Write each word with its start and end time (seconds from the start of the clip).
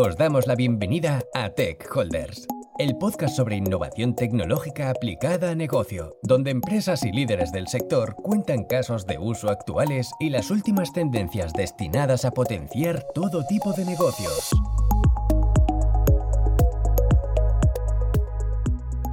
Os 0.00 0.16
damos 0.16 0.46
la 0.46 0.54
bienvenida 0.54 1.24
a 1.34 1.50
Tech 1.50 1.84
Holders, 1.92 2.46
el 2.78 2.96
podcast 2.98 3.34
sobre 3.34 3.56
innovación 3.56 4.14
tecnológica 4.14 4.90
aplicada 4.90 5.50
a 5.50 5.54
negocio, 5.56 6.14
donde 6.22 6.52
empresas 6.52 7.02
y 7.02 7.10
líderes 7.10 7.50
del 7.50 7.66
sector 7.66 8.14
cuentan 8.14 8.62
casos 8.62 9.08
de 9.08 9.18
uso 9.18 9.50
actuales 9.50 10.12
y 10.20 10.30
las 10.30 10.52
últimas 10.52 10.92
tendencias 10.92 11.52
destinadas 11.52 12.24
a 12.24 12.30
potenciar 12.30 13.04
todo 13.12 13.44
tipo 13.46 13.72
de 13.72 13.84
negocios. 13.86 14.50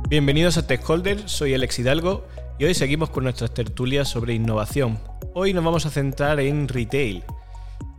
Bienvenidos 0.08 0.60
a 0.60 0.68
Tech 0.68 0.88
Holders, 0.88 1.32
soy 1.32 1.56
Alex 1.56 1.80
Hidalgo 1.80 2.26
y 2.60 2.66
hoy 2.66 2.76
seguimos 2.76 3.10
con 3.10 3.24
nuestras 3.24 3.52
tertulias 3.56 4.08
sobre 4.08 4.36
innovación. 4.36 5.00
Hoy 5.34 5.52
nos 5.52 5.64
vamos 5.64 5.88
a 5.88 5.90
centrar 5.90 6.40
en 6.40 6.68
retail 6.68 7.24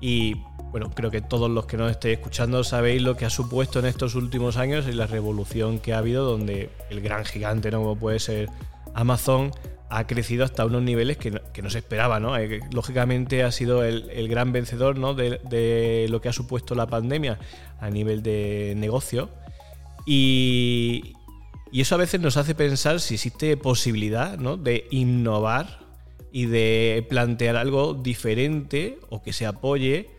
y 0.01 0.37
bueno, 0.77 0.91
creo 0.95 1.11
que 1.11 1.23
todos 1.23 1.51
los 1.51 1.65
que 1.65 1.79
nos 1.79 1.91
estéis 1.91 2.19
escuchando 2.19 2.63
sabéis 2.63 3.01
lo 3.01 3.17
que 3.17 3.25
ha 3.25 3.31
supuesto 3.31 3.79
en 3.79 3.87
estos 3.87 4.15
últimos 4.15 4.59
años 4.59 4.87
y 4.87 4.93
la 4.93 5.07
revolución 5.07 5.79
que 5.79 5.95
ha 5.95 5.99
habido, 5.99 6.31
donde 6.31 6.69
el 6.91 7.01
gran 7.01 7.25
gigante, 7.25 7.71
¿no? 7.71 7.79
como 7.79 7.97
puede 7.97 8.19
ser 8.19 8.51
Amazon, 8.93 9.53
ha 9.89 10.07
crecido 10.07 10.45
hasta 10.45 10.67
unos 10.67 10.83
niveles 10.83 11.17
que 11.17 11.31
no, 11.31 11.71
se 11.71 11.79
esperaba. 11.79 12.21
¿no? 12.21 12.37
Eh, 12.37 12.61
lógicamente 12.73 13.43
ha 13.43 13.53
sido 13.53 13.85
el, 13.85 14.29
gran 14.29 14.53
vencedor 14.53 14.99
¿no? 14.99 15.15
de, 15.15 16.07
lo 16.11 16.21
que 16.21 16.29
ha 16.29 16.35
supuesto 16.35 16.75
la 16.75 16.87
pandemia 16.87 17.39
a 17.81 17.89
nivel 17.89 18.23
de 18.23 18.75
negocio. 18.77 19.31
Y, 20.05 21.15
y 21.73 21.81
eso 21.81 21.95
a 21.95 21.99
veces 21.99 22.21
nos 22.21 22.37
hace 22.37 22.55
pensar 22.55 23.01
si 23.01 23.15
existe 23.15 23.57
posibilidad 23.57 24.37
¿no? 24.37 24.59
de 24.59 24.89
innovar 24.91 25.79
y 26.33 26.45
de 26.45 27.07
plantear 27.09 27.57
algo 27.57 27.95
diferente 27.95 28.99
o 29.09 29.23
que 29.23 29.33
se 29.33 29.47
apoye 29.47 30.16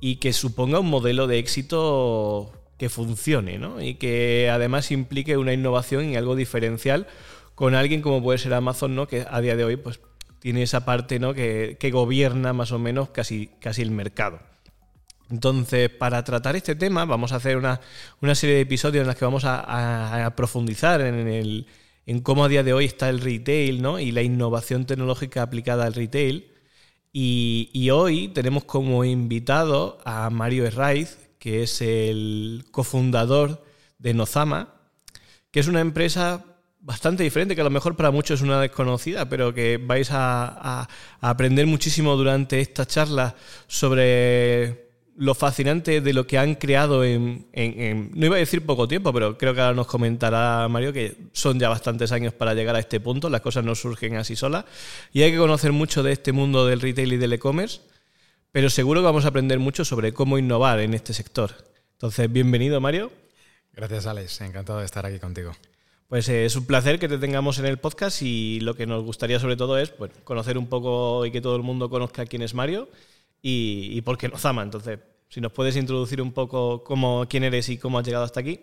y 0.00 0.16
que 0.16 0.32
suponga 0.32 0.80
un 0.80 0.90
modelo 0.90 1.26
de 1.26 1.38
éxito 1.38 2.52
que 2.78 2.88
funcione, 2.88 3.58
¿no? 3.58 3.80
Y 3.80 3.94
que 3.94 4.50
además 4.50 4.90
implique 4.90 5.36
una 5.36 5.52
innovación 5.52 6.10
y 6.10 6.16
algo 6.16 6.36
diferencial 6.36 7.06
con 7.54 7.74
alguien 7.74 8.02
como 8.02 8.22
puede 8.22 8.38
ser 8.38 8.54
Amazon, 8.54 8.94
¿no? 8.94 9.08
Que 9.08 9.26
a 9.28 9.40
día 9.40 9.56
de 9.56 9.64
hoy, 9.64 9.76
pues, 9.76 10.00
tiene 10.40 10.62
esa 10.62 10.84
parte, 10.84 11.18
¿no? 11.18 11.34
Que, 11.34 11.90
gobierna 11.92 12.52
más 12.52 12.70
o 12.72 12.78
menos 12.78 13.08
casi, 13.08 13.48
casi 13.60 13.82
el 13.82 13.90
mercado. 13.90 14.40
Entonces, 15.30 15.88
para 15.88 16.22
tratar 16.22 16.54
este 16.54 16.74
tema, 16.76 17.04
vamos 17.04 17.32
a 17.32 17.36
hacer 17.36 17.56
una, 17.56 17.80
serie 18.34 18.56
de 18.56 18.60
episodios 18.60 19.02
en 19.02 19.08
los 19.08 19.16
que 19.16 19.24
vamos 19.24 19.44
a, 19.46 20.32
profundizar 20.36 21.00
en, 21.00 21.26
el, 21.26 21.66
en 22.04 22.20
cómo 22.20 22.44
a 22.44 22.48
día 22.48 22.62
de 22.62 22.74
hoy 22.74 22.84
está 22.84 23.08
el 23.08 23.20
retail, 23.20 23.80
¿no? 23.82 23.98
Y 23.98 24.12
la 24.12 24.22
innovación 24.22 24.84
tecnológica 24.84 25.42
aplicada 25.42 25.86
al 25.86 25.94
retail 25.94 26.55
y, 27.18 27.88
hoy 27.88 28.28
tenemos 28.28 28.64
como 28.64 29.02
invitado 29.02 29.96
a 30.04 30.28
Mario 30.28 30.66
Herraiz, 30.66 31.16
que 31.38 31.62
es 31.62 31.80
el 31.80 32.66
cofundador 32.70 33.64
de 33.98 34.12
Nozama, 34.12 34.74
que 35.50 35.60
es 35.60 35.66
una 35.66 35.80
empresa 35.80 36.44
bastante 36.78 37.22
diferente, 37.22 37.54
que 37.54 37.62
a 37.62 37.64
lo 37.64 37.70
mejor 37.70 37.96
para 37.96 38.10
muchos 38.10 38.40
es 38.40 38.44
una 38.44 38.60
desconocida, 38.60 39.30
pero 39.30 39.54
que 39.54 39.78
vais 39.78 40.10
a 40.10 40.86
aprender 41.22 41.66
muchísimo 41.66 42.16
durante 42.16 42.60
esta 42.60 42.84
charla 42.84 43.34
sobre 43.66 44.85
lo 45.16 45.34
fascinante 45.34 46.00
de 46.00 46.12
lo 46.12 46.26
que 46.26 46.38
han 46.38 46.54
creado 46.54 47.04
en, 47.04 47.46
no 48.14 48.26
iba 48.26 48.36
a 48.36 48.38
decir 48.38 48.64
poco 48.64 48.86
tiempo, 48.86 49.12
pero 49.12 49.38
creo 49.38 49.54
que 49.54 49.60
ahora 49.60 49.74
nos 49.74 49.86
comentará 49.86 50.68
Mario 50.68 50.92
que 50.92 51.16
son 51.32 51.58
ya 51.58 51.68
bastantes 51.68 52.12
años 52.12 52.34
para 52.34 52.54
llegar 52.54 52.76
a 52.76 52.80
este 52.80 53.00
punto, 53.00 53.30
las 53.30 53.40
cosas 53.40 53.64
no 53.64 53.74
surgen 53.74 54.16
así 54.16 54.36
solas 54.36 54.64
y 55.12 55.22
hay 55.22 55.32
que 55.32 55.38
conocer 55.38 55.72
mucho 55.72 56.02
de 56.02 56.12
este 56.12 56.32
mundo 56.32 56.66
del 56.66 56.80
retail 56.80 57.14
y 57.14 57.16
del 57.16 57.32
e-commerce, 57.32 57.80
pero 58.52 58.70
seguro 58.70 59.00
que 59.00 59.06
vamos 59.06 59.24
a 59.24 59.28
aprender 59.28 59.58
mucho 59.58 59.84
sobre 59.84 60.12
cómo 60.12 60.38
innovar 60.38 60.80
en 60.80 60.94
este 60.94 61.14
sector. 61.14 61.52
Entonces, 61.92 62.30
bienvenido 62.30 62.80
Mario. 62.80 63.10
Gracias 63.72 64.06
Alex, 64.06 64.40
encantado 64.42 64.80
de 64.80 64.84
estar 64.84 65.06
aquí 65.06 65.18
contigo. 65.18 65.52
Pues 66.08 66.28
eh, 66.28 66.44
es 66.44 66.54
un 66.54 66.66
placer 66.66 66.98
que 66.98 67.08
te 67.08 67.18
tengamos 67.18 67.58
en 67.58 67.66
el 67.66 67.78
podcast 67.78 68.22
y 68.22 68.60
lo 68.60 68.74
que 68.74 68.86
nos 68.86 69.02
gustaría 69.02 69.40
sobre 69.40 69.56
todo 69.56 69.78
es 69.78 69.92
conocer 70.24 70.56
un 70.56 70.68
poco 70.68 71.26
y 71.26 71.32
que 71.32 71.40
todo 71.40 71.56
el 71.56 71.62
mundo 71.62 71.90
conozca 71.90 72.26
quién 72.26 72.42
es 72.42 72.54
Mario 72.54 72.88
y, 73.42 74.00
por 74.02 74.18
qué 74.18 74.28
nos 74.28 74.44
ama. 74.44 74.62
Entonces, 74.62 74.98
si 75.28 75.40
nos 75.40 75.52
puedes 75.52 75.76
introducir 75.76 76.22
un 76.22 76.32
poco 76.32 76.84
cómo, 76.84 77.26
quién 77.28 77.44
eres 77.44 77.68
y 77.68 77.78
cómo 77.78 77.98
has 77.98 78.06
llegado 78.06 78.24
hasta 78.24 78.40
aquí. 78.40 78.60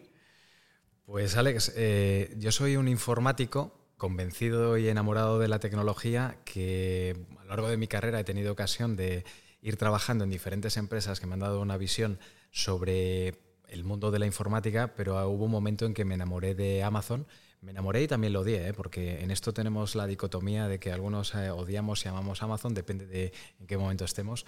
Pues 1.06 1.36
Alex, 1.36 1.74
eh, 1.76 2.34
yo 2.38 2.52
soy 2.52 2.78
un 2.78 2.88
informático 2.88 3.78
convencido 3.98 4.78
y 4.78 4.88
enamorado 4.88 5.40
de 5.40 5.48
la 5.48 5.60
tecnología 5.60 6.38
que 6.46 7.16
a 7.40 7.44
lo 7.44 7.50
largo 7.50 7.70
de 7.70 7.78
mi 7.78 7.88
carrera 7.88 8.20
he 8.20 8.24
tenido 8.24 8.52
ocasión 8.52 8.96
de 8.96 9.26
ir 9.62 9.78
trabajando 9.78 10.24
en 10.24 10.30
diferentes 10.30 10.78
empresas 10.78 11.20
que 11.20 11.28
me 11.28 11.34
han 11.34 11.40
dado 11.40 11.62
una 11.62 11.78
visión 11.78 12.20
sobre 12.52 13.40
el 13.68 13.84
mundo 13.84 14.12
de 14.12 14.20
la 14.20 14.26
informática, 14.26 14.94
pero 14.96 15.28
hubo 15.30 15.46
un 15.46 15.52
momento 15.52 15.86
en 15.86 15.94
que 15.94 16.06
me 16.06 16.16
enamoré 16.16 16.54
de 16.54 16.84
Amazon. 16.84 17.26
Me 17.62 17.72
enamoré 17.72 18.04
y 18.04 18.08
también 18.08 18.34
lo 18.34 18.42
odié, 18.42 18.68
¿eh? 18.68 18.74
porque 18.74 19.22
en 19.22 19.32
esto 19.32 19.54
tenemos 19.54 19.96
la 19.96 20.06
dicotomía 20.06 20.68
de 20.68 20.80
que 20.80 20.92
algunos 20.92 21.34
eh, 21.34 21.50
odiamos 21.50 22.04
y 22.06 22.10
amamos 22.10 22.44
Amazon, 22.44 22.74
depende 22.74 23.06
de 23.08 23.32
en 23.60 23.68
qué 23.68 23.78
momento 23.78 24.04
estemos. 24.04 24.46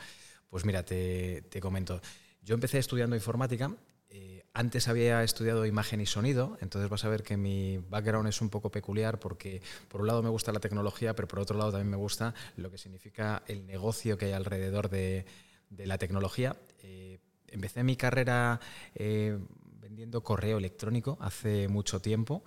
Pues 0.55 0.63
mira, 0.63 0.85
te, 0.85 1.59
comento. 1.59 1.99
Yo 2.41 2.55
empecé 2.55 2.77
estudiando 2.77 3.13
informática. 3.17 3.75
Eh, 4.09 4.45
antes 4.53 4.88
había 4.88 5.21
estudiado 5.21 5.66
imagen 5.66 5.99
y 5.99 6.05
sonido, 6.05 6.57
entonces 6.61 6.89
vas 6.89 7.03
a 7.03 7.09
ver 7.09 7.23
que 7.23 7.35
mi 7.35 7.79
background 7.89 8.29
es 8.29 8.39
un 8.39 8.49
poco 8.49 8.71
peculiar 8.71 9.19
porque 9.19 9.61
por 9.89 9.99
un 9.99 10.07
lado 10.07 10.23
me 10.23 10.29
gusta 10.29 10.53
la 10.53 10.61
tecnología, 10.61 11.13
pero 11.13 11.27
por 11.27 11.39
otro 11.39 11.57
lado 11.57 11.71
también 11.71 11.89
me 11.89 11.97
gusta 11.97 12.33
lo 12.55 12.71
que 12.71 12.77
significa 12.77 13.43
el 13.47 13.66
negocio 13.66 14.17
que 14.17 14.27
hay 14.27 14.31
alrededor 14.31 14.88
de, 14.88 15.25
la 15.71 15.97
tecnología. 15.97 16.55
Eh, 16.83 17.19
empecé 17.49 17.83
mi 17.83 17.97
carrera 17.97 18.61
eh, 18.93 19.37
vendiendo 19.81 20.23
correo 20.23 20.57
electrónico 20.57 21.17
hace 21.19 21.67
mucho 21.67 21.99
tiempo. 21.99 22.45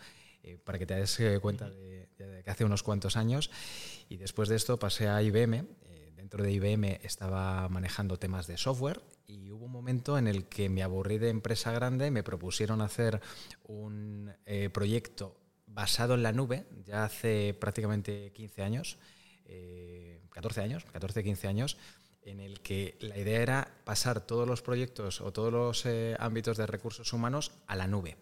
para 0.64 0.78
que 0.78 0.86
te 0.86 0.94
des 0.94 1.20
cuenta 1.42 1.69
de, 1.69 2.08
de, 2.16 2.42
que 2.42 2.50
hace 2.50 2.64
unos 2.64 2.82
cuantos 2.82 3.19
años. 3.19 3.50
Y 4.08 4.16
después 4.16 4.48
de 4.48 4.56
esto 4.56 4.78
pasé 4.78 5.08
a 5.08 5.20
IBM 5.20 5.66
dentro 6.19 6.43
de 6.43 6.53
IBM 6.53 6.99
estaba 7.05 7.69
manejando 7.69 8.19
temas 8.19 8.49
de 8.49 8.59
software 8.59 9.01
y 9.29 9.53
hubo 9.53 9.67
un 9.67 9.73
momento 9.73 10.19
en 10.19 10.27
el 10.27 10.47
que 10.47 10.69
me 10.69 10.83
aburrí 10.83 11.17
de 11.19 11.31
empresa 11.31 11.71
grande, 11.71 12.11
me 12.11 12.25
propusieron 12.25 12.83
hacer 12.83 13.21
un 13.62 14.33
eh, 14.45 14.69
proyecto 14.69 15.37
basado 15.67 16.15
en 16.15 16.25
la 16.25 16.33
nube, 16.33 16.67
ya 16.84 17.05
hace 17.05 17.55
prácticamente 17.55 18.33
15 18.33 18.62
años, 18.62 18.99
14 20.31 20.61
eh, 20.61 20.65
años, 20.65 20.84
14, 20.87 21.23
15 21.23 21.47
años, 21.47 21.77
en 22.23 22.41
el 22.41 22.61
que 22.61 22.97
la 23.00 23.17
idea 23.17 23.41
era 23.41 23.69
pasar 23.85 24.21
todos 24.21 24.47
los 24.47 24.61
proyectos 24.61 25.21
o 25.21 25.33
todos 25.33 25.53
los 25.53 25.87
eh, 25.87 26.17
ámbitos 26.19 26.56
de 26.56 26.67
recursos 26.67 27.12
humanos 27.12 27.53
a 27.69 27.77
la 27.77 27.87
nube. 27.87 28.17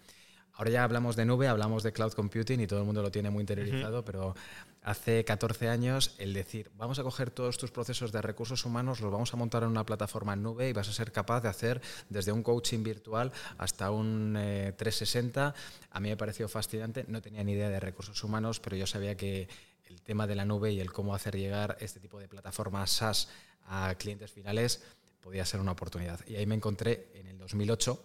Ahora 0.56 0.70
ya 0.70 0.84
hablamos 0.84 1.16
de 1.16 1.26
nube, 1.26 1.48
hablamos 1.48 1.82
de 1.82 1.92
cloud 1.92 2.12
computing 2.12 2.60
y 2.60 2.66
todo 2.66 2.78
el 2.78 2.86
mundo 2.86 3.02
lo 3.02 3.10
tiene 3.10 3.28
muy 3.28 3.42
interiorizado, 3.42 4.02
pero 4.06 4.34
hace 4.82 5.22
14 5.22 5.68
años 5.68 6.14
el 6.16 6.32
decir, 6.32 6.70
vamos 6.78 6.98
a 6.98 7.02
coger 7.02 7.30
todos 7.30 7.58
tus 7.58 7.70
procesos 7.70 8.10
de 8.10 8.22
recursos 8.22 8.64
humanos, 8.64 9.00
los 9.00 9.12
vamos 9.12 9.34
a 9.34 9.36
montar 9.36 9.64
en 9.64 9.68
una 9.68 9.84
plataforma 9.84 10.32
en 10.32 10.42
nube 10.42 10.70
y 10.70 10.72
vas 10.72 10.88
a 10.88 10.94
ser 10.94 11.12
capaz 11.12 11.42
de 11.42 11.50
hacer 11.50 11.82
desde 12.08 12.32
un 12.32 12.42
coaching 12.42 12.82
virtual 12.82 13.32
hasta 13.58 13.90
un 13.90 14.32
360. 14.34 15.48
Eh, 15.54 15.86
a 15.90 16.00
mí 16.00 16.08
me 16.08 16.16
pareció 16.16 16.48
fascinante, 16.48 17.04
no 17.06 17.20
tenía 17.20 17.44
ni 17.44 17.52
idea 17.52 17.68
de 17.68 17.78
recursos 17.78 18.24
humanos, 18.24 18.58
pero 18.58 18.76
yo 18.76 18.86
sabía 18.86 19.14
que 19.14 19.48
el 19.84 20.00
tema 20.00 20.26
de 20.26 20.36
la 20.36 20.46
nube 20.46 20.72
y 20.72 20.80
el 20.80 20.90
cómo 20.90 21.14
hacer 21.14 21.36
llegar 21.36 21.76
este 21.80 22.00
tipo 22.00 22.18
de 22.18 22.28
plataformas 22.28 22.90
SaaS 22.92 23.28
a 23.66 23.94
clientes 23.98 24.30
finales 24.30 24.82
podía 25.20 25.44
ser 25.44 25.60
una 25.60 25.72
oportunidad. 25.72 26.18
Y 26.26 26.36
ahí 26.36 26.46
me 26.46 26.54
encontré 26.54 27.10
en 27.14 27.26
el 27.26 27.36
2008 27.36 28.00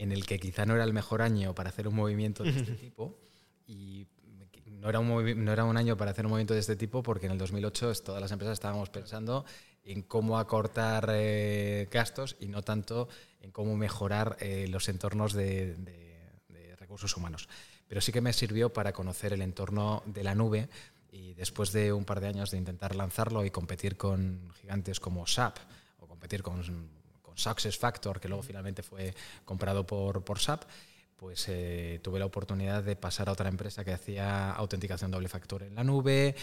en 0.00 0.12
el 0.12 0.24
que 0.24 0.38
quizá 0.38 0.64
no 0.64 0.74
era 0.74 0.84
el 0.84 0.94
mejor 0.94 1.20
año 1.20 1.54
para 1.54 1.68
hacer 1.68 1.86
un 1.86 1.94
movimiento 1.94 2.42
de 2.42 2.50
este 2.50 2.72
tipo 2.72 3.18
y 3.66 4.06
no 4.64 4.88
era, 4.88 4.98
un 4.98 5.44
no 5.44 5.52
era 5.52 5.64
un 5.64 5.76
año 5.76 5.94
para 5.98 6.12
hacer 6.12 6.24
un 6.24 6.30
movimiento 6.30 6.54
de 6.54 6.60
este 6.60 6.74
tipo 6.74 7.02
porque 7.02 7.26
en 7.26 7.32
el 7.32 7.38
2008 7.38 7.92
todas 8.02 8.22
las 8.22 8.32
empresas 8.32 8.54
estábamos 8.54 8.88
pensando 8.88 9.44
en 9.84 10.00
cómo 10.00 10.38
acortar 10.38 11.10
eh, 11.12 11.86
gastos 11.90 12.36
y 12.40 12.48
no 12.48 12.62
tanto 12.62 13.10
en 13.42 13.50
cómo 13.50 13.76
mejorar 13.76 14.38
eh, 14.40 14.68
los 14.70 14.88
entornos 14.88 15.34
de, 15.34 15.76
recursos 16.78 17.14
humanos. 17.16 17.48
Pero 17.86 18.00
sí 18.00 18.10
que 18.10 18.22
me 18.22 18.32
sirvió 18.32 18.72
para 18.72 18.92
conocer 18.92 19.34
el 19.34 19.42
entorno 19.42 20.02
de 20.06 20.24
la 20.24 20.34
nube 20.34 20.70
y 21.12 21.34
después 21.34 21.72
de 21.72 21.92
un 21.92 22.06
par 22.06 22.20
de 22.20 22.28
años 22.28 22.50
de 22.50 22.56
intentar 22.56 22.96
lanzarlo 22.96 23.44
y 23.44 23.50
competir 23.50 23.98
con 23.98 24.50
gigantes 24.60 24.98
como 24.98 25.26
SAP 25.26 25.58
o 26.00 26.06
competir 26.06 26.42
con 26.42 26.64
Success 27.34 27.78
Factor, 27.78 28.20
que 28.20 28.28
luego 28.28 28.42
finalmente 28.42 28.82
fue 28.82 29.14
comprado 29.44 29.86
por, 29.86 30.22
por 30.24 30.38
SAP, 30.38 30.64
pues 31.16 31.44
eh, 31.48 32.00
tuve 32.02 32.18
la 32.18 32.24
oportunidad 32.24 32.82
de 32.82 32.96
pasar 32.96 33.28
a 33.28 33.32
otra 33.32 33.48
empresa 33.50 33.84
que 33.84 33.92
hacía 33.92 34.52
autenticación 34.52 35.10
doble 35.10 35.28
factor 35.28 35.62
en 35.62 35.74
la 35.74 35.84
nube 35.84 36.34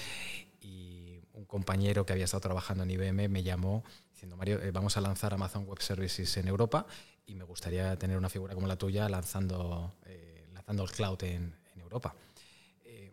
y 0.61 1.19
un 1.33 1.45
compañero 1.45 2.05
que 2.05 2.13
había 2.13 2.25
estado 2.25 2.41
trabajando 2.41 2.83
en 2.83 2.91
IBM 2.91 3.27
me 3.27 3.41
llamó 3.41 3.83
diciendo, 4.11 4.37
Mario, 4.37 4.61
eh, 4.61 4.69
vamos 4.69 4.95
a 4.95 5.01
lanzar 5.01 5.33
Amazon 5.33 5.65
Web 5.65 5.81
Services 5.81 6.37
en 6.37 6.47
Europa 6.47 6.85
y 7.25 7.33
me 7.33 7.43
gustaría 7.43 7.97
tener 7.97 8.17
una 8.17 8.29
figura 8.29 8.53
como 8.53 8.67
la 8.67 8.75
tuya 8.75 9.09
lanzando, 9.09 9.95
eh, 10.05 10.45
lanzando 10.53 10.83
el 10.83 10.91
cloud 10.91 11.23
en, 11.23 11.55
en 11.73 11.81
Europa. 11.81 12.13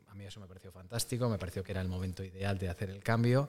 a 0.09 0.15
mí 0.15 0.25
eso 0.25 0.41
me 0.41 0.47
pareció 0.47 0.71
fantástico, 0.71 1.31
me 1.31 1.39
pareció 1.39 1.65
que 1.65 1.73
era 1.73 1.81
el 1.81 1.89
momento 1.89 2.23
ideal 2.23 2.59
de 2.59 2.69
hacer 2.69 2.91
el 2.91 3.03
cambio 3.03 3.49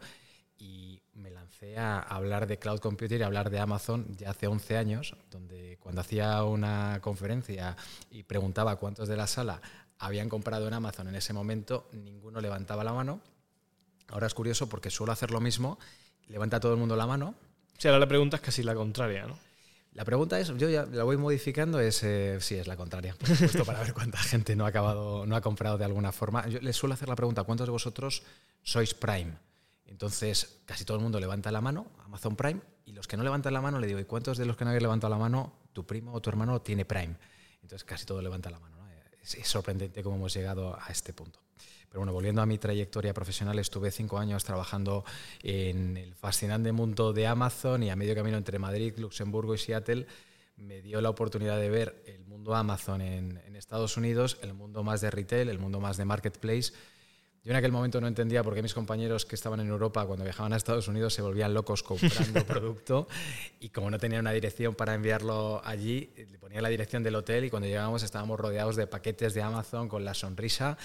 y 0.58 1.02
me 1.14 1.32
lancé 1.32 1.78
a 1.78 2.00
hablar 2.00 2.48
de 2.48 2.58
cloud 2.58 2.80
computing 2.80 3.20
y 3.20 3.24
a 3.24 3.26
hablar 3.26 3.50
de 3.50 3.60
Amazon 3.60 4.16
ya 4.16 4.32
hace 4.32 4.48
11 4.48 4.78
años, 4.78 5.16
donde 5.32 5.78
cuando 5.80 6.02
hacía 6.02 6.44
una 6.44 7.00
conferencia 7.02 7.76
y 8.10 8.24
preguntaba 8.24 8.78
cuántos 8.78 9.08
de 9.08 9.18
la 9.18 9.28
sala 9.28 9.62
habían 10.00 10.30
comprado 10.30 10.68
en 10.68 10.74
Amazon 10.74 11.08
en 11.08 11.16
ese 11.16 11.34
momento, 11.34 11.90
ninguno 11.94 12.42
levantaba 12.42 12.84
la 12.84 12.94
mano. 12.94 13.22
Ahora 14.08 14.28
es 14.28 14.34
curioso 14.34 14.68
porque 14.70 14.90
suelo 14.90 15.14
hacer 15.14 15.32
lo 15.32 15.40
mismo, 15.40 15.80
levanta 16.28 16.60
todo 16.60 16.74
el 16.74 16.80
mundo 16.80 16.96
la 16.96 17.08
mano. 17.08 17.36
Sí, 17.78 17.88
ahora 17.88 18.00
la 18.00 18.08
pregunta 18.08 18.38
es 18.38 18.42
casi 18.42 18.64
la 18.64 18.76
contraria, 18.76 19.26
¿no? 19.26 19.38
La 19.94 20.04
pregunta 20.04 20.38
es, 20.38 20.50
yo 20.58 20.70
ya 20.70 20.86
la 20.86 21.06
voy 21.06 21.16
modificando, 21.16 21.80
es 21.80 22.04
eh, 22.04 22.38
sí, 22.42 22.56
es 22.56 22.68
la 22.68 22.76
contraria, 22.76 23.16
por 23.18 23.30
supuesto, 23.30 23.64
para 23.64 23.80
ver 23.80 23.94
cuánta 23.94 24.18
gente 24.18 24.54
no 24.56 24.66
ha 24.66 24.68
acabado, 24.68 25.26
no 25.26 25.38
ha 25.38 25.42
comprado 25.42 25.78
de 25.78 25.86
alguna 25.86 26.12
forma. 26.12 26.46
Yo 26.50 26.60
les 26.60 26.76
suelo 26.76 26.94
hacer 26.94 27.08
la 27.08 27.16
pregunta, 27.16 27.44
¿cuántos 27.44 27.66
de 27.66 27.72
vosotros 27.72 28.22
sois 28.62 28.94
Prime? 28.94 29.34
Entonces, 29.86 30.62
casi 30.66 30.84
todo 30.84 30.98
el 30.98 31.04
mundo 31.04 31.20
levanta 31.20 31.52
la 31.52 31.62
mano, 31.62 31.88
Amazon 32.04 32.36
Prime, 32.36 32.62
y 32.86 32.92
los 32.92 33.08
que 33.08 33.18
no 33.18 33.24
levantan 33.24 33.54
la 33.54 33.62
mano 33.62 33.80
le 33.80 33.88
digo, 33.88 34.00
¿y 34.00 34.06
cuántos 34.06 34.38
de 34.38 34.46
los 34.46 34.58
que 34.58 34.64
no 34.64 34.72
habéis 34.72 34.82
levantado 34.82 35.14
la 35.14 35.20
mano, 35.20 35.54
tu 35.74 35.86
primo 35.86 36.14
o 36.14 36.22
tu 36.22 36.30
hermano 36.30 36.62
tiene 36.62 36.86
Prime? 36.86 37.16
Entonces, 37.62 37.84
casi 37.84 38.06
todo 38.06 38.22
levanta 38.22 38.50
la 38.50 38.60
mano. 38.60 38.76
Es, 39.22 39.48
sorprendente 39.48 40.04
cómo 40.04 40.18
hemos 40.18 40.34
llegado 40.34 40.78
a 40.80 40.88
este 40.92 41.14
punto. 41.14 41.40
Pero 41.90 42.02
bueno, 42.02 42.14
volviendo 42.14 42.42
a 42.42 42.46
mi 42.46 42.58
trayectoria 42.58 43.14
profesional, 43.14 43.58
estuve 43.58 43.90
cinco 43.90 44.20
años 44.20 44.44
trabajando 44.44 45.04
en 45.42 45.98
el 45.98 46.14
fascinante 46.14 46.72
mundo 46.72 47.14
de 47.14 47.26
Amazon 47.26 47.82
y 47.82 47.90
a 47.90 47.96
medio 47.96 48.14
camino 48.14 48.38
entre 48.38 48.60
Madrid, 48.60 48.94
Luxemburgo 48.98 49.56
y 49.56 49.58
Seattle 49.58 50.06
me 50.58 50.82
dio 50.82 51.02
la 51.02 51.10
oportunidad 51.10 51.60
de 51.60 51.70
ver 51.70 52.04
el 52.06 52.24
mundo 52.26 52.54
Amazon 52.56 53.02
en 53.02 53.56
Estados 53.56 53.98
Unidos, 53.98 54.38
el 54.42 54.54
mundo 54.54 54.84
más 54.84 55.02
de 55.02 55.10
retail, 55.10 55.50
el 55.50 55.60
mundo 55.60 55.80
más 55.80 55.98
de 55.98 56.06
marketplace 56.06 56.72
yo 57.46 57.52
en 57.52 57.58
aquel 57.58 57.72
momento 57.72 58.02
no 58.02 58.08
entendía 58.08 58.44
por 58.44 58.56
qué 58.56 58.64
mis 58.64 58.74
compañeros 58.74 59.24
que 59.24 59.36
estaban 59.36 59.60
en 59.60 59.68
Europa 59.68 60.04
cuando 60.08 60.24
viajaban 60.24 60.52
a 60.54 60.58
Estados 60.58 60.88
Unidos 60.88 61.14
se 61.14 61.22
volvían 61.22 61.54
locos 61.54 61.84
comprando 61.84 62.44
producto 62.48 63.08
y 63.60 63.70
como 63.70 63.92
no 63.92 64.00
tenía 64.00 64.20
una 64.20 64.32
dirección 64.32 64.74
para 64.74 64.96
enviarlo 64.96 65.62
allí, 65.64 66.10
le 66.16 66.40
ponía 66.40 66.60
la 66.60 66.70
dirección 66.70 67.04
del 67.04 67.14
hotel 67.14 67.46
y 67.46 67.52
cuando 67.52 67.68
llegábamos 67.68 68.02
estábamos 68.02 68.40
rodeados 68.40 68.76
de 68.76 68.88
paquetes 68.88 69.36
de 69.36 69.44
Amazon 69.44 69.88
con 69.88 70.04
la 70.04 70.16
sonrisa. 70.16 70.76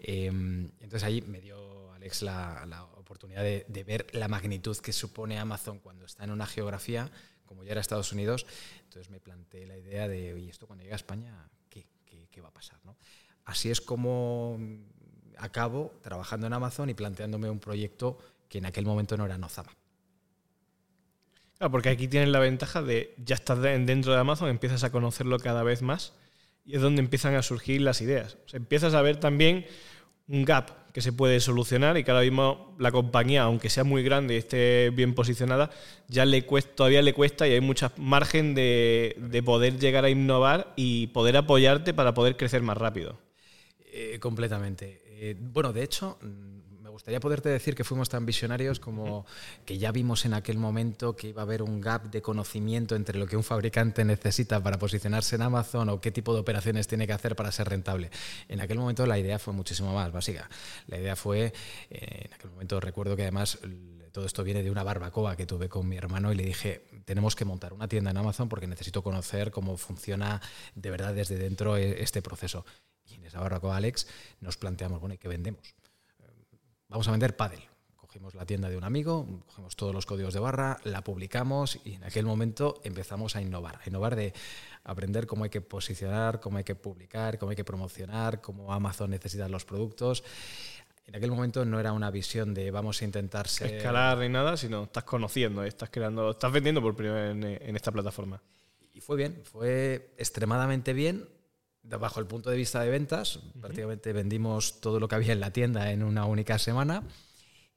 Em, 0.00 0.70
entonces 0.80 1.02
allí 1.04 1.22
me 1.22 1.40
dio 1.40 1.90
Alex 1.94 2.20
la, 2.20 2.86
oportunidad 2.98 3.42
de, 3.42 3.84
ver 3.86 4.06
la 4.12 4.28
magnitud 4.28 4.76
que 4.76 4.92
supone 4.92 5.38
Amazon 5.38 5.78
cuando 5.78 6.04
está 6.04 6.24
en 6.24 6.30
una 6.30 6.46
geografía 6.46 7.10
como 7.46 7.64
ya 7.64 7.72
era 7.72 7.80
Estados 7.80 8.12
Unidos. 8.12 8.44
Entonces 8.84 9.08
me 9.08 9.18
planteé 9.18 9.66
la 9.66 9.78
idea 9.78 10.08
de, 10.08 10.38
¿y 10.38 10.50
esto 10.50 10.66
cuando 10.66 10.82
llega 10.82 10.94
a 10.94 10.96
España, 10.96 11.48
qué, 11.70 11.86
qué, 12.04 12.28
qué 12.30 12.40
va 12.42 12.48
a 12.48 12.52
pasar? 12.52 12.78
¿no? 12.84 12.98
Así 13.46 13.70
es 13.70 13.80
como 13.80 14.58
acabo 15.38 15.92
trabajando 16.02 16.46
en 16.46 16.52
Amazon 16.52 16.90
y 16.90 16.94
planteándome 16.94 17.50
un 17.50 17.58
proyecto 17.58 18.18
que 18.48 18.58
en 18.58 18.66
aquel 18.66 18.84
momento 18.84 19.16
no 19.16 19.24
era 19.24 19.38
Nozama. 19.38 19.72
Claro, 21.58 21.70
porque 21.70 21.90
aquí 21.90 22.08
tienes 22.08 22.28
la 22.28 22.38
ventaja 22.38 22.82
de 22.82 23.14
ya 23.24 23.34
estás 23.34 23.60
dentro 23.60 24.12
de 24.12 24.18
Amazon, 24.18 24.48
empiezas 24.48 24.84
a 24.84 24.90
conocerlo 24.90 25.38
cada 25.38 25.62
vez 25.62 25.82
más 25.82 26.12
y 26.64 26.76
es 26.76 26.82
donde 26.82 27.00
empiezan 27.00 27.34
a 27.34 27.42
surgir 27.42 27.80
las 27.80 28.00
ideas. 28.00 28.36
empiezas 28.52 28.94
a 28.94 29.02
ver 29.02 29.18
también 29.18 29.66
un 30.28 30.44
gap 30.44 30.70
que 30.92 31.00
se 31.00 31.12
puede 31.12 31.40
solucionar 31.40 31.96
y 31.96 32.04
que 32.04 32.10
ahora 32.10 32.22
mismo 32.22 32.76
la 32.78 32.92
compañía, 32.92 33.42
aunque 33.42 33.70
sea 33.70 33.84
muy 33.84 34.02
grande 34.02 34.34
y 34.34 34.36
esté 34.36 34.90
bien 34.90 35.14
posicionada, 35.14 35.70
ya 36.08 36.24
le 36.24 36.44
cuesta, 36.44 36.74
todavía 36.74 37.02
le 37.02 37.14
cuesta 37.14 37.48
y 37.48 37.52
hay 37.52 37.60
mucha 37.60 37.92
margen 37.96 38.54
de, 38.54 39.16
de 39.18 39.42
poder 39.42 39.78
llegar 39.78 40.04
a 40.04 40.10
innovar 40.10 40.72
y 40.76 41.08
poder 41.08 41.36
apoyarte 41.36 41.94
para 41.94 42.12
poder 42.12 42.36
crecer 42.36 42.62
más 42.62 42.76
rápido. 42.76 43.18
Eh, 43.94 44.18
completamente. 44.20 45.01
Eh, 45.24 45.36
bueno, 45.38 45.72
de 45.72 45.84
hecho, 45.84 46.18
mm, 46.20 46.82
me 46.82 46.90
gustaría 46.90 47.20
poderte 47.20 47.48
decir 47.48 47.76
que 47.76 47.84
fuimos 47.84 48.08
tan 48.08 48.26
visionarios 48.26 48.80
como 48.80 49.24
que 49.64 49.78
ya 49.78 49.92
vimos 49.92 50.24
en 50.24 50.34
aquel 50.34 50.58
momento 50.58 51.14
que 51.14 51.28
iba 51.28 51.42
a 51.42 51.44
haber 51.44 51.62
un 51.62 51.80
gap 51.80 52.10
de 52.10 52.20
conocimiento 52.20 52.96
entre 52.96 53.20
lo 53.20 53.28
que 53.28 53.36
un 53.36 53.44
fabricante 53.44 54.04
necesita 54.04 54.60
para 54.60 54.80
posicionarse 54.80 55.36
en 55.36 55.42
Amazon 55.42 55.90
o 55.90 56.00
qué 56.00 56.10
tipo 56.10 56.34
de 56.34 56.40
operaciones 56.40 56.88
tiene 56.88 57.06
que 57.06 57.12
hacer 57.12 57.36
para 57.36 57.52
ser 57.52 57.68
rentable. 57.68 58.10
En 58.48 58.60
aquel 58.60 58.78
momento 58.78 59.06
la 59.06 59.16
idea 59.16 59.38
fue 59.38 59.54
muchísimo 59.54 59.94
más 59.94 60.10
básica. 60.10 60.50
La 60.88 60.98
idea 60.98 61.14
fue, 61.14 61.52
eh, 61.88 62.24
en 62.24 62.34
aquel 62.34 62.50
momento 62.50 62.80
recuerdo 62.80 63.14
que 63.14 63.22
además 63.22 63.60
todo 64.10 64.26
esto 64.26 64.42
viene 64.42 64.64
de 64.64 64.72
una 64.72 64.82
barbacoa 64.82 65.36
que 65.36 65.46
tuve 65.46 65.68
con 65.68 65.88
mi 65.88 65.96
hermano 65.96 66.32
y 66.32 66.34
le 66.34 66.42
dije, 66.42 66.84
tenemos 67.04 67.36
que 67.36 67.44
montar 67.44 67.74
una 67.74 67.86
tienda 67.86 68.10
en 68.10 68.16
Amazon 68.16 68.48
porque 68.48 68.66
necesito 68.66 69.04
conocer 69.04 69.52
cómo 69.52 69.76
funciona 69.76 70.42
de 70.74 70.90
verdad 70.90 71.14
desde 71.14 71.36
dentro 71.36 71.76
e-, 71.76 72.02
este 72.02 72.22
proceso. 72.22 72.64
Y 73.12 73.16
en 73.16 73.26
esa 73.26 73.40
barbacoa, 73.40 73.76
Alex, 73.76 74.06
nos 74.40 74.56
planteamos, 74.56 75.00
bueno, 75.00 75.14
¿y 75.14 75.18
qué 75.18 75.28
vendemos? 75.28 75.74
Vamos 76.88 77.08
a 77.08 77.10
vender 77.10 77.36
pádel. 77.36 77.60
Cogimos 77.96 78.34
la 78.34 78.44
tienda 78.44 78.68
de 78.68 78.76
un 78.76 78.84
amigo, 78.84 79.26
cogemos 79.46 79.74
todos 79.76 79.94
los 79.94 80.04
códigos 80.04 80.34
de 80.34 80.40
barra, 80.40 80.78
la 80.84 81.02
publicamos 81.02 81.80
y 81.84 81.94
en 81.94 82.04
aquel 82.04 82.26
momento 82.26 82.80
empezamos 82.84 83.36
a 83.36 83.40
innovar. 83.40 83.80
A 83.82 83.88
innovar 83.88 84.16
de 84.16 84.34
aprender 84.84 85.26
cómo 85.26 85.44
hay 85.44 85.50
que 85.50 85.62
posicionar, 85.62 86.38
cómo 86.38 86.58
hay 86.58 86.64
que 86.64 86.74
publicar, 86.74 87.38
cómo 87.38 87.50
hay 87.50 87.56
que 87.56 87.64
promocionar, 87.64 88.42
cómo 88.42 88.72
Amazon 88.74 89.10
necesita 89.10 89.48
los 89.48 89.64
productos. 89.64 90.22
En 91.06 91.16
aquel 91.16 91.30
momento 91.30 91.64
no 91.64 91.80
era 91.80 91.92
una 91.92 92.10
visión 92.10 92.52
de 92.52 92.70
vamos 92.70 93.00
a 93.00 93.06
intentar 93.06 93.48
ser... 93.48 93.76
escalar 93.76 94.18
ni 94.18 94.28
nada, 94.28 94.58
sino 94.58 94.84
estás 94.84 95.04
conociendo, 95.04 95.64
estás 95.64 95.88
creando, 95.88 96.32
estás 96.32 96.52
vendiendo 96.52 96.82
por 96.82 96.94
primera 96.94 97.22
vez 97.22 97.30
en, 97.30 97.44
en 97.44 97.76
esta 97.76 97.90
plataforma. 97.90 98.42
Y 98.92 99.00
fue 99.00 99.16
bien, 99.16 99.40
fue 99.44 100.12
extremadamente 100.18 100.92
bien 100.92 101.26
bajo 101.82 102.20
el 102.20 102.26
punto 102.26 102.50
de 102.50 102.56
vista 102.56 102.80
de 102.80 102.90
ventas, 102.90 103.40
prácticamente 103.60 104.12
vendimos 104.12 104.80
todo 104.80 105.00
lo 105.00 105.08
que 105.08 105.16
había 105.16 105.32
en 105.32 105.40
la 105.40 105.52
tienda 105.52 105.90
en 105.90 106.02
una 106.02 106.24
única 106.26 106.58
semana 106.58 107.02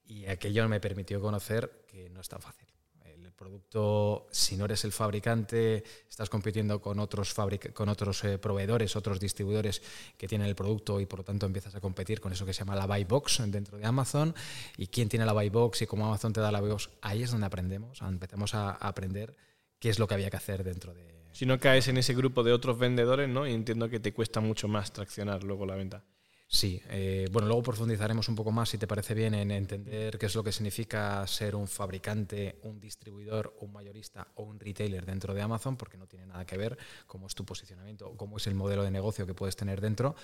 y 0.04 0.26
aquello 0.26 0.68
me 0.68 0.80
permitió 0.80 1.20
conocer 1.20 1.84
que 1.88 2.08
no 2.10 2.20
es 2.20 2.28
tan 2.28 2.40
fácil. 2.40 2.66
El 3.04 3.32
producto, 3.32 4.28
si 4.30 4.56
no 4.56 4.64
eres 4.64 4.84
el 4.84 4.92
fabricante, 4.92 5.84
estás 6.08 6.30
compitiendo 6.30 6.80
con 6.80 6.98
otros, 7.00 7.34
con 7.74 7.88
otros 7.88 8.24
eh, 8.24 8.38
proveedores, 8.38 8.96
otros 8.96 9.20
distribuidores 9.20 9.82
que 10.16 10.26
tienen 10.26 10.46
el 10.46 10.54
producto 10.54 11.00
y 11.00 11.06
por 11.06 11.18
lo 11.20 11.24
tanto 11.24 11.44
empiezas 11.44 11.74
a 11.74 11.80
competir 11.80 12.20
con 12.20 12.32
eso 12.32 12.46
que 12.46 12.54
se 12.54 12.60
llama 12.60 12.76
la 12.76 12.86
buy 12.86 13.04
box 13.04 13.42
dentro 13.48 13.76
de 13.76 13.84
Amazon 13.84 14.34
y 14.78 14.86
quién 14.86 15.08
tiene 15.08 15.26
la 15.26 15.32
buy 15.32 15.50
box 15.50 15.82
y 15.82 15.86
cómo 15.86 16.06
Amazon 16.06 16.32
te 16.32 16.40
da 16.40 16.50
la 16.50 16.60
buy 16.60 16.70
box. 16.70 16.88
Ahí 17.02 17.22
es 17.22 17.30
donde 17.30 17.46
aprendemos, 17.46 18.00
empezamos 18.00 18.54
a 18.54 18.70
aprender 18.70 19.36
qué 19.78 19.90
es 19.90 19.98
lo 19.98 20.06
que 20.06 20.14
había 20.14 20.30
que 20.30 20.36
hacer 20.36 20.64
dentro 20.64 20.94
de, 20.94 21.15
si 21.36 21.44
no 21.44 21.60
caes 21.60 21.86
en 21.88 21.98
ese 21.98 22.14
grupo 22.14 22.42
de 22.42 22.54
otros 22.54 22.78
vendedores, 22.78 23.28
¿no? 23.28 23.46
Y 23.46 23.52
entiendo 23.52 23.90
que 23.90 24.00
te 24.00 24.14
cuesta 24.14 24.40
mucho 24.40 24.68
más 24.68 24.90
traccionar 24.90 25.44
luego 25.44 25.66
la 25.66 25.74
venta. 25.74 26.02
Sí, 26.48 26.80
eh, 26.88 27.28
bueno, 27.30 27.46
luego 27.46 27.62
profundizaremos 27.62 28.30
un 28.30 28.36
poco 28.36 28.52
más, 28.52 28.70
si 28.70 28.78
te 28.78 28.86
parece 28.86 29.12
bien, 29.12 29.34
en 29.34 29.50
entender 29.50 30.16
qué 30.16 30.24
es 30.24 30.34
lo 30.34 30.42
que 30.42 30.50
significa 30.50 31.26
ser 31.26 31.54
un 31.54 31.68
fabricante, 31.68 32.58
un 32.62 32.80
distribuidor, 32.80 33.54
un 33.60 33.70
mayorista 33.70 34.26
o 34.36 34.44
un 34.44 34.58
retailer 34.58 35.04
dentro 35.04 35.34
de 35.34 35.42
Amazon, 35.42 35.76
porque 35.76 35.98
no 35.98 36.06
tiene 36.06 36.24
nada 36.24 36.46
que 36.46 36.56
ver 36.56 36.78
cómo 37.06 37.26
es 37.26 37.34
tu 37.34 37.44
posicionamiento 37.44 38.08
o 38.08 38.16
cómo 38.16 38.38
es 38.38 38.46
el 38.46 38.54
modelo 38.54 38.82
de 38.82 38.90
negocio 38.90 39.26
que 39.26 39.34
puedes 39.34 39.56
tener 39.56 39.82
dentro. 39.82 40.16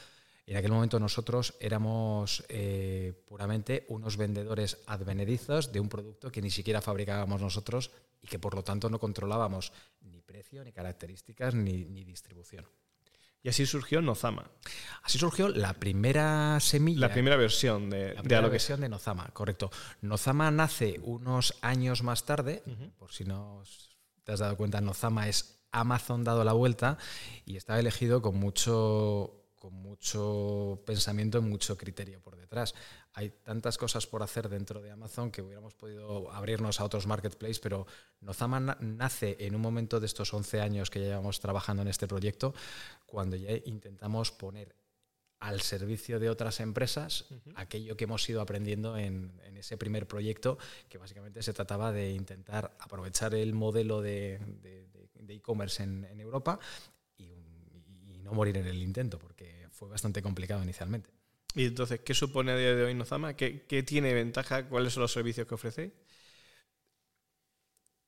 En 0.46 0.56
aquel 0.56 0.72
momento 0.72 0.98
nosotros 0.98 1.56
éramos 1.60 2.42
eh, 2.48 3.12
puramente 3.26 3.84
unos 3.90 4.16
vendedores 4.16 4.78
advenedizos 4.86 5.72
de 5.72 5.80
un 5.80 5.90
producto 5.90 6.32
que 6.32 6.40
ni 6.40 6.48
siquiera 6.48 6.80
fabricábamos 6.80 7.42
nosotros 7.42 7.90
y 8.22 8.28
que 8.28 8.38
por 8.38 8.54
lo 8.54 8.62
tanto 8.62 8.88
no 8.88 8.98
controlábamos 8.98 9.72
precio, 10.32 10.64
ni 10.64 10.72
características, 10.72 11.54
ni, 11.54 12.04
distribución. 12.04 12.64
Y 13.42 13.48
así 13.48 13.66
surgió 13.66 14.00
Nozama. 14.00 14.50
Así 15.02 15.18
surgió 15.18 15.48
la 15.48 15.74
primera 15.74 16.58
semilla. 16.60 17.00
La 17.08 17.12
primera 17.12 17.36
versión 17.36 17.90
de, 17.90 18.14
la 18.14 18.22
primera 18.22 18.48
versión 18.48 18.80
de 18.80 18.88
Nozama, 18.88 19.28
correcto. 19.32 19.70
Nozama 20.00 20.50
nace 20.50 21.00
unos 21.02 21.58
años 21.60 22.02
más 22.02 22.24
tarde, 22.24 22.62
por 22.98 23.12
si 23.12 23.24
no 23.24 23.62
te 24.24 24.32
has 24.32 24.38
dado 24.38 24.56
cuenta, 24.56 24.80
Nozama 24.80 25.28
es 25.28 25.66
Amazon 25.72 26.24
dado 26.24 26.44
la 26.44 26.52
vuelta 26.52 26.98
y 27.44 27.56
está 27.56 27.78
elegido 27.78 28.22
con 28.22 28.36
mucho 28.36 29.38
con 29.62 29.74
mucho 29.74 30.82
pensamiento 30.84 31.38
y 31.38 31.42
mucho 31.42 31.76
criterio 31.76 32.20
por 32.20 32.36
detrás. 32.36 32.74
Hay 33.14 33.30
tantas 33.30 33.76
cosas 33.76 34.06
por 34.06 34.22
hacer 34.22 34.48
dentro 34.48 34.80
de 34.80 34.90
Amazon 34.90 35.30
que 35.30 35.42
hubiéramos 35.42 35.74
podido 35.74 36.32
abrirnos 36.32 36.80
a 36.80 36.84
otros 36.84 37.06
marketplaces, 37.06 37.60
pero 37.60 37.86
Nozama 38.20 38.60
nace 38.80 39.36
en 39.40 39.54
un 39.54 39.60
momento 39.60 40.00
de 40.00 40.06
estos 40.06 40.32
11 40.32 40.60
años 40.60 40.90
que 40.90 41.00
llevamos 41.00 41.40
trabajando 41.40 41.82
en 41.82 41.88
este 41.88 42.08
proyecto, 42.08 42.54
cuando 43.06 43.36
ya 43.36 43.50
intentamos 43.64 44.32
poner 44.32 44.74
al 45.40 45.60
servicio 45.60 46.20
de 46.20 46.30
otras 46.30 46.60
empresas 46.60 47.26
aquello 47.56 47.96
que 47.96 48.04
hemos 48.04 48.28
ido 48.28 48.40
aprendiendo 48.40 48.96
en, 48.96 49.32
ese 49.56 49.76
primer 49.76 50.06
proyecto, 50.06 50.58
que 50.88 50.98
básicamente 50.98 51.42
se 51.42 51.52
trataba 51.52 51.92
de 51.92 52.12
intentar 52.12 52.76
aprovechar 52.80 53.34
el 53.34 53.52
modelo 53.52 54.00
de 54.00 54.40
e-commerce 55.28 55.82
en, 55.82 56.04
en 56.04 56.20
Europa 56.20 56.58
no 58.22 58.32
morir 58.32 58.56
en 58.56 58.66
el 58.66 58.82
intento, 58.82 59.18
porque 59.18 59.68
fue 59.70 59.88
bastante 59.88 60.22
complicado 60.22 60.62
inicialmente. 60.62 61.10
Y 61.54 61.66
entonces, 61.66 62.00
¿qué 62.00 62.14
supone 62.14 62.52
a 62.52 62.56
día 62.56 62.74
de 62.74 62.84
hoy 62.84 62.94
Nozama? 62.94 63.34
¿Qué, 63.34 63.84
tiene 63.86 64.14
ventaja? 64.14 64.68
¿Cuáles 64.68 64.92
son 64.94 65.02
los 65.02 65.12
servicios 65.12 65.46
que 65.46 65.54
ofrecéis? 65.54 65.92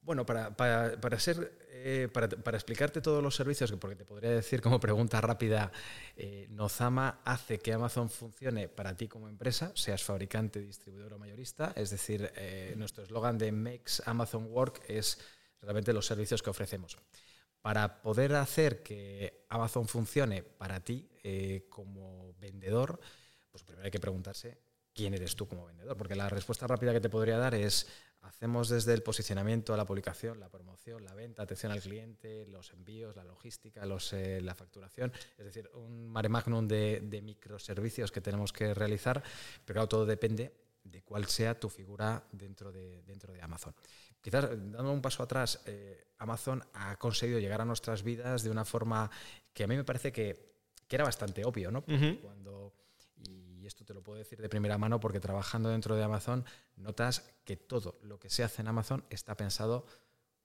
Bueno, 0.00 0.26
para, 0.26 0.56
para, 0.56 1.00
para 1.00 1.18
ser 1.18 1.64
Eh, 1.86 2.08
para, 2.08 2.56
explicarte 2.56 3.02
todos 3.02 3.22
los 3.22 3.36
servicios, 3.36 3.70
porque 3.72 3.94
te 3.94 4.06
podría 4.06 4.30
decir 4.30 4.62
como 4.62 4.80
pregunta 4.80 5.20
rápida, 5.20 5.70
eh, 6.16 6.46
Nozama 6.48 7.20
hace 7.26 7.58
que 7.58 7.74
Amazon 7.74 8.08
funcione 8.08 8.68
para 8.68 8.96
ti 8.96 9.06
como 9.06 9.28
empresa, 9.28 9.70
seas 9.74 10.02
fabricante, 10.02 10.60
distribuidor 10.62 11.12
o 11.12 11.18
mayorista. 11.18 11.74
Es 11.76 11.90
decir, 11.90 12.32
eh, 12.36 12.72
nuestro 12.78 13.04
eslogan 13.04 13.36
de 13.36 13.52
Makes 13.52 14.02
Amazon 14.06 14.46
Work 14.50 14.80
es 14.88 15.18
realmente 15.60 15.92
los 15.92 16.06
servicios 16.06 16.42
que 16.42 16.48
ofrecemos. 16.48 16.96
Para 17.60 18.00
poder 18.00 18.34
hacer 18.36 18.82
que 18.82 19.44
Amazon 19.50 19.86
funcione 19.86 20.42
para 20.42 20.80
ti 20.80 21.10
como 21.68 22.32
vendedor, 22.40 22.98
pues 23.54 23.62
primero 23.62 23.84
hay 23.84 23.92
que 23.92 24.00
preguntarse 24.00 24.58
quién 24.92 25.14
eres 25.14 25.36
tú 25.36 25.46
como 25.46 25.66
vendedor, 25.66 25.96
porque 25.96 26.16
la 26.16 26.28
respuesta 26.28 26.66
rápida 26.66 26.92
que 26.92 27.00
te 27.00 27.08
podría 27.08 27.38
dar 27.38 27.54
es 27.54 27.86
Hacemos 28.24 28.70
desde 28.70 28.94
el 28.94 29.02
posicionamiento, 29.02 29.76
la 29.76 29.84
publicación, 29.84 30.40
la 30.40 30.48
promoción, 30.48 31.04
la 31.04 31.14
venta, 31.14 31.42
atención 31.42 31.72
al 31.72 31.82
cliente, 31.82 32.46
los 32.46 32.72
envíos, 32.72 33.14
la 33.14 33.22
logística, 33.22 33.84
los, 33.84 34.14
eh, 34.14 34.40
la 34.40 34.54
facturación, 34.54 35.12
es 35.36 35.44
decir, 35.44 35.70
un 35.74 36.08
mare 36.08 36.30
magnum 36.30 36.66
de, 36.66 37.20
microservicios 37.22 38.10
que 38.10 38.22
tenemos 38.22 38.50
que 38.50 38.72
realizar, 38.72 39.22
pero 39.66 39.74
claro, 39.74 39.88
todo 39.88 40.06
depende 40.06 40.54
de 40.82 41.02
cuál 41.02 41.26
sea 41.26 41.60
tu 41.60 41.68
figura 41.68 42.26
dentro 42.32 42.72
de, 42.72 43.02
dentro 43.02 43.30
de 43.30 43.42
Amazon. 43.42 43.74
Quizás, 44.22 44.48
dando 44.50 44.90
un 44.90 45.02
paso 45.02 45.22
atrás, 45.22 45.60
eh, 45.66 46.06
Amazon 46.16 46.64
ha 46.72 46.96
conseguido 46.96 47.38
llegar 47.38 47.60
a 47.60 47.66
nuestras 47.66 48.02
vidas 48.02 48.42
de 48.42 48.50
una 48.50 48.64
forma 48.64 49.10
que 49.52 49.64
a 49.64 49.66
mí 49.66 49.76
me 49.76 49.84
parece 49.84 50.12
que, 50.12 50.54
era 50.88 51.02
bastante 51.02 51.44
obvio, 51.44 51.72
¿no? 51.72 51.84
Cuando 52.22 52.72
y 53.64 53.66
esto 53.66 53.84
te 53.84 53.94
lo 53.94 54.02
puedo 54.02 54.18
decir 54.18 54.40
de 54.40 54.48
primera 54.50 54.76
mano 54.76 55.00
porque 55.00 55.20
trabajando 55.20 55.70
dentro 55.70 55.96
de 55.96 56.04
Amazon 56.04 56.44
notas 56.76 57.24
que 57.44 57.56
todo 57.56 57.98
lo 58.02 58.20
que 58.20 58.28
se 58.28 58.44
hace 58.44 58.60
en 58.60 58.68
Amazon 58.68 59.04
está 59.08 59.36
pensado, 59.36 59.86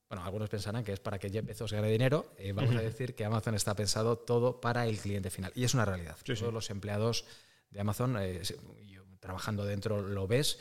bueno, 0.07 0.23
algunos 0.23 0.49
pensarán 0.49 0.85
que 0.85 0.93
es 0.93 1.01
para 1.01 1.19
que 1.19 1.29
Jeff 1.29 1.45
Bezos 1.45 1.73
gane 1.73 1.91
dinero, 1.91 2.33
eh, 2.37 2.53
vamos 2.53 2.75
a 2.75 2.81
decir 2.81 3.15
que 3.15 3.25
Amazon 3.25 3.55
está 3.55 3.75
pensado 3.75 4.17
todo 4.17 4.61
para 4.61 4.87
el 4.87 4.97
cliente 4.97 5.29
final. 5.29 5.51
Y 5.53 5.65
es 5.65 5.73
una 5.73 5.83
realidad. 5.83 6.17
Todos 6.23 6.53
los 6.53 6.69
empleados 6.69 7.25
de 7.69 7.81
Amazon, 7.81 8.15
eh, 8.19 8.41
trabajando 9.19 9.65
dentro 9.65 10.01
lo 10.01 10.25
ves, 10.25 10.57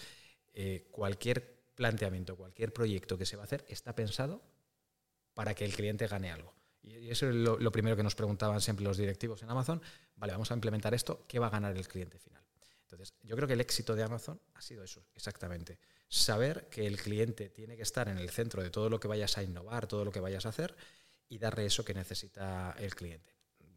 eh, 0.52 0.88
cualquier 0.90 1.60
planteamiento, 1.76 2.36
cualquier 2.36 2.72
proyecto 2.72 3.16
que 3.16 3.24
se 3.24 3.36
va 3.36 3.42
a 3.42 3.46
hacer 3.46 3.64
está 3.68 3.94
pensado 3.94 4.42
para 5.32 5.54
que 5.54 5.64
el 5.64 5.72
cliente 5.72 6.08
gane 6.08 6.32
algo. 6.32 6.52
Y 6.82 7.10
eso 7.10 7.28
es 7.28 7.34
lo, 7.34 7.70
primero 7.70 7.96
que 7.96 8.02
nos 8.02 8.14
preguntaban 8.14 8.60
siempre 8.60 8.84
los 8.84 8.96
directivos 8.96 9.42
en 9.42 9.50
Amazon. 9.50 9.80
Vale, 10.16 10.32
vamos 10.32 10.50
a 10.50 10.54
implementar 10.54 10.94
esto, 10.94 11.24
¿qué 11.28 11.38
va 11.38 11.46
a 11.46 11.50
ganar 11.50 11.76
el 11.76 11.86
cliente 11.86 12.18
final? 12.18 12.42
Entonces, 12.90 13.14
yo 13.22 13.36
creo 13.36 13.46
que 13.46 13.52
el 13.52 13.60
éxito 13.60 13.94
de 13.94 14.02
Amazon 14.02 14.40
ha 14.54 14.62
sido 14.62 14.82
eso, 14.82 15.04
exactamente. 15.14 15.78
Saber 16.08 16.68
que 16.70 16.86
el 16.86 16.96
cliente 16.96 17.50
tiene 17.50 17.76
que 17.76 17.82
estar 17.82 18.08
en 18.08 18.16
el 18.16 18.30
centro 18.30 18.62
de 18.62 18.70
todo 18.70 18.88
lo 18.88 18.98
que 18.98 19.08
vayas 19.08 19.36
a 19.36 19.42
innovar, 19.42 19.86
todo 19.86 20.06
lo 20.06 20.10
que 20.10 20.20
vayas 20.20 20.46
a 20.46 20.48
hacer 20.48 20.74
y 21.28 21.36
darle 21.36 21.66
eso 21.66 21.84
que 21.84 21.92
necesita 21.92 22.74
el 22.78 22.94
cliente. 22.94 23.34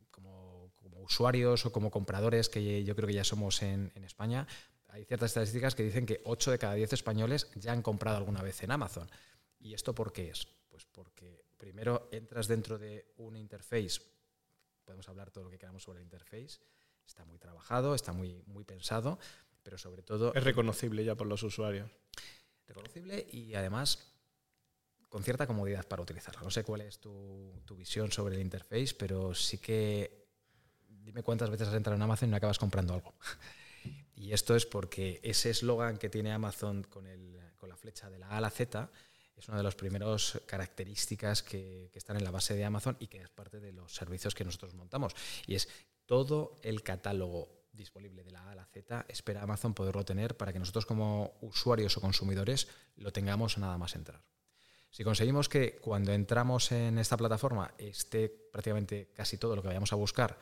Como, 0.09 0.71
usuarios 1.03 1.65
o 1.65 1.71
como 1.71 1.89
compradores, 1.89 2.47
que 2.47 2.83
yo 2.83 2.95
creo 2.95 3.07
que 3.07 3.15
ya 3.15 3.23
somos 3.23 3.63
en, 3.63 3.91
en 3.95 4.03
España, 4.03 4.47
hay 4.89 5.03
ciertas 5.03 5.31
estadísticas 5.31 5.73
que 5.73 5.83
dicen 5.83 6.05
que 6.05 6.21
8 6.25 6.51
de 6.51 6.59
cada 6.59 6.75
10 6.75 6.93
españoles 6.93 7.49
ya 7.55 7.73
han 7.73 7.81
comprado 7.81 8.17
alguna 8.17 8.43
vez 8.43 8.61
en 8.63 8.71
Amazon. 8.71 9.09
¿Y 9.59 9.73
esto 9.73 9.95
por 9.95 10.13
qué 10.13 10.29
es? 10.29 10.47
Pues 10.69 10.85
porque 10.85 11.43
primero 11.57 12.07
entras 12.11 12.47
dentro 12.47 12.77
de 12.77 13.13
un 13.17 13.35
interface, 13.35 13.99
podemos 14.85 15.09
hablar 15.09 15.31
todo 15.31 15.45
lo 15.45 15.49
que 15.49 15.57
queramos 15.57 15.83
sobre 15.83 15.99
el 15.99 16.05
interface, 16.05 16.59
está 17.05 17.25
muy 17.25 17.37
trabajado, 17.37 17.95
está 17.95 18.13
muy, 18.13 18.43
muy 18.47 18.63
pensado, 18.63 19.19
pero 19.63 19.77
sobre 19.77 20.01
todo... 20.03 20.33
Es 20.33 20.43
reconocible 20.43 21.03
ya 21.03 21.15
por 21.15 21.27
los 21.27 21.43
usuarios. 21.43 21.89
Reconocible 22.67 23.27
y 23.31 23.53
además 23.53 24.13
con 25.09 25.23
cierta 25.23 25.45
comodidad 25.45 25.85
para 25.87 26.01
utilizarlo. 26.01 26.41
No 26.41 26.51
sé 26.51 26.63
cuál 26.63 26.81
es 26.81 26.99
tu, 26.99 27.61
tu 27.65 27.75
visión 27.75 28.11
sobre 28.11 28.35
el 28.35 28.41
interface, 28.41 28.95
pero 28.97 29.35
sí 29.35 29.57
que 29.57 30.29
dime 30.87 31.21
cuántas 31.21 31.49
veces 31.49 31.67
has 31.67 31.73
entrado 31.75 31.97
en 31.97 32.01
Amazon 32.01 32.29
y 32.29 32.31
no 32.31 32.37
acabas 32.37 32.59
comprando 32.59 32.93
algo. 32.93 33.13
Y 34.13 34.33
esto 34.33 34.55
es 34.55 34.67
porque 34.67 35.19
ese 35.23 35.49
eslogan 35.49 35.97
que 35.97 36.07
tiene 36.07 36.31
Amazon 36.31 36.83
con, 36.83 37.07
el, 37.07 37.39
con 37.57 37.69
la 37.69 37.75
flecha 37.75 38.07
de 38.07 38.19
la 38.19 38.27
A 38.27 38.37
a 38.37 38.41
la 38.41 38.51
Z 38.51 38.91
es 39.35 39.47
una 39.47 39.57
de 39.57 39.63
las 39.63 39.73
primeras 39.73 40.39
características 40.45 41.41
que, 41.41 41.89
están 41.95 42.17
en 42.17 42.23
la 42.23 42.29
base 42.29 42.53
de 42.53 42.63
Amazon 42.63 42.95
y 42.99 43.07
que 43.07 43.19
es 43.19 43.29
parte 43.29 43.59
de 43.59 43.71
los 43.71 43.95
servicios 43.95 44.35
que 44.35 44.45
nosotros 44.45 44.75
montamos. 44.75 45.15
Y 45.47 45.55
es 45.55 45.67
todo 46.11 46.57
el 46.61 46.83
catálogo 46.83 47.69
disponible 47.71 48.25
de 48.25 48.31
la 48.31 48.41
A 48.41 48.51
a 48.51 48.55
la 48.55 48.65
Z, 48.65 49.05
espera 49.07 49.43
Amazon 49.43 49.73
poderlo 49.73 50.03
tener 50.03 50.35
para 50.35 50.51
que 50.51 50.59
nosotros 50.59 50.85
como 50.85 51.37
usuarios 51.39 51.95
o 51.95 52.01
consumidores 52.01 52.67
lo 52.97 53.13
tengamos 53.13 53.57
nada 53.57 53.77
más 53.77 53.95
entrar. 53.95 54.21
Si 54.89 55.05
conseguimos 55.05 55.47
que 55.47 55.77
cuando 55.77 56.11
entramos 56.11 56.73
en 56.73 56.97
esta 56.97 57.15
plataforma 57.15 57.73
esté 57.77 58.27
prácticamente 58.27 59.13
casi 59.13 59.37
todo 59.37 59.55
lo 59.55 59.61
que 59.61 59.69
vayamos 59.69 59.93
a 59.93 59.95
buscar 59.95 60.37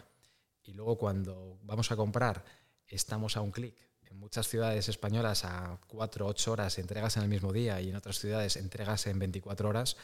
y 0.63 0.73
luego 0.73 0.97
cuando 0.97 1.59
vamos 1.61 1.91
a 1.91 1.95
comprar 1.95 2.43
estamos 2.87 3.37
a 3.37 3.41
un 3.41 3.51
clic 3.51 3.75
en 4.09 4.17
muchas 4.17 4.47
ciudades 4.47 4.89
españolas 4.89 5.45
a 5.45 5.79
4 5.85 6.25
o 6.25 6.29
8 6.29 6.51
horas 6.51 6.79
entregas 6.79 7.15
en 7.17 7.21
el 7.21 7.29
mismo 7.29 7.53
día 7.53 7.79
y 7.79 7.89
en 7.89 7.95
otras 7.95 8.17
ciudades 8.17 8.55
entregas 8.55 9.05
en 9.05 9.19
24 9.19 9.69
horas, 9.69 9.97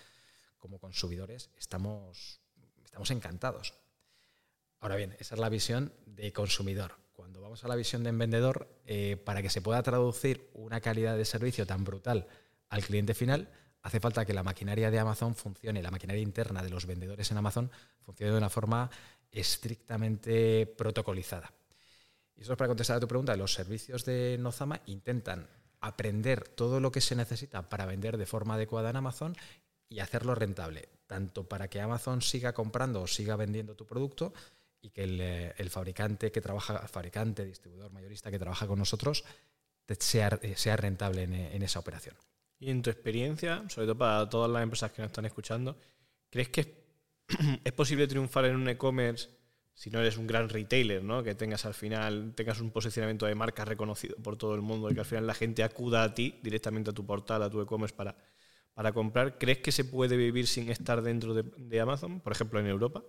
como 0.60 0.78
consumidores 0.78 1.50
estamos, 1.58 2.40
estamos 2.84 3.10
encantados. 3.10 3.74
Ahora 4.80 4.96
bien, 4.96 5.16
esa 5.20 5.36
es 5.36 5.42
la 5.42 5.50
visión 5.50 5.94
de 6.06 6.32
consumidor. 6.32 6.98
Cuando 7.14 7.42
vamos 7.42 7.64
a 7.64 7.68
la 7.68 7.76
visión 7.76 8.04
de 8.04 8.12
vendedor, 8.12 8.68
eh, 8.86 9.18
para 9.18 9.42
que 9.42 9.50
se 9.50 9.62
pueda 9.62 9.82
traducir 9.82 10.50
una 10.54 10.82
calidad 10.82 11.18
de 11.18 11.26
servicio 11.26 11.66
tan 11.66 11.84
brutal 11.84 12.28
al 12.70 12.84
cliente 12.84 13.14
final, 13.14 13.50
hace 13.82 14.00
falta 14.00 14.26
que 14.26 14.34
la 14.34 14.44
maquinaria 14.44 14.92
de 14.92 15.00
Amazon 15.00 15.36
funcione, 15.36 15.82
la 15.82 15.92
maquinaria 15.92 16.22
interna 16.22 16.62
de 16.64 16.70
los 16.70 16.86
vendedores 16.86 17.32
en 17.32 17.38
Amazon 17.38 17.72
funcione 18.02 18.32
de 18.32 18.38
una 18.38 18.50
forma 18.50 18.90
estrictamente 19.32 20.66
protocolizada. 20.66 21.54
Y 22.36 22.42
eso 22.42 22.54
es 22.54 22.58
para 22.58 22.68
contestar 22.68 22.98
a 22.98 23.00
tu 23.00 23.08
pregunta. 23.08 23.36
Los 23.36 23.54
servicios 23.54 24.06
de 24.06 24.38
Nozama 24.40 24.82
intentan 24.88 25.48
aprender 25.80 26.48
todo 26.48 26.80
lo 26.80 26.92
que 26.92 27.02
se 27.02 27.16
necesita 27.16 27.70
para 27.70 27.86
vender 27.86 28.18
de 28.18 28.26
forma 28.26 28.56
adecuada 28.56 28.90
en 28.90 28.96
Amazon 28.96 29.36
y 29.88 30.00
hacerlo 30.00 30.36
rentable, 30.36 30.90
tanto 31.08 31.48
para 31.48 31.70
que 31.70 31.80
Amazon 31.80 32.22
siga 32.22 32.54
comprando 32.54 33.04
o 33.04 33.08
siga 33.08 33.36
vendiendo 33.36 33.76
tu 33.76 33.86
producto 33.86 34.34
y 34.86 34.92
que 34.92 35.04
el, 35.04 35.20
eh, 35.22 35.70
fabricante 35.70 36.32
que 36.32 36.42
trabaja, 36.42 36.88
fabricante, 36.88 37.46
distribuidor, 37.46 37.92
mayorista 37.92 38.30
que 38.30 38.40
trabaja 38.40 38.68
con 38.68 38.80
nosotros, 38.80 39.24
sea, 40.00 40.40
eh, 40.42 40.54
sea 40.56 40.78
rentable 40.78 41.24
en, 41.24 41.34
en 41.34 41.62
esa 41.64 41.80
operación. 41.80 42.16
Y 42.60 42.70
en 42.70 42.82
tu 42.82 42.90
experiencia, 42.90 43.64
sobre 43.70 43.88
todo 43.88 43.98
para 43.98 44.30
todas 44.30 44.50
las 44.50 44.64
empresas 44.64 44.92
que 44.92 45.02
nos 45.02 45.10
están 45.10 45.26
escuchando, 45.26 45.78
¿crees 46.30 46.50
que 46.50 46.86
es 47.64 47.74
posible 47.74 48.08
triunfar 48.08 48.46
en 48.46 48.56
un 48.56 48.70
e-commerce 48.70 49.30
si 49.76 49.90
no 49.90 50.00
eres 50.00 50.18
un 50.18 50.26
gran 50.26 50.48
retailer, 50.48 51.04
¿no? 51.04 51.22
que 51.22 51.36
tengas 51.36 51.66
al 51.66 51.74
final, 51.74 52.34
tengas 52.34 52.62
un 52.62 52.72
posicionamiento 52.72 53.26
de 53.26 53.36
marca 53.36 53.66
reconocido 53.66 54.16
por 54.16 54.38
todo 54.38 54.56
el 54.56 54.62
mundo 54.62 54.90
y 54.90 54.94
que 54.94 55.02
al 55.02 55.06
final 55.06 55.28
la 55.28 55.34
gente 55.34 55.64
acuda 55.64 56.04
a 56.04 56.14
ti 56.14 56.40
directamente 56.42 56.92
a 56.92 56.94
tu 56.94 57.06
portal, 57.06 57.44
a 57.44 57.50
tu 57.50 57.60
e-commerce 57.62 57.94
para, 57.94 58.16
para 58.74 58.94
comprar, 58.94 59.38
¿crees 59.38 59.60
que 59.60 59.74
se 59.74 59.84
puede 59.84 60.16
vivir 60.16 60.48
sin 60.48 60.70
estar 60.70 61.02
dentro 61.02 61.34
de, 61.34 61.80
Amazon, 61.82 62.22
por 62.22 62.32
ejemplo 62.32 62.60
en 62.60 62.68
Europa? 62.68 63.04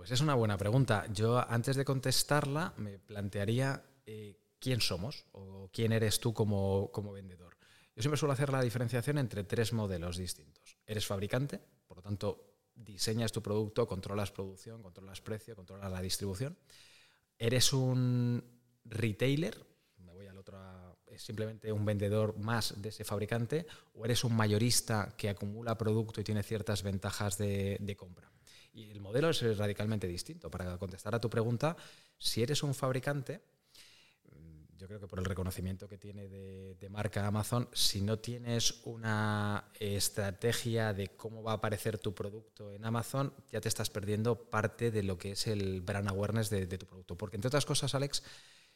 Pues 0.00 0.12
es 0.12 0.22
una 0.22 0.34
buena 0.34 0.56
pregunta. 0.56 1.04
Yo 1.12 1.46
antes 1.46 1.76
de 1.76 1.84
contestarla 1.84 2.72
me 2.78 2.98
plantearía 2.98 3.84
eh, 4.06 4.34
quién 4.58 4.80
somos 4.80 5.26
o 5.32 5.68
quién 5.74 5.92
eres 5.92 6.20
tú 6.20 6.32
como, 6.32 6.90
como 6.90 7.12
vendedor. 7.12 7.58
Yo 7.94 8.00
siempre 8.00 8.16
suelo 8.16 8.32
hacer 8.32 8.48
la 8.48 8.62
diferenciación 8.62 9.18
entre 9.18 9.44
tres 9.44 9.74
modelos 9.74 10.16
distintos. 10.16 10.78
Eres 10.86 11.04
fabricante, 11.04 11.60
por 11.86 11.98
lo 11.98 12.02
tanto 12.02 12.56
diseñas 12.74 13.30
tu 13.30 13.42
producto, 13.42 13.86
controlas 13.86 14.30
producción, 14.30 14.82
controlas 14.82 15.20
precio, 15.20 15.54
controlas 15.54 15.92
la 15.92 16.00
distribución. 16.00 16.56
Eres 17.36 17.70
un 17.74 18.42
retailer, 18.86 19.66
me 19.98 20.14
voy 20.14 20.28
al 20.28 20.38
otro, 20.38 20.96
es 21.08 21.20
simplemente 21.20 21.70
un 21.72 21.84
vendedor 21.84 22.38
más 22.38 22.80
de 22.80 22.88
ese 22.88 23.04
fabricante, 23.04 23.66
o 23.92 24.06
eres 24.06 24.24
un 24.24 24.34
mayorista 24.34 25.12
que 25.18 25.28
acumula 25.28 25.76
producto 25.76 26.22
y 26.22 26.24
tiene 26.24 26.42
ciertas 26.42 26.82
ventajas 26.82 27.36
de, 27.36 27.76
de 27.78 27.96
compra. 27.96 28.29
Y 28.72 28.90
el 28.90 29.00
modelo 29.00 29.30
es 29.30 29.58
radicalmente 29.58 30.06
distinto. 30.06 30.50
Para 30.50 30.78
contestar 30.78 31.14
a 31.14 31.20
tu 31.20 31.28
pregunta, 31.28 31.76
si 32.18 32.42
eres 32.42 32.62
un 32.62 32.74
fabricante, 32.74 33.42
yo 34.80 34.86
creo 34.86 34.98
que 34.98 35.06
por 35.06 35.18
el 35.18 35.26
reconocimiento 35.26 35.86
que 35.86 35.98
tiene 35.98 36.26
de, 36.26 36.88
marca 36.88 37.26
Amazon, 37.26 37.68
si 37.74 38.00
no 38.00 38.18
tienes 38.18 38.80
una 38.84 39.70
estrategia 39.78 40.94
de 40.94 41.08
cómo 41.08 41.42
va 41.42 41.52
a 41.52 41.56
aparecer 41.56 41.98
tu 41.98 42.14
producto 42.14 42.72
en 42.72 42.86
Amazon, 42.86 43.34
ya 43.52 43.60
te 43.60 43.68
estás 43.68 43.90
perdiendo 43.90 44.48
parte 44.48 44.90
de 44.90 45.02
lo 45.02 45.18
que 45.18 45.32
es 45.32 45.46
el 45.48 45.82
brand 45.82 46.08
awareness 46.08 46.48
de, 46.48 46.66
tu 46.66 46.86
producto. 46.86 47.14
Porque 47.14 47.36
entre 47.36 47.48
otras 47.48 47.66
cosas, 47.66 47.94
Alex, 47.94 48.22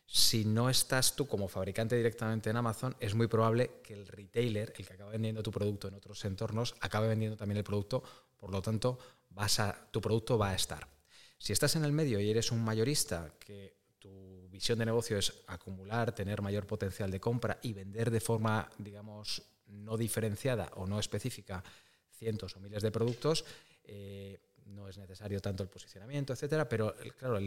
si 0.05 0.45
no 0.45 0.69
estás 0.69 1.17
tú 1.17 1.27
como 1.27 1.49
fabricante 1.49 1.97
directamente 1.97 2.51
en 2.51 2.59
Amazon, 2.59 2.95
es 3.01 3.15
muy 3.15 3.27
probable 3.27 3.81
que 3.83 3.95
el 3.95 4.07
retailer, 4.07 4.75
el 4.77 4.87
que 4.87 4.93
acaba 4.93 5.11
vendiendo 5.11 5.43
tu 5.43 5.51
producto 5.51 5.89
en 5.89 5.95
otros 5.95 6.23
entornos, 6.27 6.75
acabe 6.81 7.09
vendiendo 7.09 7.39
también 7.39 7.57
el 7.57 7.65
producto, 7.65 8.03
por 8.37 8.51
lo 8.51 8.61
tanto, 8.61 8.99
vas 9.35 9.61
a, 9.61 9.89
tu 9.91 10.01
producto 10.01 10.39
va 10.39 10.51
a 10.51 10.55
estar. 10.55 10.89
Si 11.39 11.53
estás 11.53 11.77
en 11.77 11.85
el 11.85 11.93
medio 11.93 12.21
y 12.21 12.31
eres 12.31 12.51
un 12.53 12.65
mayorista 12.65 13.35
que 13.39 13.77
tu 13.99 14.49
visión 14.49 14.79
de 14.79 14.87
negocio 14.87 15.19
es 15.19 15.33
acumular, 15.47 16.15
tener 16.15 16.41
mayor 16.43 16.67
potencial 16.67 17.11
de 17.11 17.21
compra 17.21 17.59
y 17.63 17.73
vender 17.73 18.11
de 18.11 18.21
forma, 18.21 18.71
digamos, 18.79 19.43
no 19.67 19.97
diferenciada 19.97 20.71
o 20.77 20.87
no 20.87 20.99
específica 21.01 21.63
cientos 22.11 22.57
o 22.57 22.61
miles 22.61 22.83
de 22.83 22.91
productos, 22.91 23.45
eh, 23.85 24.41
no 24.67 24.89
es 24.89 24.99
necesario 24.99 25.41
tanto 25.41 25.63
el 25.63 25.69
posicionamiento, 25.69 26.33
etcétera, 26.33 26.69
pero 26.69 26.95
claro, 27.19 27.39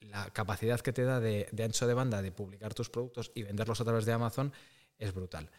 la 0.00 0.30
capacidad 0.32 0.80
que 0.80 0.92
te 0.92 1.02
da 1.02 1.20
de, 1.20 1.48
ancho 1.62 1.86
de 1.86 1.94
banda 1.94 2.22
de 2.22 2.32
publicar 2.32 2.74
tus 2.74 2.90
productos 2.90 3.30
y 3.34 3.42
venderlos 3.42 3.80
a 3.80 3.84
través 3.84 4.04
de 4.04 4.12
Amazon 4.12 4.52
es 4.98 5.14
brutal. 5.14 5.50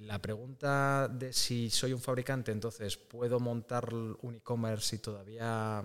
La 0.00 0.20
pregunta 0.20 1.08
de 1.08 1.32
si 1.32 1.70
soy 1.70 1.92
un 1.92 2.00
fabricante, 2.00 2.52
entonces 2.52 2.96
puedo 2.96 3.40
montar 3.40 3.92
un 3.94 4.34
e-commerce 4.34 4.96
y 4.96 4.98
todavía 4.98 5.82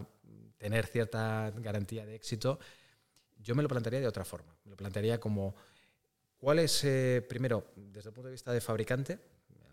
tener 0.58 0.86
cierta 0.86 1.52
garantía 1.58 2.06
de 2.06 2.16
éxito, 2.16 2.60
yo 3.38 3.56
me 3.56 3.64
lo 3.64 3.70
plantearía 3.70 4.02
de 4.02 4.08
otra 4.08 4.26
forma. 4.26 4.56
Me 4.66 4.72
lo 4.72 4.78
plantearía 4.78 5.20
como, 5.20 5.56
¿cuál 6.38 6.60
es, 6.60 6.84
eh, 6.84 7.26
primero, 7.28 7.72
desde 7.76 8.10
el 8.10 8.14
punto 8.14 8.28
de 8.28 8.34
vista 8.34 8.52
de 8.52 8.62
fabricante, 8.62 9.20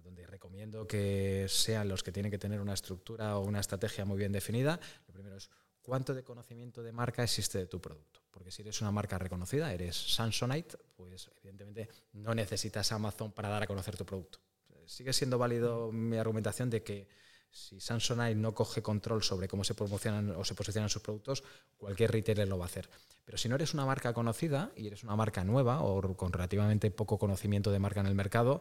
donde 0.04 0.26
recomiendo 0.26 0.86
que 0.86 1.46
sean 1.48 1.88
los 1.88 2.02
que 2.02 2.12
tienen 2.12 2.30
que 2.30 2.38
tener 2.38 2.60
una 2.60 2.74
estructura 2.74 3.36
o 3.38 3.44
una 3.44 3.60
estrategia 3.60 4.04
muy 4.04 4.18
bien 4.18 4.32
definida, 4.32 4.78
lo 5.08 5.14
primero 5.14 5.36
es, 5.36 5.50
¿cuánto 5.82 6.14
de 6.14 6.24
conocimiento 6.24 6.82
de 6.82 6.92
marca 6.92 7.22
existe 7.22 7.58
de 7.58 7.66
tu 7.66 7.80
producto? 7.80 8.20
Porque 8.30 8.50
si 8.50 8.62
eres 8.62 8.80
una 8.80 8.90
marca 8.90 9.18
reconocida, 9.18 9.72
eres 9.72 9.96
Samsonite, 10.14 10.76
pues 10.96 11.30
evidentemente 11.38 11.88
no 12.12 12.34
necesitas 12.34 12.92
Amazon 12.92 13.32
para 13.32 13.48
dar 13.48 13.62
a 13.62 13.66
conocer 13.66 13.96
tu 13.96 14.04
producto. 14.04 14.38
Sigue 14.86 15.12
siendo 15.12 15.38
válido 15.38 15.92
mi 15.92 16.16
argumentación 16.16 16.70
de 16.70 16.82
que 16.82 17.08
si 17.50 17.80
Samsonite 17.80 18.34
no 18.34 18.54
coge 18.54 18.82
control 18.82 19.22
sobre 19.22 19.48
cómo 19.48 19.64
se 19.64 19.74
promocionan 19.74 20.30
o 20.30 20.44
se 20.44 20.54
posicionan 20.54 20.90
sus 20.90 21.02
productos, 21.02 21.42
cualquier 21.76 22.12
retailer 22.12 22.48
lo 22.48 22.58
va 22.58 22.64
a 22.64 22.68
hacer. 22.68 22.88
Pero 23.24 23.38
si 23.38 23.48
no 23.48 23.56
eres 23.56 23.74
una 23.74 23.84
marca 23.84 24.12
conocida 24.12 24.72
y 24.76 24.86
eres 24.86 25.02
una 25.02 25.16
marca 25.16 25.44
nueva 25.44 25.82
o 25.82 26.16
con 26.16 26.32
relativamente 26.32 26.90
poco 26.90 27.18
conocimiento 27.18 27.70
de 27.70 27.78
marca 27.78 28.00
en 28.00 28.06
el 28.06 28.14
mercado, 28.14 28.60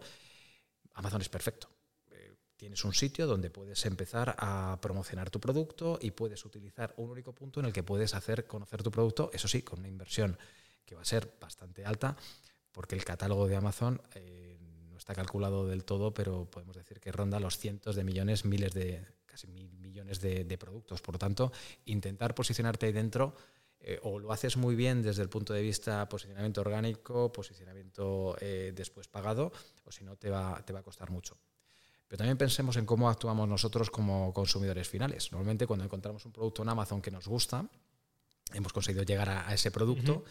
Amazon 0.93 1.21
es 1.21 1.29
perfecto. 1.29 1.69
Tienes 2.57 2.83
un 2.83 2.93
sitio 2.93 3.27
donde 3.27 3.51
puedes 3.51 3.85
empezar 3.85 4.35
a 4.39 4.79
promocionar 4.81 5.29
tu 5.29 5.39
producto 5.39 5.99
y 6.01 6.09
puedes 6.09 6.43
utilizar 6.43 6.93
un 6.97 7.11
único 7.11 7.33
punto 7.33 7.59
en 7.59 7.67
el 7.67 7.73
que 7.73 7.83
puedes 7.83 8.15
hacer 8.15 8.47
conocer 8.47 8.81
tu 8.81 8.89
producto, 8.89 9.29
eso 9.31 9.47
sí, 9.47 9.61
con 9.61 9.79
una 9.79 9.87
inversión 9.87 10.37
que 10.83 10.95
va 10.95 11.01
a 11.01 11.05
ser 11.05 11.37
bastante 11.39 11.85
alta, 11.85 12.17
porque 12.71 12.95
el 12.95 13.05
catálogo 13.05 13.47
de 13.47 13.55
Amazon 13.55 14.01
eh, 14.15 14.57
está 14.97 15.13
calculado 15.13 15.67
del 15.67 15.85
todo, 15.85 16.13
pero 16.13 16.49
podemos 16.49 16.75
decir 16.75 16.99
que 16.99 17.11
ronda 17.11 17.39
los 17.39 17.57
cientos 17.59 17.95
de 17.95 18.03
millones, 18.03 18.43
miles 18.43 18.73
de, 18.73 19.05
casi 19.25 19.47
mil 19.47 19.71
millones 19.77 20.19
de, 20.19 20.57
productos. 20.57 21.01
Por 21.01 21.15
lo 21.15 21.19
tanto, 21.19 21.51
intentar 21.85 22.33
posicionarte 22.33 22.87
ahí 22.87 22.91
dentro 22.91 23.35
eh, 23.79 23.99
o 24.01 24.17
lo 24.17 24.31
haces 24.31 24.57
muy 24.57 24.75
bien 24.75 25.03
desde 25.03 25.21
el 25.21 25.29
punto 25.29 25.53
de 25.53 25.61
vista 25.61 26.09
posicionamiento 26.09 26.61
orgánico, 26.61 27.31
posicionamiento 27.31 28.35
eh, 28.41 28.73
después 28.75 29.07
pagado, 29.07 29.51
o 29.85 29.91
si 29.91 30.03
no, 30.03 30.15
te 30.15 30.31
va, 30.31 30.61
te 30.65 30.73
va 30.73 30.79
a 30.79 30.83
costar 30.83 31.11
mucho. 31.11 31.37
Pero 32.07 32.17
también 32.17 32.37
pensemos 32.37 32.77
en 32.77 32.85
cómo 32.85 33.09
actuamos 33.09 33.47
nosotros 33.47 33.89
como 33.89 34.33
consumidores 34.33 34.87
finales. 34.87 35.31
Normalmente 35.31 35.67
cuando 35.67 35.85
encontramos 35.85 36.25
un 36.25 36.31
producto 36.31 36.63
en 36.63 36.69
Amazon 36.69 37.01
que 37.01 37.11
nos 37.11 37.27
gusta, 37.27 37.69
hemos 38.53 38.71
conseguido 38.71 39.03
llegar 39.03 39.29
a, 39.29 39.53
ese 39.53 39.71
producto 39.71 40.23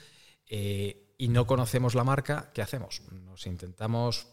eh, 0.46 1.14
y 1.18 1.28
no 1.28 1.46
conocemos 1.46 1.94
la 1.94 2.04
marca, 2.04 2.50
¿qué 2.54 2.62
hacemos? 2.62 3.02
Nos 3.10 3.46
intentamos 3.46 4.26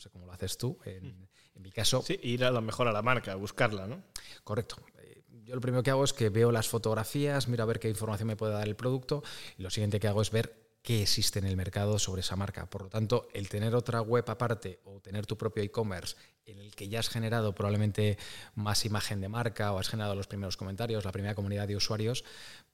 no 0.00 0.04
sé 0.04 0.10
cómo 0.10 0.24
lo 0.24 0.32
haces 0.32 0.56
tú. 0.56 0.78
En, 0.86 1.28
mi 1.62 1.70
caso. 1.70 2.00
Sí, 2.00 2.18
ir 2.22 2.42
a 2.46 2.50
lo 2.50 2.62
mejor 2.62 2.88
a 2.88 2.92
la 2.92 3.02
marca, 3.02 3.34
buscarla, 3.34 3.86
¿no? 3.86 4.02
Correcto. 4.44 4.76
Eh, 4.96 5.24
yo 5.44 5.54
lo 5.54 5.60
primero 5.60 5.82
que 5.82 5.90
hago 5.90 6.04
es 6.04 6.14
que 6.14 6.30
veo 6.30 6.50
las 6.50 6.68
fotografías, 6.68 7.48
miro 7.48 7.64
a 7.64 7.66
ver 7.66 7.78
qué 7.78 7.90
información 7.90 8.28
me 8.28 8.36
puede 8.36 8.54
dar 8.54 8.66
el 8.66 8.76
producto 8.76 9.22
y 9.58 9.62
lo 9.62 9.68
siguiente 9.68 10.00
que 10.00 10.08
hago 10.08 10.22
es 10.22 10.30
ver 10.30 10.69
qué 10.82 11.02
existe 11.02 11.38
en 11.38 11.46
el 11.46 11.56
mercado 11.56 11.98
sobre 11.98 12.20
esa 12.20 12.36
marca. 12.36 12.68
Por 12.68 12.82
lo 12.82 12.88
tanto, 12.88 13.28
el 13.34 13.48
tener 13.48 13.74
otra 13.74 14.00
web 14.00 14.24
aparte 14.28 14.80
o 14.84 15.00
tener 15.00 15.26
tu 15.26 15.36
propio 15.36 15.62
e-commerce 15.62 16.16
en 16.46 16.58
el 16.58 16.74
que 16.74 16.88
ya 16.88 17.00
has 17.00 17.08
generado 17.08 17.54
probablemente 17.54 18.18
más 18.54 18.84
imagen 18.84 19.20
de 19.20 19.28
marca 19.28 19.72
o 19.72 19.78
has 19.78 19.88
generado 19.88 20.14
los 20.14 20.26
primeros 20.26 20.56
comentarios, 20.56 21.04
la 21.04 21.12
primera 21.12 21.34
comunidad 21.34 21.68
de 21.68 21.76
usuarios, 21.76 22.24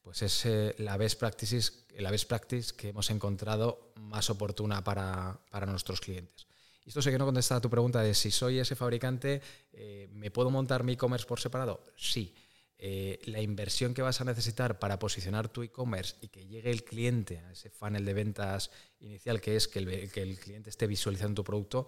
pues 0.02 0.22
es 0.22 0.46
eh, 0.46 0.74
la, 0.78 0.96
best 0.96 1.18
practice, 1.18 1.72
la 1.98 2.10
best 2.10 2.28
practice 2.28 2.74
que 2.74 2.90
hemos 2.90 3.10
encontrado 3.10 3.92
más 3.96 4.30
oportuna 4.30 4.82
para, 4.84 5.40
para 5.50 5.66
nuestros 5.66 6.00
clientes. 6.00 6.46
Esto 6.86 7.02
sé 7.02 7.10
que 7.10 7.18
no 7.18 7.24
contesta 7.24 7.56
a 7.56 7.60
tu 7.60 7.68
pregunta 7.68 8.00
de 8.00 8.14
si 8.14 8.30
soy 8.30 8.60
ese 8.60 8.76
fabricante, 8.76 9.42
eh, 9.72 10.08
¿me 10.12 10.30
puedo 10.30 10.50
montar 10.50 10.84
mi 10.84 10.92
e-commerce 10.92 11.26
por 11.26 11.40
separado? 11.40 11.82
Sí. 11.96 12.32
Eh, 12.78 13.18
la 13.24 13.40
inversión 13.40 13.94
que 13.94 14.02
vas 14.02 14.20
a 14.20 14.24
necesitar 14.24 14.78
para 14.78 14.98
posicionar 14.98 15.48
tu 15.48 15.62
e-commerce 15.62 16.16
y 16.20 16.28
que 16.28 16.46
llegue 16.46 16.70
el 16.70 16.84
cliente 16.84 17.38
a 17.38 17.52
ese 17.52 17.70
funnel 17.70 18.04
de 18.04 18.12
ventas 18.12 18.70
inicial, 19.00 19.40
que 19.40 19.56
es 19.56 19.66
que 19.66 19.78
el, 19.78 20.38
cliente 20.38 20.68
esté 20.68 20.86
visualizando 20.86 21.36
tu 21.36 21.44
producto, 21.44 21.86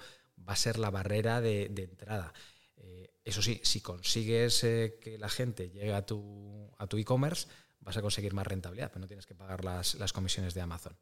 va 0.48 0.54
a 0.54 0.56
ser 0.56 0.78
la 0.78 0.90
barrera 0.90 1.40
de, 1.42 1.64
entrada. 1.64 2.32
Eh, 2.76 3.10
eso 3.24 3.42
sí, 3.42 3.60
si 3.62 3.82
consigues 3.82 4.60
que 4.60 5.16
la 5.18 5.28
gente 5.28 5.68
llegue 5.70 5.92
a 5.92 6.06
tu, 6.06 6.70
a 6.78 6.86
tu 6.86 6.96
e-commerce, 6.96 7.48
vas 7.80 7.96
a 7.96 8.02
conseguir 8.02 8.32
más 8.32 8.46
rentabilidad, 8.46 8.88
pero 8.88 9.00
no 9.00 9.06
tienes 9.06 9.26
que 9.26 9.34
pagar 9.34 9.64
las, 9.64 9.94
las 9.96 10.12
comisiones 10.12 10.54
de 10.54 10.62
Amazon. 10.62 10.96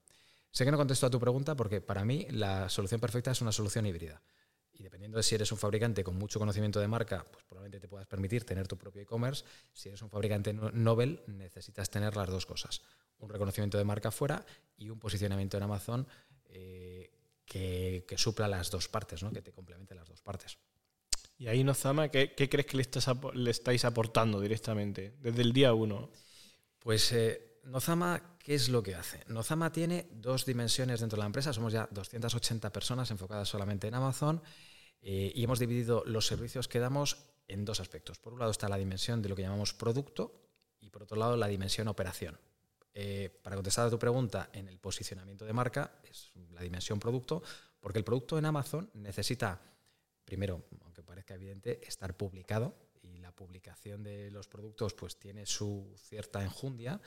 Sé 0.51 0.64
que 0.64 0.70
no 0.70 0.79
contesto 0.79 1.07
a 1.07 1.11
tu 1.11 1.20
pregunta 1.20 1.55
porque 1.55 1.81
para 1.81 2.05
mí 2.05 2.27
la 2.31 2.68
solución 2.68 3.01
perfecta 3.01 3.31
es 3.31 3.40
una 3.40 3.53
solución 3.53 3.87
híbrida. 3.87 4.22
Y 4.72 4.83
dependiendo 4.83 5.16
de 5.16 5.22
si 5.22 5.35
eres 5.35 5.53
un 5.53 5.59
fabricante 5.59 6.05
con 6.05 6.16
mucho 6.16 6.38
conocimiento 6.38 6.81
de 6.81 6.88
marca, 6.88 7.27
pues 7.31 7.44
te 7.70 7.88
puedas 7.88 8.07
permitir 8.07 8.44
tener 8.44 8.66
tu 8.68 8.76
propio 8.76 9.02
e-commerce. 9.02 9.44
Si 9.72 9.88
eres 9.88 10.02
un 10.02 10.11
fabricante 10.11 10.52
novel, 10.52 11.22
necesitas 11.26 11.90
tener 11.90 12.16
las 12.16 12.29
dos 12.29 12.46
cosas. 12.46 12.83
Un 13.18 13.31
reconocimiento 13.31 13.79
de 13.79 13.85
marca 13.85 14.11
fuera 14.11 14.44
y 14.76 14.90
un 14.90 14.98
posicionamiento 14.98 15.57
en 15.57 15.62
Amazon 15.62 16.07
eh, 16.46 17.11
que, 17.44 18.05
supla 18.16 18.48
las 18.48 18.70
dos 18.70 18.88
partes, 18.88 19.22
¿no? 19.22 19.31
que 19.31 19.42
te 19.42 19.52
complemente 19.52 19.94
las 19.94 20.09
dos 20.09 20.20
partes. 20.20 20.59
Y 21.38 21.48
ahí, 21.48 21.64
Nozama, 21.64 22.09
¿qué, 22.09 22.35
qué 22.35 22.48
crees 22.48 22.66
que 22.66 22.76
le, 22.76 22.83
estás, 22.83 23.09
le 23.35 23.50
estáis 23.50 23.85
aportando 23.85 24.40
directamente 24.40 25.14
desde 25.20 25.42
el 25.42 25.52
día 25.52 25.74
uno? 25.74 26.11
Pues 26.79 27.12
eh, 27.12 27.61
Nozama 27.64 28.37
¿Qué 28.46 28.55
es 28.55 28.68
lo 28.68 28.81
que 28.81 28.94
hace? 28.94 29.24
Nozama 29.26 29.72
tiene 29.72 30.07
dos 30.12 30.46
dimensiones 30.46 31.00
dentro 31.00 31.16
de 31.16 31.22
la 31.22 31.26
empresa. 31.26 31.52
Somos 31.52 31.72
ya 31.72 31.88
280 31.90 32.72
personas 32.72 33.11
enfocadas 33.11 33.48
solamente 33.48 33.88
en 33.88 33.94
Amazon 33.94 34.40
eh, 35.02 35.33
y 35.35 35.42
hemos 35.42 35.59
dividido 35.59 36.05
los 36.07 36.29
servicios 36.29 36.68
que 36.68 36.79
damos 36.79 37.16
en 37.49 37.65
dos 37.65 37.81
aspectos. 37.81 38.19
Por 38.19 38.33
un 38.33 38.39
lado 38.39 38.51
está 38.51 38.69
la 38.69 38.77
dimensión 38.77 39.23
de 39.23 39.29
lo 39.29 39.37
que 39.37 39.43
llamamos 39.43 39.75
producto 39.75 40.47
y 40.81 40.91
por 40.91 41.03
otro 41.03 41.17
lado 41.17 41.37
la 41.37 41.49
dimensión 41.49 41.89
operación. 41.89 42.39
Eh, 42.99 43.29
para 43.43 43.57
contestar 43.57 43.87
a 43.87 43.91
tu 43.91 43.99
pregunta, 43.99 44.49
en 44.53 44.69
el 44.69 44.79
posicionamiento 44.79 45.45
de 45.45 45.53
marca 45.53 45.99
es 46.03 46.31
la 46.53 46.63
dimensión 46.63 46.99
producto, 46.99 47.43
porque 47.79 47.99
el 47.99 48.05
producto 48.05 48.39
en 48.39 48.47
Amazon 48.47 48.91
necesita, 48.95 49.61
primero, 50.25 50.65
aunque 50.83 51.03
parezca 51.03 51.35
evidente, 51.35 51.87
estar 51.87 52.17
publicado 52.17 52.75
y 53.03 53.19
la 53.19 53.33
publicación 53.33 54.03
de 54.03 54.31
los 54.31 54.49
productos 54.49 54.95
pues 54.95 55.19
tiene 55.19 55.45
su 55.45 55.95
cierta 55.97 56.43
enjundia. 56.43 57.01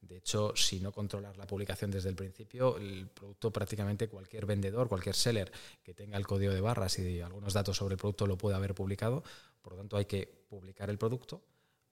De 0.00 0.18
hecho, 0.18 0.52
si 0.56 0.80
no 0.80 0.92
controlas 0.92 1.36
la 1.36 1.46
publicación 1.46 1.90
desde 1.90 2.08
el 2.08 2.16
principio, 2.16 2.76
el 2.76 3.08
producto 3.08 3.52
prácticamente 3.52 4.08
cualquier 4.08 4.46
vendedor, 4.46 4.88
cualquier 4.88 5.14
seller 5.14 5.50
que 5.82 5.94
tenga 5.94 6.16
el 6.16 6.26
código 6.26 6.52
de 6.52 6.60
barras 6.60 6.98
y 6.98 7.20
algunos 7.20 7.54
datos 7.54 7.76
sobre 7.76 7.94
el 7.94 7.98
producto 7.98 8.26
lo 8.26 8.36
puede 8.36 8.56
haber 8.56 8.74
publicado. 8.74 9.22
Por 9.66 9.72
lo 9.72 9.78
tanto, 9.78 9.96
hay 9.96 10.04
que 10.04 10.28
publicar 10.48 10.90
el 10.90 10.96
producto, 10.96 11.42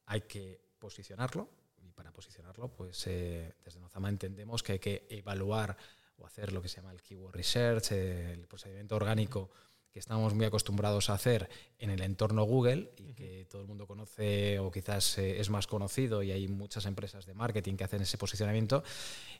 hay 0.06 0.20
que 0.20 0.60
posicionarlo 0.78 1.48
y 1.82 1.90
para 1.90 2.12
posicionarlo, 2.12 2.68
pues 2.68 3.04
eh, 3.08 3.52
desde 3.64 3.80
Nozama 3.80 4.08
entendemos 4.08 4.62
que 4.62 4.74
hay 4.74 4.78
que 4.78 5.08
evaluar 5.10 5.76
o 6.18 6.24
hacer 6.24 6.52
lo 6.52 6.62
que 6.62 6.68
se 6.68 6.76
llama 6.76 6.92
el 6.92 7.02
keyword 7.02 7.34
research, 7.34 7.90
el 7.90 8.46
procedimiento 8.46 8.94
orgánico 8.94 9.50
que 9.90 9.98
estamos 9.98 10.34
muy 10.34 10.44
acostumbrados 10.44 11.10
a 11.10 11.14
hacer 11.14 11.50
en 11.80 11.90
el 11.90 12.00
entorno 12.00 12.44
Google 12.44 12.92
y 12.96 13.12
que 13.12 13.44
todo 13.50 13.62
el 13.62 13.66
mundo 13.66 13.88
conoce 13.88 14.60
o 14.60 14.70
quizás 14.70 15.18
eh, 15.18 15.40
es 15.40 15.50
más 15.50 15.66
conocido 15.66 16.22
y 16.22 16.30
hay 16.30 16.46
muchas 16.46 16.86
empresas 16.86 17.26
de 17.26 17.34
marketing 17.34 17.74
que 17.74 17.82
hacen 17.82 18.02
ese 18.02 18.18
posicionamiento 18.18 18.84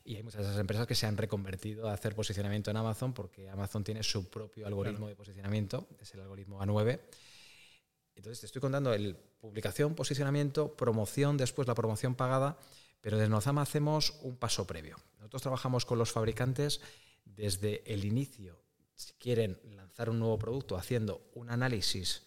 y 0.04 0.16
hay 0.16 0.24
muchas 0.24 0.40
de 0.40 0.48
esas 0.48 0.60
empresas 0.60 0.88
que 0.88 0.96
se 0.96 1.06
han 1.06 1.16
reconvertido 1.16 1.88
a 1.88 1.92
hacer 1.92 2.16
posicionamiento 2.16 2.72
en 2.72 2.78
Amazon 2.78 3.12
porque 3.12 3.48
Amazon 3.48 3.84
tiene 3.84 4.02
su 4.02 4.28
propio 4.28 4.66
algoritmo 4.66 5.06
de 5.06 5.14
posicionamiento, 5.14 5.86
es 6.00 6.12
el 6.14 6.20
algoritmo 6.20 6.60
A9. 6.60 6.98
Entonces 8.14 8.40
te 8.40 8.46
estoy 8.46 8.61
contando 8.61 8.92
el 8.92 9.16
publicación, 9.16 9.94
posicionamiento, 9.94 10.77
promoción, 10.77 11.37
después 11.37 11.68
la 11.68 11.74
promoción 11.74 12.14
pagada, 12.14 12.59
pero 13.00 13.18
desde 13.18 13.29
Nozama 13.29 13.62
hacemos 13.62 14.18
un 14.22 14.37
paso 14.37 14.66
previo. 14.66 14.96
Nosotros 15.18 15.42
trabajamos 15.42 15.85
con 15.85 15.98
los 15.98 16.12
fabricantes 16.12 16.81
desde 17.24 17.83
el 17.92 18.05
inicio 18.05 18.64
si 18.94 19.12
quieren 19.14 19.59
lanzar 19.74 20.11
un 20.11 20.18
nuevo 20.18 20.38
producto 20.38 20.77
haciendo 20.77 21.31
un 21.35 21.50
análisis 21.50 22.22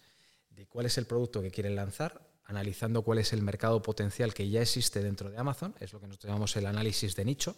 de 0.50 0.66
cuál 0.66 0.86
es 0.86 0.98
el 0.98 1.06
producto 1.06 1.40
que 1.40 1.50
quieren 1.50 1.76
lanzar, 1.76 2.28
analizando 2.44 3.02
cuál 3.02 3.18
es 3.18 3.32
el 3.32 3.42
mercado 3.42 3.82
potencial 3.82 4.34
que 4.34 4.48
ya 4.48 4.62
existe 4.62 5.02
dentro 5.02 5.30
de 5.30 5.38
Amazon, 5.38 5.74
es 5.80 5.92
lo 5.92 6.00
que 6.00 6.06
nosotros 6.06 6.28
llamamos 6.28 6.56
el 6.56 6.66
análisis 6.66 7.14
de 7.14 7.24
nicho. 7.24 7.56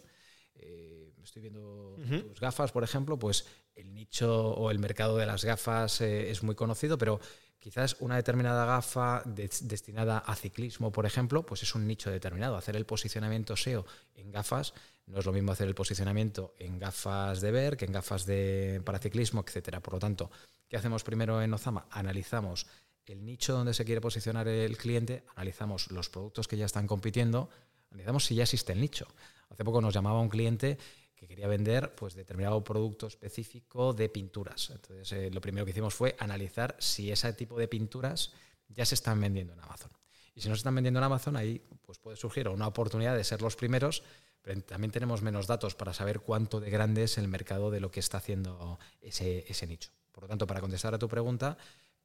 Eh, 0.55 1.12
estoy 1.23 1.43
viendo 1.43 1.97
tus 2.29 2.40
gafas, 2.40 2.73
por 2.73 2.85
ejemplo, 2.85 3.19
pues 3.19 3.47
el 3.75 3.95
nicho 3.95 4.49
o 4.51 4.71
el 4.71 4.79
mercado 4.79 5.16
de 5.16 5.27
las 5.27 5.45
gafas 5.45 6.01
eh, 6.01 6.31
es 6.31 6.43
muy 6.43 6.55
conocido, 6.55 6.99
pero 6.99 7.21
quizás 7.61 7.96
una 8.01 8.16
determinada 8.16 8.64
gafa 8.64 9.23
destinada 9.25 10.18
a 10.18 10.35
ciclismo, 10.35 10.90
por 10.90 11.07
ejemplo, 11.07 11.44
pues 11.44 11.62
es 11.62 11.75
un 11.75 11.87
nicho 11.87 12.11
determinado. 12.11 12.57
Hacer 12.57 12.75
el 12.75 12.87
posicionamiento 12.87 13.55
SEO 13.57 13.87
en 14.14 14.33
gafas 14.33 14.73
no 15.07 15.18
es 15.18 15.27
lo 15.27 15.33
mismo 15.33 15.53
hacer 15.53 15.68
el 15.68 15.75
posicionamiento 15.75 16.55
en 16.59 16.79
gafas 16.79 17.40
de 17.40 17.51
ver 17.51 17.77
que 17.77 17.85
en 17.85 17.92
gafas 17.92 18.27
de, 18.27 18.81
para 18.85 18.99
ciclismo, 18.99 19.44
etc. 19.46 19.79
Por 19.81 19.94
lo 19.94 20.01
tanto, 20.01 20.31
¿qué 20.68 20.77
hacemos 20.77 21.05
primero 21.05 21.42
en 21.42 21.53
Ozama? 21.53 21.87
Analizamos 21.90 22.66
el 23.07 23.25
nicho 23.25 23.53
donde 23.53 23.75
se 23.75 23.85
quiere 23.85 24.01
posicionar 24.01 24.49
el 24.49 24.77
cliente, 24.77 25.25
analizamos 25.35 25.90
los 25.90 26.09
productos 26.09 26.49
que 26.49 26.57
ya 26.57 26.66
están 26.66 26.87
compitiendo, 26.87 27.51
analizamos 27.90 28.25
si 28.25 28.37
ya 28.37 28.44
existe 28.44 28.73
el 28.73 28.81
nicho. 28.81 29.07
Hace 29.51 29.64
poco 29.64 29.81
nos 29.81 29.92
llamaba 29.92 30.20
un 30.20 30.29
cliente 30.29 30.79
que 31.20 31.28
quería 31.28 31.46
vender 31.46 31.94
pues, 31.94 32.14
determinado 32.14 32.64
producto 32.64 33.06
específico 33.06 33.92
de 33.92 34.09
pinturas. 34.09 34.70
Entonces, 34.70 35.12
eh, 35.12 35.30
lo 35.30 35.42
primero 35.42 35.66
que 35.66 35.72
hicimos 35.72 35.92
fue 35.92 36.16
analizar 36.18 36.74
si 36.78 37.12
ese 37.12 37.30
tipo 37.35 37.59
de 37.59 37.68
pinturas 37.68 38.33
ya 38.68 38.87
se 38.87 38.94
están 38.94 39.20
vendiendo 39.20 39.52
en 39.52 39.61
Amazon. 39.61 39.90
Y 40.35 40.40
si 40.40 40.48
no 40.48 40.54
se 40.54 40.61
están 40.61 40.74
vendiendo 40.74 40.98
en 40.98 41.04
Amazon, 41.04 41.37
ahí 41.37 41.62
pues, 41.83 41.98
puede 41.98 42.16
surgir 42.16 42.48
una 42.48 42.66
oportunidad 42.66 43.14
de 43.14 43.24
ser 43.24 43.42
los 43.42 43.54
primeros, 43.54 44.02
pero 44.40 44.62
también 44.62 44.90
tenemos 44.90 45.20
menos 45.20 45.46
datos 45.46 45.74
para 45.74 45.92
saber 45.92 46.20
cuánto 46.20 46.59
de 46.59 46.70
grande 46.70 47.02
es 47.02 47.18
el 47.18 47.28
mercado 47.28 47.70
de 47.70 47.80
lo 47.80 47.90
que 47.90 48.00
está 48.00 48.16
haciendo 48.16 48.78
ese, 49.02 49.44
ese 49.46 49.66
nicho. 49.66 49.90
Por 50.12 50.24
lo 50.24 50.28
tanto, 50.28 50.46
para 50.46 50.62
contestar 50.62 50.94
a 50.94 50.98
tu 50.98 51.09
pregunta, 51.09 51.59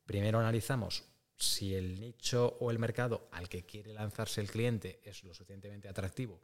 primero 0.05 0.39
analizamos 0.39 1.05
si 1.37 1.73
el 1.73 2.01
nicho 2.01 2.57
o 2.59 2.69
el 2.69 2.79
mercado 2.79 3.29
al 3.31 3.47
que 3.47 3.65
quiere 3.65 3.93
lanzarse 3.93 4.41
el 4.41 4.51
cliente 4.51 4.99
es 5.05 5.23
lo 5.23 5.33
suficientemente 5.33 5.87
atractivo 5.87 6.41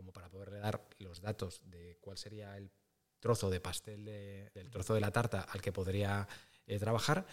como 0.00 0.12
para 0.12 0.30
poderle 0.30 0.58
dar 0.58 0.88
los 0.98 1.20
datos 1.20 1.60
de 1.66 1.98
cuál 2.00 2.16
sería 2.16 2.56
el 2.56 2.72
trozo 3.18 3.50
de 3.50 3.60
pastel, 3.60 4.06
del 4.06 4.70
trozo 4.70 4.94
de 4.94 5.00
la 5.00 5.10
tarta 5.10 5.42
al 5.42 5.60
que 5.60 5.72
podría 5.72 6.26
eh, 6.66 6.78
trabajar. 6.78 7.26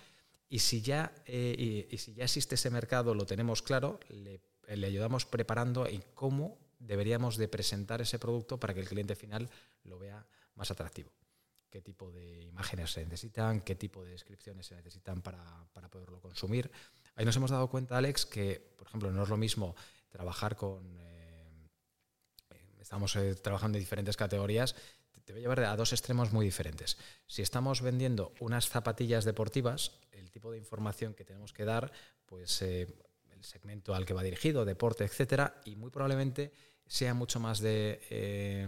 Y 0.49 0.59
si, 0.59 0.81
ya, 0.81 1.15
eh, 1.25 1.87
y, 1.89 1.97
si 1.97 2.13
ya 2.13 2.25
existe 2.25 2.55
ese 2.55 2.69
mercado, 2.69 3.15
lo 3.15 3.25
tenemos 3.25 3.61
claro, 3.61 4.01
le, 4.09 4.41
le, 4.67 4.87
ayudamos 4.87 5.25
preparando 5.25 5.87
en 5.87 6.03
cómo 6.13 6.59
deberíamos 6.77 7.37
de 7.37 7.47
presentar 7.47 8.01
ese 8.01 8.19
producto 8.19 8.59
para 8.59 8.73
que 8.73 8.81
el 8.81 8.89
cliente 8.89 9.15
final 9.15 9.49
lo 9.83 9.97
vea 9.97 10.27
más 10.55 10.69
atractivo. 10.69 11.13
Qué 11.69 11.81
tipo 11.81 12.11
de 12.11 12.43
imágenes 12.43 12.91
se 12.91 13.05
necesitan, 13.05 13.61
qué 13.61 13.75
tipo 13.75 14.03
de 14.03 14.11
descripciones 14.11 14.67
se 14.67 14.75
necesitan 14.75 15.21
para, 15.21 15.69
para 15.71 15.89
poderlo 15.89 16.19
consumir. 16.19 16.69
Ahí 17.15 17.23
nos 17.23 17.35
hemos 17.37 17.51
dado 17.51 17.69
cuenta, 17.69 17.97
Alex, 17.97 18.25
que, 18.25 18.73
por 18.77 18.87
ejemplo, 18.87 19.09
no 19.11 19.23
es 19.23 19.29
lo 19.29 19.37
mismo 19.37 19.73
trabajar 20.09 20.57
con... 20.57 21.06
Estamos 22.87 23.17
eh, 23.17 23.35
trabajando 23.35 23.77
en 23.77 23.81
diferentes 23.81 24.15
categorías, 24.15 24.73
te, 25.25 25.33
voy 25.33 25.41
a 25.41 25.43
llevar 25.43 25.59
a 25.59 25.75
dos 25.75 25.91
extremos 25.91 26.31
muy 26.31 26.45
diferentes. 26.45 26.97
Si 27.27 27.41
estamos 27.41 27.81
vendiendo 27.81 28.31
unas 28.39 28.69
zapatillas 28.69 29.25
deportivas, 29.25 29.91
el 30.13 30.31
tipo 30.31 30.53
de 30.53 30.57
información 30.57 31.13
que 31.13 31.25
tenemos 31.25 31.51
que 31.51 31.65
dar, 31.65 31.91
pues 32.25 32.61
eh, 32.61 32.87
el 33.31 33.43
segmento 33.43 33.93
al 33.93 34.05
que 34.05 34.13
va 34.13 34.23
dirigido, 34.23 34.63
deporte, 34.63 35.03
etcétera, 35.03 35.59
y 35.65 35.75
muy 35.75 35.89
probablemente 35.89 36.53
sea 36.85 37.13
mucho 37.13 37.41
más 37.41 37.59
de 37.59 37.99
eh, 38.09 38.65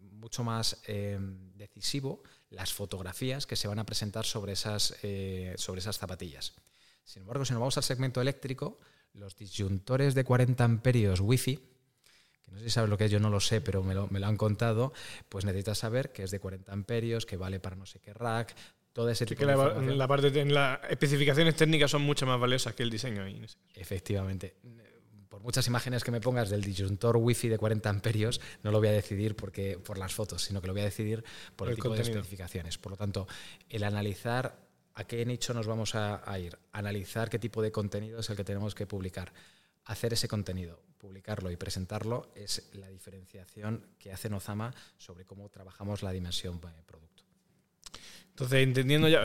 mucho 0.00 0.42
más 0.42 0.82
decisivo 1.54 2.24
las 2.50 2.72
fotografías 2.72 3.46
que 3.46 3.54
se 3.54 3.68
van 3.68 3.78
a 3.78 3.86
presentar 3.86 4.24
sobre 4.24 4.54
esas, 4.54 4.96
sobre 5.54 5.78
esas 5.78 5.98
zapatillas. 5.98 6.54
Sin 7.04 7.22
embargo, 7.22 7.44
si 7.44 7.52
nos 7.52 7.60
vamos 7.60 7.76
al 7.76 7.84
segmento 7.84 8.20
eléctrico, 8.20 8.80
los 9.12 9.36
disyuntores 9.36 10.16
de 10.16 10.24
40 10.24 10.64
amperios 10.64 11.20
Wi-Fi 11.20 11.75
que 12.46 12.52
no 12.52 12.58
sé 12.58 12.64
si 12.64 12.70
sabes 12.70 12.88
lo 12.88 12.96
que 12.96 13.06
es, 13.06 13.10
yo 13.10 13.20
no 13.20 13.28
lo 13.28 13.40
sé, 13.40 13.60
pero 13.60 13.82
me 13.82 13.94
lo, 13.94 14.08
han 14.26 14.36
contado, 14.36 14.92
pues 15.28 15.44
necesitas 15.44 15.78
saber 15.78 16.12
que 16.12 16.22
es 16.22 16.30
de 16.30 16.40
40 16.40 16.72
amperios, 16.72 17.26
que 17.26 17.36
vale 17.36 17.60
para 17.60 17.76
no 17.76 17.86
sé 17.86 17.98
qué 17.98 18.14
rack, 18.14 18.54
todo 18.92 19.10
ese 19.10 19.26
tipo 19.26 19.40
que 19.40 19.46
de 19.46 19.56
la, 19.56 19.74
la 19.74 20.08
parte 20.08 20.30
de 20.30 20.44
las 20.46 20.80
especificaciones 20.88 21.54
técnicas 21.54 21.90
son 21.90 22.00
mucho 22.00 22.24
más 22.24 22.40
valiosas 22.40 22.72
que 22.74 22.82
el 22.82 22.88
diseño. 22.88 23.26
Efectivamente. 23.74 24.54
Por 25.28 25.42
muchas 25.42 25.66
imágenes 25.66 26.02
que 26.02 26.10
me 26.10 26.20
pongas 26.22 26.48
del 26.48 26.62
disyuntor 26.62 27.18
wifi 27.18 27.48
de 27.48 27.58
40 27.58 27.90
amperios, 27.90 28.40
no 28.62 28.70
lo 28.70 28.78
voy 28.78 28.88
a 28.88 28.92
decidir 28.92 29.36
porque, 29.36 29.78
por 29.78 29.98
las 29.98 30.14
fotos, 30.14 30.42
sino 30.44 30.62
que 30.62 30.68
lo 30.68 30.72
voy 30.72 30.80
a 30.80 30.86
decidir 30.86 31.24
por, 31.56 31.68
el, 31.68 31.74
tipo 31.74 31.90
de 31.90 32.00
especificaciones. 32.00 32.78
Por 32.78 32.92
lo 32.92 32.96
tanto, 32.96 33.28
el 33.68 33.84
analizar 33.84 34.56
a 34.94 35.04
qué 35.04 35.26
nicho 35.26 35.52
nos 35.52 35.66
vamos 35.66 35.94
a 35.94 36.38
ir, 36.38 36.56
analizar 36.72 37.28
qué 37.28 37.38
tipo 37.38 37.60
de 37.60 37.70
contenido 37.70 38.20
es 38.20 38.30
el 38.30 38.36
que 38.36 38.44
tenemos 38.44 38.74
que 38.74 38.86
publicar, 38.86 39.30
hacer 39.86 40.12
ese 40.12 40.28
contenido, 40.28 40.80
publicarlo 40.98 41.50
y 41.50 41.56
presentarlo 41.56 42.28
es 42.34 42.68
la 42.74 42.88
diferenciación 42.88 43.86
que 43.98 44.12
hace 44.12 44.28
Nozama 44.28 44.74
sobre 44.98 45.24
cómo 45.24 45.48
trabajamos 45.48 46.02
la 46.02 46.12
dimensión 46.12 46.60
de 46.60 46.82
producto. 46.84 47.22
Entonces, 48.30 48.62
entendiendo 48.62 49.08
ya, 49.08 49.24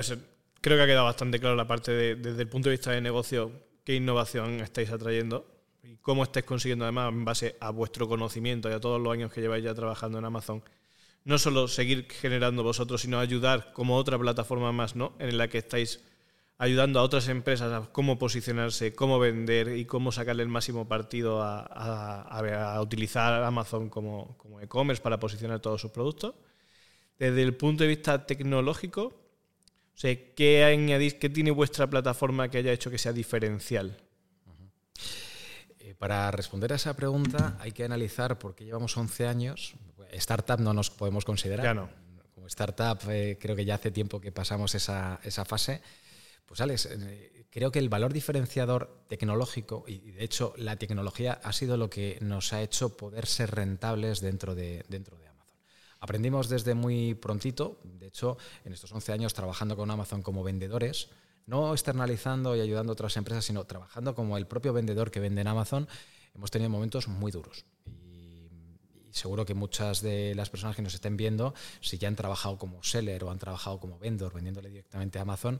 creo 0.62 0.78
que 0.78 0.84
ha 0.84 0.88
quedado 0.88 1.06
bastante 1.06 1.40
claro 1.40 1.56
la 1.56 1.68
parte 1.68 1.92
de, 1.92 2.16
desde 2.16 2.44
el 2.44 2.48
punto 2.48 2.70
de 2.70 2.76
vista 2.76 2.92
de 2.92 3.02
negocio, 3.02 3.52
qué 3.84 3.96
innovación 3.96 4.62
estáis 4.62 4.92
atrayendo 4.92 5.46
y 5.84 5.98
cómo 5.98 6.24
estáis 6.24 6.46
consiguiendo 6.46 6.86
además 6.86 7.12
en 7.12 7.26
base 7.26 7.58
a 7.60 7.72
vuestro 7.72 8.08
conocimiento 8.08 8.70
y 8.70 8.74
a 8.74 8.80
todos 8.80 9.02
los 9.02 9.12
años 9.12 9.34
que 9.34 9.42
lleváis 9.42 9.64
ya 9.64 9.74
trabajando 9.74 10.20
en 10.20 10.26
Amazon, 10.26 10.64
no 11.24 11.40
solo 11.40 11.68
seguir 11.68 12.08
generando 12.10 12.64
vosotros, 12.64 13.02
sino 13.02 13.20
ayudar 13.20 13.74
como 13.74 13.98
otra 13.98 14.18
plataforma 14.18 14.72
más, 14.72 14.96
¿no? 14.96 15.16
En 15.20 15.38
la 15.38 15.48
que 15.48 15.58
estáis 15.58 16.04
ayudando 16.62 17.00
a 17.00 17.02
otras 17.02 17.28
empresas 17.28 17.74
a 17.74 17.92
cómo 17.92 18.20
posicionarse, 18.20 18.94
cómo 18.94 19.18
vender 19.18 19.76
y 19.76 19.86
cómo 19.86 20.12
sacarle 20.12 20.44
el 20.44 20.50
máximo 20.50 20.88
partido 20.88 21.42
a, 21.42 22.80
utilizar 22.84 23.44
Amazon 23.44 23.90
como, 23.90 24.38
e-commerce 24.62 25.02
para 25.02 25.20
posicionar 25.20 25.60
todos 25.60 25.82
sus 25.82 25.90
productos. 25.90 26.36
Desde 27.18 27.42
el 27.42 27.56
punto 27.56 27.84
de 27.84 27.90
vista 27.90 28.28
tecnológico, 28.28 29.12
¿qué 30.36 30.64
añadís, 30.64 31.16
qué 31.16 31.30
tiene 31.30 31.50
vuestra 31.50 31.90
plataforma 31.90 32.48
que 32.50 32.60
haya 32.60 32.72
hecho 32.72 32.92
que 32.92 33.00
sea 33.00 33.12
diferencial? 33.12 33.98
Eh, 35.80 35.96
para 35.98 36.30
responder 36.30 36.74
a 36.74 36.76
esa 36.76 36.96
pregunta 36.96 37.58
hay 37.60 37.72
que 37.72 37.86
analizar 37.86 38.38
por 38.38 38.54
qué 38.54 38.66
llevamos 38.66 38.96
11 38.96 39.26
años. 39.26 39.74
Startup 40.12 40.60
no 40.60 40.76
nos 40.76 40.92
podemos 40.92 41.26
considerar. 41.26 41.66
Ya 41.66 41.74
no. 41.74 41.90
Como 42.36 42.46
startup 42.46 43.00
eh, 43.10 43.40
creo 43.42 43.56
que 43.56 43.66
ya 43.66 43.76
hace 43.76 43.90
tiempo 43.90 44.22
que 44.22 44.32
pasamos 44.32 44.76
esa, 44.76 45.20
esa 45.24 45.44
fase 45.44 45.82
pues 46.46 46.62
Alex, 46.62 46.88
eh, 46.88 47.46
creo 47.50 47.72
que 47.72 47.80
el 47.80 47.90
valor 47.90 48.14
diferenciador 48.14 49.04
tecnológico, 49.08 49.84
y 49.88 50.12
de 50.12 50.24
hecho 50.24 50.54
la 50.58 50.78
tecnología 50.78 51.34
ha 51.44 51.54
sido 51.54 51.78
lo 51.78 51.90
que 51.90 52.18
nos 52.22 52.54
ha 52.54 52.62
hecho 52.62 52.96
poder 52.96 53.26
ser 53.26 53.52
rentables 53.52 54.22
dentro 54.22 54.56
de, 54.56 54.86
dentro 54.88 55.18
de 55.18 55.28
Amazon. 55.28 55.58
Aprendimos 56.00 56.50
desde 56.50 56.74
muy 56.74 57.14
prontito, 57.14 57.80
de 57.84 58.08
hecho, 58.08 58.38
en 58.64 58.74
estos 58.74 58.92
11 58.92 59.12
años 59.12 59.34
trabajando 59.34 59.76
con 59.76 59.92
Amazon 59.92 60.24
como 60.24 60.44
vendedores, 60.44 61.10
no 61.46 61.74
externalizando 61.74 62.56
y 62.56 62.62
ayudando 62.62 62.92
a 62.92 62.94
otras 62.94 63.18
empresas, 63.18 63.46
sino 63.46 63.66
trabajando 63.66 64.16
como 64.16 64.38
el 64.38 64.48
propio 64.48 64.74
vendedor 64.74 65.12
que 65.12 65.20
vende 65.20 65.42
en 65.42 65.48
Amazon, 65.48 65.88
hemos 66.34 66.52
tenido 66.52 66.70
momentos 66.70 67.08
muy 67.08 67.32
duros. 67.32 67.66
Y, 67.86 68.50
y 69.10 69.14
seguro 69.14 69.46
que 69.46 69.54
muchas 69.54 70.02
de 70.02 70.34
las 70.36 70.50
personas 70.50 70.76
que 70.76 70.82
nos 70.82 70.94
estén 70.94 71.18
viendo, 71.18 71.54
si 71.82 71.98
ya 71.98 72.08
han 72.08 72.16
trabajado 72.16 72.58
como 72.58 72.82
seller 72.84 73.26
o 73.26 73.32
han 73.32 73.40
trabajado 73.40 73.80
como 73.80 74.00
vendor, 74.00 74.34
vendiéndole 74.34 74.70
directamente 74.70 75.20
a 75.20 75.24
Amazon, 75.24 75.60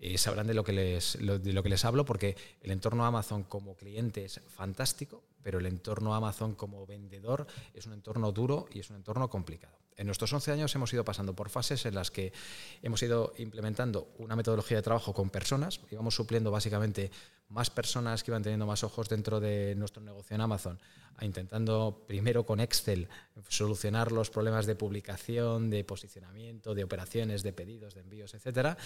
eh, 0.00 0.18
sabrán 0.18 0.46
de 0.46 0.54
lo, 0.54 0.64
que 0.64 0.72
les, 0.72 1.18
de 1.20 1.52
lo 1.52 1.62
que 1.62 1.68
les 1.68 1.84
hablo 1.84 2.04
porque 2.04 2.36
el 2.62 2.70
entorno 2.70 3.04
Amazon 3.04 3.44
como 3.44 3.76
cliente 3.76 4.24
es 4.24 4.40
fantástico, 4.48 5.22
pero 5.48 5.60
el 5.60 5.64
entorno 5.64 6.14
Amazon 6.14 6.54
como 6.54 6.84
vendedor 6.84 7.46
es 7.72 7.86
un 7.86 7.94
entorno 7.94 8.32
duro 8.32 8.68
y 8.70 8.80
es 8.80 8.90
un 8.90 8.96
entorno 8.96 9.30
complicado. 9.30 9.78
En 9.96 10.04
nuestros 10.04 10.30
11 10.30 10.52
años 10.52 10.74
hemos 10.74 10.92
ido 10.92 11.06
pasando 11.06 11.34
por 11.34 11.48
fases 11.48 11.86
en 11.86 11.94
las 11.94 12.10
que 12.10 12.34
hemos 12.82 13.02
ido 13.02 13.32
implementando 13.38 14.12
una 14.18 14.36
metodología 14.36 14.76
de 14.76 14.82
trabajo 14.82 15.14
con 15.14 15.30
personas, 15.30 15.80
íbamos 15.90 16.14
supliendo 16.14 16.50
básicamente 16.50 17.10
más 17.48 17.70
personas 17.70 18.22
que 18.22 18.30
iban 18.30 18.42
teniendo 18.42 18.66
más 18.66 18.84
ojos 18.84 19.08
dentro 19.08 19.40
de 19.40 19.74
nuestro 19.74 20.02
negocio 20.02 20.34
en 20.34 20.42
Amazon, 20.42 20.78
intentando 21.20 22.04
primero 22.06 22.44
con 22.46 22.60
Excel 22.60 23.08
solucionar 23.48 24.12
los 24.12 24.30
problemas 24.30 24.66
de 24.66 24.76
publicación, 24.76 25.70
de 25.70 25.82
posicionamiento, 25.82 26.74
de 26.74 26.84
operaciones, 26.84 27.42
de 27.42 27.52
pedidos, 27.52 27.94
de 27.94 28.02
envíos, 28.02 28.34
etcétera, 28.34 28.76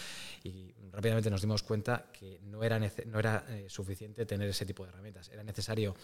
y 0.45 0.73
rápidamente 0.93 1.29
nos 1.29 1.43
dimos 1.43 1.63
cuenta 1.63 2.07
que 2.13 2.41
no 2.45 2.63
era, 2.63 2.79
no 2.79 3.19
era 3.19 3.45
eh, 3.49 3.67
suficiente 3.69 4.25
tener 4.25 4.49
ese 4.49 4.65
tipo 4.65 4.85
de 4.85 4.91
herramientas, 4.91 5.29
era 5.29 5.43
necesario 5.43 5.95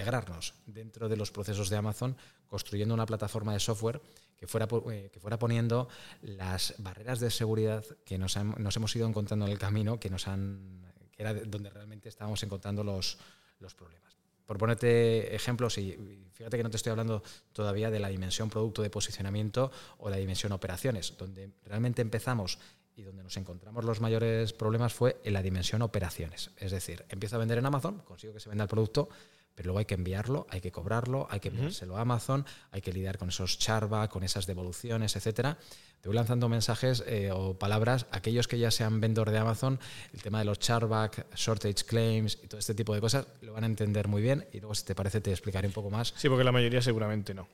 integrarnos 0.00 0.54
dentro 0.64 1.08
de 1.08 1.16
los 1.16 1.30
procesos 1.30 1.68
de 1.68 1.76
Amazon 1.76 2.16
construyendo 2.46 2.94
una 2.94 3.04
plataforma 3.04 3.52
de 3.52 3.60
software 3.60 4.00
que 4.38 4.46
fuera, 4.46 4.66
eh, 4.90 5.10
que 5.12 5.20
fuera 5.20 5.38
poniendo 5.38 5.88
las 6.22 6.74
barreras 6.78 7.20
de 7.20 7.30
seguridad 7.30 7.84
que 8.06 8.16
nos, 8.16 8.36
hemos 8.36 8.96
ido 8.96 9.06
encontrando 9.06 9.44
en 9.44 9.52
el 9.52 9.58
camino, 9.58 10.00
que 10.00 10.08
nos 10.08 10.26
han 10.26 10.80
que 11.12 11.22
era 11.22 11.34
donde 11.34 11.68
realmente 11.68 12.08
estábamos 12.08 12.42
encontrando 12.42 12.82
los, 12.82 13.18
los 13.58 13.74
problemas. 13.74 14.16
Por 14.46 14.56
ponerte 14.56 15.34
ejemplos, 15.34 15.76
y 15.76 16.24
fíjate 16.32 16.56
que 16.56 16.62
no 16.62 16.70
te 16.70 16.78
estoy 16.78 16.90
hablando 16.90 17.22
todavía 17.52 17.90
de 17.90 18.00
la 18.00 18.08
dimensión 18.08 18.48
producto 18.48 18.80
de 18.82 18.88
posicionamiento 18.88 19.70
o 19.98 20.08
la 20.08 20.16
dimensión 20.16 20.52
operaciones, 20.52 21.14
donde 21.18 21.50
realmente 21.66 22.00
empezamos 22.00 22.58
y 22.96 23.02
donde 23.02 23.22
nos 23.22 23.36
encontramos 23.36 23.84
los 23.84 24.00
mayores 24.00 24.52
problemas 24.54 24.94
fue 24.94 25.20
en 25.24 25.34
la 25.34 25.42
dimensión 25.42 25.82
operaciones. 25.82 26.50
Es 26.56 26.72
decir, 26.72 27.04
empiezo 27.10 27.36
a 27.36 27.38
vender 27.38 27.58
en 27.58 27.66
Amazon, 27.66 27.98
consigo 28.00 28.32
que 28.32 28.40
se 28.40 28.48
venda 28.48 28.64
el 28.64 28.70
producto, 28.70 29.08
pero 29.60 29.68
luego 29.68 29.80
hay 29.80 29.84
que 29.84 29.94
enviarlo, 29.94 30.46
hay 30.48 30.62
que 30.62 30.72
cobrarlo, 30.72 31.26
hay 31.28 31.38
que 31.38 31.48
enviárselo 31.48 31.98
a 31.98 32.00
Amazon, 32.00 32.46
hay 32.70 32.80
que 32.80 32.94
lidiar 32.94 33.18
con 33.18 33.28
esos 33.28 33.58
charback, 33.58 34.10
con 34.10 34.22
esas 34.22 34.46
devoluciones, 34.46 35.16
etcétera. 35.16 35.58
Te 36.00 36.08
voy 36.08 36.16
lanzando 36.16 36.48
mensajes 36.48 37.04
eh, 37.06 37.30
o 37.30 37.58
palabras, 37.58 38.06
aquellos 38.10 38.48
que 38.48 38.58
ya 38.58 38.70
sean 38.70 39.02
vendor 39.02 39.30
de 39.30 39.36
Amazon, 39.36 39.78
el 40.14 40.22
tema 40.22 40.38
de 40.38 40.46
los 40.46 40.60
charback, 40.60 41.26
shortage 41.36 41.84
claims 41.84 42.38
y 42.42 42.46
todo 42.46 42.58
este 42.58 42.72
tipo 42.72 42.94
de 42.94 43.02
cosas 43.02 43.26
lo 43.42 43.52
van 43.52 43.64
a 43.64 43.66
entender 43.66 44.08
muy 44.08 44.22
bien 44.22 44.46
y 44.50 44.60
luego 44.60 44.74
si 44.74 44.86
te 44.86 44.94
parece 44.94 45.20
te 45.20 45.30
explicaré 45.30 45.66
un 45.66 45.74
poco 45.74 45.90
más. 45.90 46.14
Sí, 46.16 46.30
porque 46.30 46.42
la 46.42 46.52
mayoría 46.52 46.80
seguramente 46.80 47.34
no. 47.34 47.46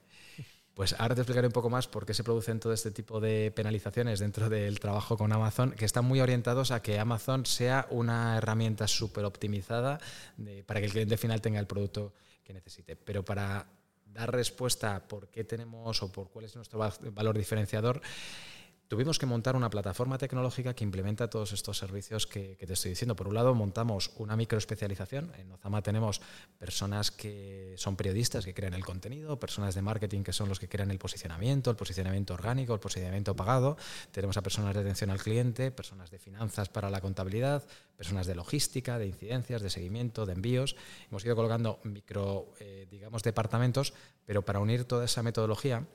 Pues 0.76 0.94
ahora 0.98 1.14
te 1.14 1.22
explicaré 1.22 1.46
un 1.46 1.54
poco 1.54 1.70
más 1.70 1.88
por 1.88 2.04
qué 2.04 2.12
se 2.12 2.22
producen 2.22 2.60
todo 2.60 2.74
este 2.74 2.90
tipo 2.90 3.18
de 3.18 3.50
penalizaciones 3.50 4.20
dentro 4.20 4.50
del 4.50 4.78
trabajo 4.78 5.16
con 5.16 5.32
Amazon, 5.32 5.70
que 5.70 5.86
están 5.86 6.04
muy 6.04 6.20
orientados 6.20 6.70
a 6.70 6.82
que 6.82 6.98
Amazon 6.98 7.46
sea 7.46 7.86
una 7.88 8.36
herramienta 8.36 8.86
súper 8.86 9.24
optimizada 9.24 9.98
para 10.66 10.80
que 10.80 10.84
el 10.84 10.92
cliente 10.92 11.16
final 11.16 11.40
tenga 11.40 11.58
el 11.60 11.66
producto 11.66 12.12
que 12.44 12.52
necesite. 12.52 12.94
Pero 12.94 13.24
para 13.24 13.66
dar 14.04 14.30
respuesta 14.30 14.96
a 14.96 15.08
por 15.08 15.28
qué 15.28 15.44
tenemos 15.44 16.02
o 16.02 16.12
por 16.12 16.28
cuál 16.28 16.44
es 16.44 16.54
nuestro 16.56 16.78
valor 16.78 17.38
diferenciador, 17.38 18.02
tuvimos 18.88 19.18
que 19.18 19.26
montar 19.26 19.56
una 19.56 19.70
plataforma 19.70 20.18
tecnológica 20.18 20.74
que 20.74 20.84
implementa 20.84 21.28
todos 21.28 21.52
estos 21.52 21.78
servicios 21.78 22.26
que, 22.26 22.56
te 22.56 22.72
estoy 22.72 22.90
diciendo. 22.90 23.16
Por 23.16 23.28
un 23.28 23.34
lado, 23.34 23.54
montamos 23.54 24.12
una 24.16 24.36
microespecialización. 24.36 25.32
En 25.38 25.50
Ozama 25.52 25.82
tenemos 25.82 26.20
personas 26.58 27.10
que 27.10 27.74
son 27.78 27.96
periodistas 27.96 28.44
que 28.44 28.54
crean 28.54 28.74
el 28.74 28.84
contenido, 28.84 29.38
personas 29.38 29.74
de 29.74 29.82
marketing 29.82 30.22
que 30.22 30.32
son 30.32 30.48
los 30.48 30.58
que 30.58 30.68
crean 30.68 30.90
el 30.90 30.98
posicionamiento, 30.98 31.70
el 31.70 31.76
posicionamiento 31.76 32.34
orgánico, 32.34 32.74
el 32.74 32.80
posicionamiento 32.80 33.34
pagado. 33.34 33.76
Tenemos 34.10 34.36
a 34.36 34.42
personas 34.42 34.74
de 34.74 34.80
atención 34.80 35.10
al 35.10 35.18
cliente, 35.18 35.70
personas 35.70 36.10
de 36.10 36.18
finanzas 36.18 36.68
para 36.68 36.90
la 36.90 37.00
contabilidad, 37.00 37.64
personas 37.96 38.26
de 38.26 38.34
logística, 38.34 38.98
de 38.98 39.06
incidencias, 39.06 39.62
de 39.62 39.70
seguimiento, 39.70 40.26
de 40.26 40.34
envíos. 40.34 40.76
Hemos 41.10 41.24
ido 41.24 41.34
colocando 41.34 41.80
micro, 41.84 42.52
eh, 42.60 42.86
digamos, 42.90 43.22
departamentos, 43.22 43.94
pero 44.24 44.44
para 44.44 44.60
unir 44.60 44.84
toda 44.84 45.04
esa 45.04 45.22
metodología 45.22 45.86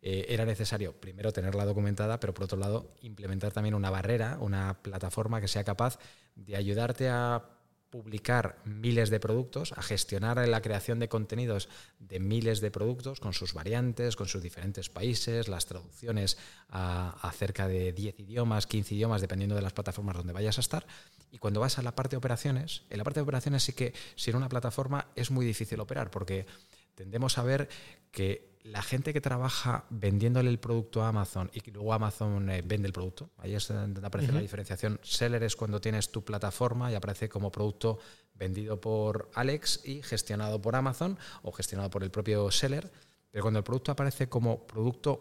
eh, 0.00 0.26
era 0.28 0.44
necesario 0.44 0.92
primero 1.00 1.32
tenerla 1.32 1.64
documentada, 1.64 2.20
pero 2.20 2.34
por 2.34 2.44
otro 2.44 2.58
lado 2.58 2.94
implementar 3.00 3.52
también 3.52 3.74
una 3.74 3.90
barrera, 3.90 4.38
una 4.40 4.82
plataforma 4.82 5.40
que 5.40 5.48
sea 5.48 5.64
capaz 5.64 5.98
de 6.34 6.56
ayudarte 6.56 7.08
a 7.08 7.58
publicar 7.90 8.58
miles 8.64 9.08
de 9.08 9.18
productos, 9.18 9.72
a 9.72 9.82
gestionar 9.82 10.46
la 10.46 10.60
creación 10.60 10.98
de 10.98 11.08
contenidos 11.08 11.68
de 11.98 12.20
miles 12.20 12.60
de 12.60 12.70
productos 12.70 13.18
con 13.18 13.32
sus 13.32 13.54
variantes, 13.54 14.14
con 14.14 14.28
sus 14.28 14.42
diferentes 14.42 14.90
países, 14.90 15.48
las 15.48 15.66
traducciones 15.66 16.36
a, 16.68 17.32
cerca 17.34 17.66
de 17.66 17.92
10 17.92 18.20
idiomas, 18.20 18.66
15 18.66 18.94
idiomas, 18.94 19.20
dependiendo 19.20 19.54
de 19.54 19.62
las 19.62 19.72
plataformas 19.72 20.16
donde 20.16 20.32
vayas 20.32 20.58
a 20.58 20.60
estar. 20.60 20.86
Y 21.30 21.38
cuando 21.38 21.60
vas 21.60 21.78
a 21.78 21.82
la 21.82 21.94
parte 21.94 22.10
de 22.10 22.18
operaciones, 22.18 22.82
en 22.90 22.98
la 22.98 23.04
parte 23.04 23.20
de 23.20 23.24
operaciones 23.24 23.62
sí 23.62 23.72
que 23.72 23.94
sin 24.16 24.36
una 24.36 24.48
plataforma 24.48 25.08
es 25.14 25.30
muy 25.30 25.46
difícil 25.46 25.80
operar 25.80 26.10
porque 26.10 26.46
tendemos 26.94 27.38
a 27.38 27.42
ver 27.42 27.68
que 28.10 28.47
la 28.64 28.82
gente 28.82 29.12
que 29.12 29.20
trabaja 29.20 29.84
vendiéndole 29.90 30.50
el 30.50 30.58
producto 30.58 31.02
a 31.02 31.08
Amazon 31.08 31.50
y 31.54 31.60
que 31.60 31.70
luego 31.70 31.92
Amazon 31.92 32.50
eh, 32.50 32.62
vende 32.64 32.86
el 32.86 32.92
producto, 32.92 33.30
ahí 33.38 33.54
es 33.54 33.68
donde 33.68 34.04
aparece 34.06 34.32
la 34.32 34.40
diferenciación. 34.40 35.00
Seller 35.02 35.42
es 35.42 35.56
cuando 35.56 35.80
tienes 35.80 36.10
tu 36.10 36.24
plataforma 36.24 36.90
y 36.92 36.94
aparece 36.94 37.28
como 37.28 37.50
producto 37.50 37.98
vendido 38.34 38.80
por 38.80 39.30
Alex 39.34 39.80
y 39.84 40.02
gestionado 40.02 40.60
por 40.60 40.76
Amazon 40.76 41.18
o 41.42 41.52
gestionado 41.52 41.90
por 41.90 42.02
el 42.02 42.10
propio 42.10 42.50
seller. 42.50 42.90
Pero 43.30 43.42
cuando 43.42 43.58
el 43.58 43.64
producto 43.64 43.92
aparece 43.92 44.28
como 44.28 44.66
producto 44.66 45.20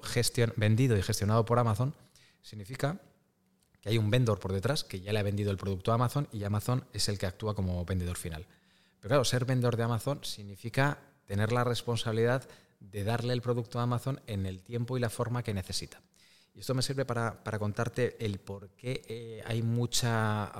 vendido 0.56 0.98
y 0.98 1.02
gestionado 1.02 1.46
por 1.46 1.60
Amazon, 1.60 1.94
significa 2.42 3.00
que 3.82 3.90
hay 3.90 3.98
un 3.98 4.10
vendedor 4.10 4.40
por 4.40 4.54
detrás 4.54 4.84
que 4.84 5.02
ya 5.02 5.14
le 5.14 5.20
ha 5.20 5.24
vendido 5.24 5.52
el 5.52 5.58
producto 5.58 5.92
a 5.92 5.96
Amazon 5.96 6.28
y 6.32 6.44
Amazon 6.44 6.86
es 6.94 7.10
el 7.10 7.18
que 7.18 7.26
actúa 7.26 7.56
como 7.56 7.84
vendedor 7.86 8.18
final. 8.18 8.46
Pero 9.00 9.10
claro, 9.10 9.26
ser 9.26 9.46
vendedor 9.46 9.78
de 9.78 9.84
Amazon 9.84 10.24
significa 10.24 11.00
tener 11.26 11.52
la 11.52 11.64
responsabilidad 11.64 12.48
de 12.80 13.04
darle 13.04 13.34
el 13.34 13.42
producto 13.42 13.80
a 13.80 13.84
Amazon 13.84 14.22
en 14.28 14.46
el 14.46 14.62
tiempo 14.62 14.98
y 14.98 15.00
la 15.00 15.10
forma 15.10 15.44
que 15.44 15.54
necesita. 15.54 16.02
Y 16.54 16.62
esto 16.62 16.74
me 16.74 16.82
sirve 16.82 17.06
para, 17.06 17.42
contarte 17.60 18.24
el 18.24 18.40
por 18.40 18.70
qué 18.70 19.04
eh, 19.08 19.44
hay 19.46 19.62
mucha, 19.62 20.52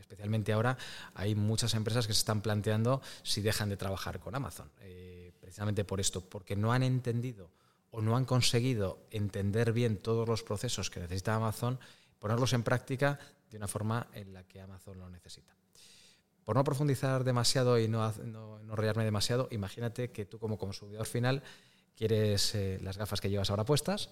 especialmente 0.00 0.52
ahora, 0.52 0.78
hay 1.14 1.34
muchas 1.34 1.74
empresas 1.74 2.06
que 2.06 2.14
se 2.14 2.20
están 2.20 2.40
planteando 2.40 3.02
si 3.22 3.42
dejan 3.42 3.68
de 3.68 3.76
trabajar 3.76 4.20
con 4.20 4.34
Amazon. 4.34 4.70
Eh, 4.80 5.32
precisamente 5.38 5.84
por 5.84 6.00
esto, 6.00 6.22
porque 6.22 6.56
no 6.56 6.72
han 6.72 6.82
entendido 6.82 7.50
o 7.90 8.00
no 8.00 8.16
han 8.16 8.24
conseguido 8.24 9.06
entender 9.10 9.74
bien 9.74 9.98
todos 9.98 10.26
los 10.26 10.42
procesos 10.42 10.88
que 10.88 11.00
necesita 11.00 11.34
Amazon, 11.34 11.78
ponerlos 12.18 12.54
en 12.54 12.62
práctica 12.62 13.18
de 13.50 13.58
una 13.58 13.68
forma 13.68 14.06
en 14.14 14.32
la 14.32 14.44
que 14.44 14.62
Amazon 14.62 14.98
lo 14.98 15.10
necesita. 15.10 15.54
Por 16.44 16.56
no 16.56 16.64
profundizar 16.64 17.24
demasiado 17.24 17.78
y 17.78 17.88
no, 17.88 18.12
no, 18.24 18.58
demasiado, 18.76 19.48
imagínate 19.50 20.10
que 20.10 20.24
tú 20.24 20.38
como 20.38 20.58
consumidor 20.58 21.06
final 21.06 21.42
quieres 21.94 22.54
eh, 22.54 22.78
las 22.82 22.98
gafas 22.98 23.20
que 23.20 23.30
llevas 23.30 23.50
ahora 23.50 23.64
puestas, 23.64 24.10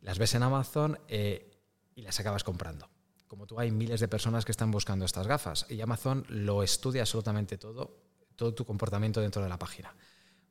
las 0.00 0.18
ves 0.18 0.34
en 0.34 0.42
Amazon 0.42 0.98
eh, 1.08 1.50
y 1.94 2.02
las 2.02 2.18
acabas 2.20 2.44
comprando. 2.44 2.88
Como 3.26 3.46
tú 3.46 3.60
hay 3.60 3.70
miles 3.70 4.00
de 4.00 4.08
personas 4.08 4.44
que 4.44 4.52
están 4.52 4.70
buscando 4.70 5.04
estas 5.04 5.26
gafas 5.26 5.66
y 5.68 5.80
Amazon 5.80 6.24
lo 6.28 6.62
estudia 6.62 7.02
absolutamente 7.02 7.58
todo, 7.58 7.98
todo 8.36 8.54
tu 8.54 8.64
comportamiento 8.64 9.20
dentro 9.20 9.42
de 9.42 9.48
la 9.48 9.58
página. 9.58 9.94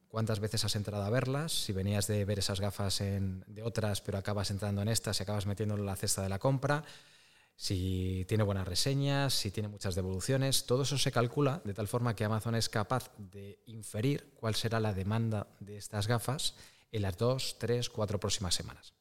¿Cuántas 0.07 0.39
veces 0.39 0.63
has 0.63 0.75
entrado 0.75 1.03
a 1.03 1.09
verlas? 1.09 1.51
Si 1.51 1.73
venías 1.73 2.07
de 2.07 2.23
ver 2.25 2.39
esas 2.39 2.59
gafas 2.59 3.01
en, 3.01 3.43
de 3.47 3.63
otras, 3.63 4.01
pero 4.01 4.17
acabas 4.17 4.51
entrando 4.51 4.81
en 4.81 4.89
estas 4.89 5.19
y 5.19 5.23
acabas 5.23 5.47
metiéndolo 5.47 5.81
en 5.81 5.87
la 5.87 5.95
cesta 5.95 6.21
de 6.21 6.29
la 6.29 6.39
compra 6.39 6.83
si 7.59 8.23
tiene 8.27 8.43
buenas 8.43 8.67
reseñas, 8.67 9.33
si 9.33 9.49
tiene 9.49 9.67
muchas 9.67 9.95
devoluciones, 9.95 10.67
todo 10.67 10.83
eso 10.83 10.99
se 10.99 11.11
calcula 11.11 11.61
de 11.65 11.73
tal 11.73 11.87
forma 11.87 12.15
que 12.15 12.23
Amazon 12.23 12.53
es 12.53 12.69
capaz 12.69 13.11
de 13.17 13.59
inferir 13.65 14.31
cuál 14.35 14.53
será 14.53 14.79
la 14.79 14.93
demanda 14.93 15.47
de 15.59 15.75
estas 15.77 16.07
gafas 16.07 16.53
en 16.91 17.01
las 17.01 17.17
dos, 17.17 17.57
tres, 17.59 17.89
cuatro 17.89 18.19
próximas 18.19 18.53
semanas. 18.53 18.93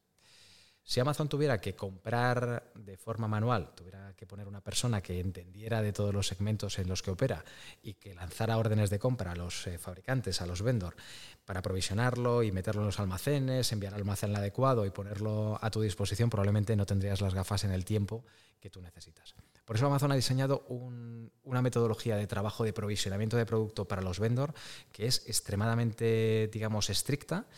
Si 0.89 1.01
Amazon 1.01 1.29
tuviera 1.29 1.61
que 1.61 1.75
comprar 1.75 2.71
de 2.77 2.97
forma 2.97 3.27
manual, 3.27 3.75
tuviera 3.75 4.15
que 4.15 4.25
poner 4.25 4.47
una 4.47 4.61
persona 4.61 5.03
que 5.03 5.19
entendiera 5.19 5.83
de 5.83 5.93
todos 5.93 6.15
los 6.15 6.29
segmentos 6.29 6.79
en 6.79 6.89
los 6.89 7.03
que 7.03 7.11
opera 7.11 7.45
y 7.83 7.95
que 7.95 8.15
lanzara 8.15 8.57
órdenes 8.57 8.89
de 8.89 9.01
compra 9.01 9.33
a 9.33 9.35
los 9.35 9.67
eh, 9.67 9.79
fabricantes, 9.79 10.41
a 10.41 10.47
los 10.47 10.63
vendors, 10.63 10.97
para 11.45 11.61
provisionarlo 11.61 12.45
y 12.45 12.53
meterlo 12.53 12.83
en 12.83 12.87
los 12.87 13.01
almacenes, 13.01 13.73
enviar 13.73 13.95
al 13.95 14.03
almacén 14.03 14.37
adecuado 14.37 14.87
y 14.87 14.91
ponerlo 14.91 15.59
a 15.61 15.71
tu 15.73 15.83
disposición, 15.83 16.31
probablemente 16.31 16.77
no 16.77 16.87
tendrías 16.87 17.21
las 17.21 17.35
gafas 17.35 17.65
en 17.65 17.73
el 17.73 17.85
tiempo 17.85 18.25
que 18.61 18.71
tú 18.71 18.81
necesitas. 18.81 19.35
Por 19.65 19.75
eso 19.75 19.87
Amazon 19.87 20.13
ha 20.13 20.15
diseñado 20.15 20.67
una 20.69 21.63
metodología 21.63 22.15
de 22.15 22.29
trabajo 22.29 22.63
de 22.63 22.73
provisionamiento 22.73 23.37
de 23.37 23.45
producto 23.45 23.89
para 23.89 24.03
los 24.03 24.21
vendors 24.21 24.55
que 24.93 25.09
es 25.09 25.27
extremadamente, 25.27 26.49
digamos, 26.53 26.91
estricta 26.91 27.49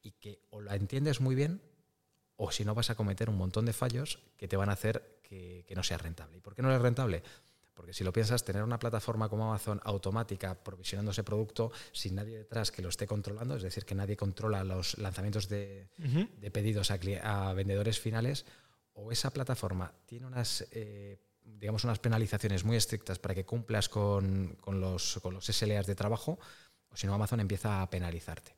y 0.00 0.12
que 0.12 0.38
o 0.50 0.60
la 0.60 0.76
entiendes 0.76 1.20
muy 1.20 1.34
bien 1.34 1.60
o 2.36 2.50
si 2.50 2.64
no 2.64 2.74
vas 2.74 2.90
a 2.90 2.94
cometer 2.94 3.30
un 3.30 3.36
montón 3.36 3.64
de 3.64 3.72
fallos 3.72 4.20
que 4.36 4.48
te 4.48 4.56
van 4.56 4.68
a 4.68 4.72
hacer 4.72 5.20
que, 5.22 5.64
no 5.74 5.82
sea 5.82 5.98
rentable. 5.98 6.38
¿Y 6.38 6.40
por 6.40 6.54
qué 6.54 6.62
no 6.62 6.74
es 6.74 6.80
rentable? 6.80 7.22
Porque 7.74 7.92
si 7.92 8.04
lo 8.04 8.12
piensas, 8.12 8.44
tener 8.44 8.62
una 8.62 8.78
plataforma 8.78 9.28
como 9.28 9.46
Amazon 9.46 9.80
automática 9.84 10.54
provisionando 10.54 11.10
ese 11.10 11.24
producto 11.24 11.72
sin 11.92 12.14
nadie 12.14 12.38
detrás 12.38 12.70
que 12.70 12.82
lo 12.82 12.88
esté 12.88 13.06
controlando, 13.06 13.56
es 13.56 13.62
decir, 13.62 13.84
que 13.84 13.94
nadie 13.94 14.16
controla 14.16 14.64
los 14.64 14.96
lanzamientos 14.98 15.48
de, 15.48 15.88
pedidos 16.52 16.90
a, 16.90 17.52
vendedores 17.52 18.00
finales, 18.00 18.46
o 18.94 19.12
esa 19.12 19.30
plataforma 19.30 19.92
tiene 20.06 20.26
unas, 20.26 20.66
eh, 20.70 21.18
digamos, 21.42 21.84
unas 21.84 21.98
penalizaciones 21.98 22.64
muy 22.64 22.76
estrictas 22.76 23.18
para 23.18 23.34
que 23.34 23.44
cumplas 23.44 23.90
con, 23.90 24.56
los, 24.66 25.18
con 25.22 25.34
los 25.34 25.44
SLAs 25.44 25.86
de 25.86 25.94
trabajo, 25.94 26.38
o 26.88 26.96
si 26.96 27.06
no, 27.06 27.12
Amazon 27.12 27.40
empieza 27.40 27.82
a 27.82 27.90
penalizarte. 27.90 28.55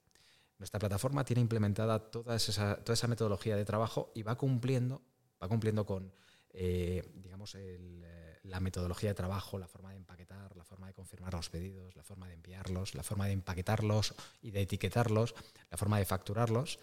Nuestra 0.58 0.80
plataforma 0.80 1.24
tiene 1.24 1.40
implementada 1.40 2.10
toda 2.10 2.36
esa, 2.36 2.76
toda 2.76 2.94
esa 2.94 3.06
metodología 3.06 3.56
de 3.56 3.64
trabajo 3.64 4.12
y 4.14 4.22
va 4.22 4.36
cumpliendo, 4.36 5.02
va 5.40 5.48
cumpliendo 5.48 5.86
con 5.86 6.12
eh, 6.50 7.04
digamos, 7.14 7.54
eh, 7.54 8.40
la 8.44 8.60
metodología 8.60 9.10
de 9.10 9.14
trabajo, 9.14 9.58
la 9.58 9.68
forma 9.68 9.90
de 9.90 9.96
empaquetar, 9.96 10.56
la 10.56 10.64
forma 10.64 10.86
de 10.86 10.94
confirmar 10.94 11.34
los 11.34 11.50
pedidos, 11.50 11.94
la 11.94 12.02
forma 12.02 12.26
de 12.26 12.34
enviarlos, 12.34 12.94
la 12.94 13.02
forma 13.02 13.26
de 13.26 13.32
empaquetarlos 13.32 14.14
y 14.40 14.50
de 14.50 14.62
etiquetarlos, 14.62 15.34
la 15.70 15.76
forma 15.76 15.98
de 15.98 16.04
facturarlos. 16.04 16.78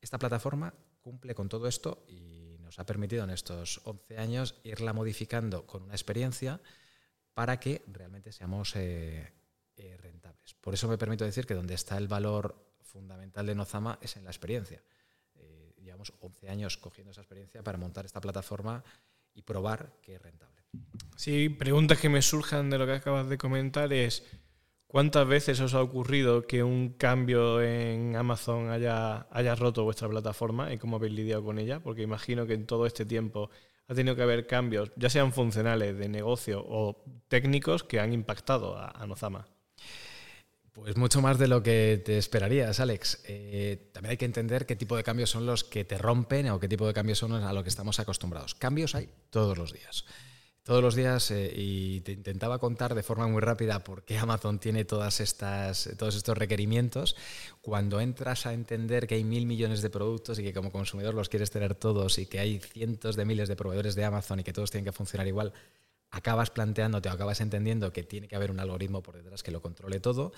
Esta 0.00 0.18
plataforma 0.18 0.74
cumple 1.00 1.34
con 1.34 1.48
todo 1.48 1.68
esto 1.68 2.04
y 2.08 2.56
nos 2.60 2.78
ha 2.78 2.86
permitido 2.86 3.24
en 3.24 3.30
estos 3.30 3.80
11 3.84 4.18
años 4.18 4.56
irla 4.64 4.92
modificando 4.92 5.66
con 5.66 5.84
una 5.84 5.94
experiencia 5.94 6.60
para 7.32 7.60
que 7.60 7.84
realmente 7.86 8.32
seamos 8.32 8.74
eh, 8.76 9.32
rentables. 10.02 10.54
Por 10.60 10.74
eso 10.74 10.88
me 10.88 10.98
permito 10.98 11.24
decir 11.24 11.46
que 11.46 11.54
donde 11.54 11.74
está 11.74 11.96
el 11.96 12.08
valor 12.08 12.67
fundamental 12.88 13.46
de 13.46 13.54
Nozama 13.54 13.98
es 14.02 14.16
en 14.16 14.24
la 14.24 14.30
experiencia. 14.30 14.82
Eh, 15.36 15.74
llevamos 15.78 16.12
11 16.20 16.48
años 16.48 16.76
cogiendo 16.78 17.12
esa 17.12 17.20
experiencia 17.20 17.62
para 17.62 17.78
montar 17.78 18.04
esta 18.06 18.20
plataforma 18.20 18.82
y 19.34 19.42
probar 19.42 19.92
que 20.02 20.16
es 20.16 20.22
rentable. 20.22 20.62
Sí, 21.16 21.48
preguntas 21.48 21.98
que 21.98 22.08
me 22.08 22.22
surjan 22.22 22.70
de 22.70 22.78
lo 22.78 22.86
que 22.86 22.92
acabas 22.92 23.28
de 23.28 23.38
comentar 23.38 23.92
es, 23.92 24.24
¿cuántas 24.86 25.26
veces 25.26 25.60
os 25.60 25.74
ha 25.74 25.82
ocurrido 25.82 26.46
que 26.46 26.62
un 26.62 26.90
cambio 26.90 27.62
en 27.62 28.16
Amazon 28.16 28.70
haya, 28.70 29.26
haya 29.30 29.54
roto 29.54 29.84
vuestra 29.84 30.08
plataforma 30.08 30.72
y 30.72 30.78
cómo 30.78 30.96
habéis 30.96 31.14
lidiado 31.14 31.44
con 31.44 31.58
ella? 31.58 31.80
Porque 31.80 32.02
imagino 32.02 32.46
que 32.46 32.54
en 32.54 32.66
todo 32.66 32.86
este 32.86 33.04
tiempo 33.04 33.50
ha 33.86 33.94
tenido 33.94 34.16
que 34.16 34.22
haber 34.22 34.46
cambios, 34.46 34.92
ya 34.96 35.08
sean 35.08 35.32
funcionales, 35.32 35.96
de 35.96 36.08
negocio 36.08 36.62
o 36.66 37.02
técnicos, 37.28 37.84
que 37.84 38.00
han 38.00 38.12
impactado 38.12 38.76
a, 38.76 38.90
a 38.90 39.06
Nozama. 39.06 39.48
Pues 40.80 40.96
mucho 40.96 41.20
más 41.20 41.38
de 41.38 41.48
lo 41.48 41.62
que 41.62 42.00
te 42.04 42.18
esperarías, 42.18 42.78
Alex. 42.78 43.22
Eh, 43.24 43.90
también 43.92 44.12
hay 44.12 44.16
que 44.16 44.24
entender 44.24 44.64
qué 44.64 44.76
tipo 44.76 44.96
de 44.96 45.02
cambios 45.02 45.28
son 45.28 45.44
los 45.44 45.64
que 45.64 45.84
te 45.84 45.98
rompen 45.98 46.48
o 46.50 46.60
qué 46.60 46.68
tipo 46.68 46.86
de 46.86 46.94
cambios 46.94 47.18
son 47.18 47.32
a 47.32 47.52
lo 47.52 47.62
que 47.62 47.68
estamos 47.68 47.98
acostumbrados. 47.98 48.54
Cambios 48.54 48.94
hay 48.94 49.08
todos 49.30 49.58
los 49.58 49.72
días. 49.72 50.04
todos 50.62 50.82
los 50.82 50.94
días 50.94 51.30
eh, 51.30 51.52
y 51.54 52.00
te 52.02 52.12
intentaba 52.12 52.58
contar 52.58 52.94
de 52.94 53.02
forma 53.02 53.26
muy 53.26 53.40
rápida 53.40 53.82
por 53.82 54.04
qué 54.04 54.18
Amazon 54.18 54.58
tiene 54.60 54.84
todas 54.84 55.20
estas, 55.20 55.90
todos 55.98 56.14
estos 56.14 56.38
requerimientos. 56.38 57.16
Cuando 57.60 58.00
entras 58.00 58.46
a 58.46 58.52
entender 58.52 59.06
que 59.06 59.16
hay 59.16 59.24
mil 59.24 59.46
millones 59.46 59.82
de 59.82 59.90
productos 59.90 60.38
y 60.38 60.42
que 60.42 60.52
como 60.52 60.70
consumidor 60.70 61.14
los 61.14 61.28
quieres 61.28 61.50
tener 61.50 61.74
todos 61.74 62.18
y 62.18 62.26
que 62.26 62.38
hay 62.38 62.60
cientos 62.60 63.16
de 63.16 63.24
miles 63.24 63.48
de 63.48 63.56
proveedores 63.56 63.94
de 63.94 64.04
Amazon 64.04 64.40
y 64.40 64.44
que 64.44 64.52
todos 64.52 64.70
tienen 64.70 64.84
que 64.84 64.92
funcionar 64.92 65.26
igual, 65.26 65.52
acabas 66.10 66.50
planteándote 66.50 67.08
o 67.08 67.12
acabas 67.12 67.40
entendiendo 67.40 67.92
que 67.92 68.04
tiene 68.04 68.28
que 68.28 68.36
haber 68.36 68.50
un 68.50 68.60
algoritmo 68.60 69.02
por 69.02 69.16
detrás 69.16 69.42
que 69.42 69.50
lo 69.50 69.60
controle 69.60 70.00
todo 70.00 70.32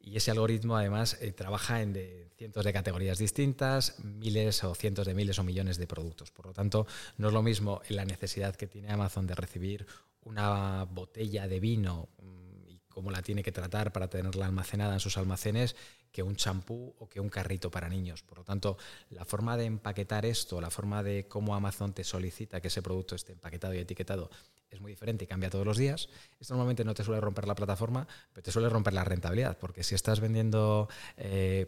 y 0.00 0.16
ese 0.16 0.30
algoritmo 0.30 0.76
además 0.76 1.18
eh, 1.20 1.32
trabaja 1.32 1.82
en 1.82 1.94
cientos 2.36 2.64
de 2.64 2.72
categorías 2.72 3.18
distintas, 3.18 3.98
miles 4.02 4.64
o 4.64 4.74
cientos 4.74 5.06
de 5.06 5.14
miles 5.14 5.38
o 5.38 5.44
millones 5.44 5.76
de 5.76 5.86
productos. 5.86 6.30
Por 6.30 6.46
lo 6.46 6.52
tanto, 6.54 6.86
no 7.18 7.28
es 7.28 7.34
lo 7.34 7.42
mismo 7.42 7.82
la 7.88 8.04
necesidad 8.04 8.56
que 8.56 8.66
tiene 8.66 8.90
Amazon 8.90 9.26
de 9.26 9.34
recibir 9.34 9.86
una 10.22 10.84
botella 10.84 11.46
de 11.48 11.60
vino 11.60 12.08
mm, 12.22 12.68
y 12.68 12.80
cómo 12.88 13.10
la 13.10 13.22
tiene 13.22 13.42
que 13.42 13.52
tratar 13.52 13.92
para 13.92 14.08
tenerla 14.08 14.46
almacenada 14.46 14.94
en 14.94 15.00
sus 15.00 15.18
almacenes 15.18 15.76
que 16.12 16.22
un 16.22 16.36
champú 16.36 16.94
o 16.98 17.08
que 17.08 17.20
un 17.20 17.28
carrito 17.28 17.70
para 17.70 17.88
niños. 17.88 18.22
Por 18.22 18.38
lo 18.38 18.44
tanto, 18.44 18.76
la 19.10 19.24
forma 19.24 19.56
de 19.56 19.64
empaquetar 19.64 20.26
esto, 20.26 20.60
la 20.60 20.70
forma 20.70 21.02
de 21.02 21.26
cómo 21.28 21.54
Amazon 21.54 21.92
te 21.92 22.04
solicita 22.04 22.60
que 22.60 22.68
ese 22.68 22.82
producto 22.82 23.14
esté 23.14 23.32
empaquetado 23.32 23.74
y 23.74 23.78
etiquetado 23.78 24.30
es 24.70 24.80
muy 24.80 24.92
diferente 24.92 25.24
y 25.24 25.26
cambia 25.26 25.50
todos 25.50 25.66
los 25.66 25.76
días. 25.76 26.08
Esto 26.38 26.54
normalmente 26.54 26.84
no 26.84 26.94
te 26.94 27.04
suele 27.04 27.20
romper 27.20 27.46
la 27.46 27.54
plataforma, 27.54 28.06
pero 28.32 28.42
te 28.42 28.52
suele 28.52 28.68
romper 28.68 28.94
la 28.94 29.04
rentabilidad, 29.04 29.58
porque 29.58 29.82
si 29.82 29.94
estás 29.94 30.20
vendiendo 30.20 30.88
eh, 31.16 31.66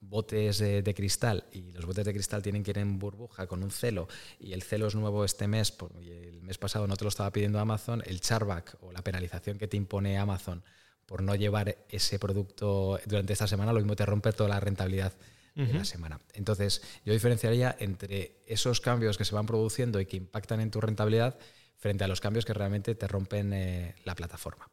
botes 0.00 0.58
de, 0.58 0.94
cristal 0.94 1.44
y 1.52 1.72
los 1.72 1.84
botes 1.84 2.04
de 2.04 2.12
cristal 2.12 2.42
tienen 2.42 2.62
que 2.62 2.70
ir 2.70 2.78
en 2.78 2.98
burbuja 2.98 3.46
con 3.46 3.62
un 3.62 3.70
celo 3.70 4.08
y 4.38 4.52
el 4.52 4.62
celo 4.62 4.86
es 4.86 4.94
nuevo 4.94 5.24
este 5.24 5.48
mes 5.48 5.76
y 6.00 6.10
el 6.10 6.42
mes 6.42 6.58
pasado 6.58 6.86
no 6.86 6.96
te 6.96 7.04
lo 7.04 7.08
estaba 7.08 7.32
pidiendo 7.32 7.58
Amazon, 7.58 8.02
el 8.06 8.20
charback 8.20 8.76
o 8.82 8.92
la 8.92 9.02
penalización 9.02 9.58
que 9.58 9.66
te 9.66 9.76
impone 9.76 10.18
Amazon 10.18 10.62
por 11.06 11.22
no 11.22 11.34
llevar 11.34 11.78
ese 11.88 12.18
producto 12.18 13.00
durante 13.06 13.32
esta 13.32 13.46
semana, 13.46 13.72
lo 13.72 13.78
mismo 13.78 13.96
te 13.96 14.04
rompe 14.04 14.32
toda 14.32 14.48
la 14.50 14.60
rentabilidad 14.60 15.12
de 15.54 15.72
la 15.72 15.86
semana. 15.86 16.20
Entonces, 16.34 16.82
yo 17.06 17.14
diferenciaría 17.14 17.74
entre 17.78 18.42
esos 18.46 18.82
cambios 18.82 19.16
que 19.16 19.24
se 19.24 19.34
van 19.34 19.46
produciendo 19.46 20.00
y 20.00 20.04
que 20.04 20.18
impactan 20.18 20.60
en 20.60 20.70
tu 20.70 20.82
rentabilidad 20.82 21.38
frente 21.78 22.04
a 22.04 22.08
los 22.08 22.20
cambios 22.20 22.44
que 22.44 22.52
realmente 22.52 22.94
te 22.94 23.08
rompen 23.08 23.54
eh, 23.54 23.94
la 24.04 24.14
plataforma. 24.14 24.70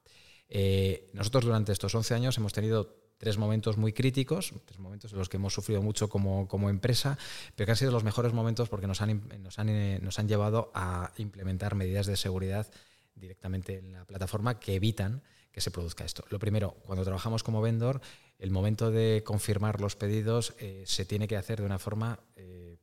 Eh, 0.50 1.10
nosotros 1.14 1.46
durante 1.46 1.72
estos 1.72 1.96
11 1.96 2.16
años 2.16 2.38
hemos 2.38 2.52
tenido 2.52 2.98
tres 3.18 3.38
momentos 3.38 3.78
muy 3.78 3.94
críticos, 3.94 4.54
tres 4.66 4.80
momentos 4.80 5.14
en 5.14 5.20
los 5.20 5.30
que 5.30 5.38
hemos 5.38 5.54
sufrido 5.54 5.82
mucho 5.82 6.10
como, 6.10 6.70
empresa, 6.70 7.18
pero 7.56 7.66
que 7.66 7.72
han 7.72 7.78
sido 7.78 7.92
los 7.92 8.04
mejores 8.04 8.34
momentos 8.34 8.68
porque 8.68 8.88
nos 8.88 9.02
han, 9.02 9.30
nos 9.42 9.60
han, 9.60 9.70
eh, 9.70 10.00
nos 10.02 10.20
han 10.20 10.28
llevado 10.28 10.70
a 10.74 11.14
implementar 11.16 11.76
medidas 11.76 12.08
de 12.08 12.18
seguridad 12.18 12.68
directamente 13.16 13.78
en 13.78 13.94
la 13.94 14.06
plataforma 14.06 14.60
que 14.60 14.76
evitan 14.76 15.24
que 15.54 15.62
se 15.62 15.72
produzca 15.72 16.04
esto. 16.04 16.26
Lo 16.30 16.40
primero, 16.40 16.76
cuando 16.86 17.06
trabajamos 17.06 17.44
como 17.44 17.62
vendor, 17.62 18.02
el 18.40 18.52
momento 18.52 18.92
de 18.92 19.24
confirmar 19.26 19.80
los 19.80 19.96
pedidos 19.96 20.54
se 20.84 21.06
tiene 21.06 21.30
que 21.30 21.38
hacer 21.38 21.62
de 21.62 21.66
una 21.66 21.80
forma 21.80 22.20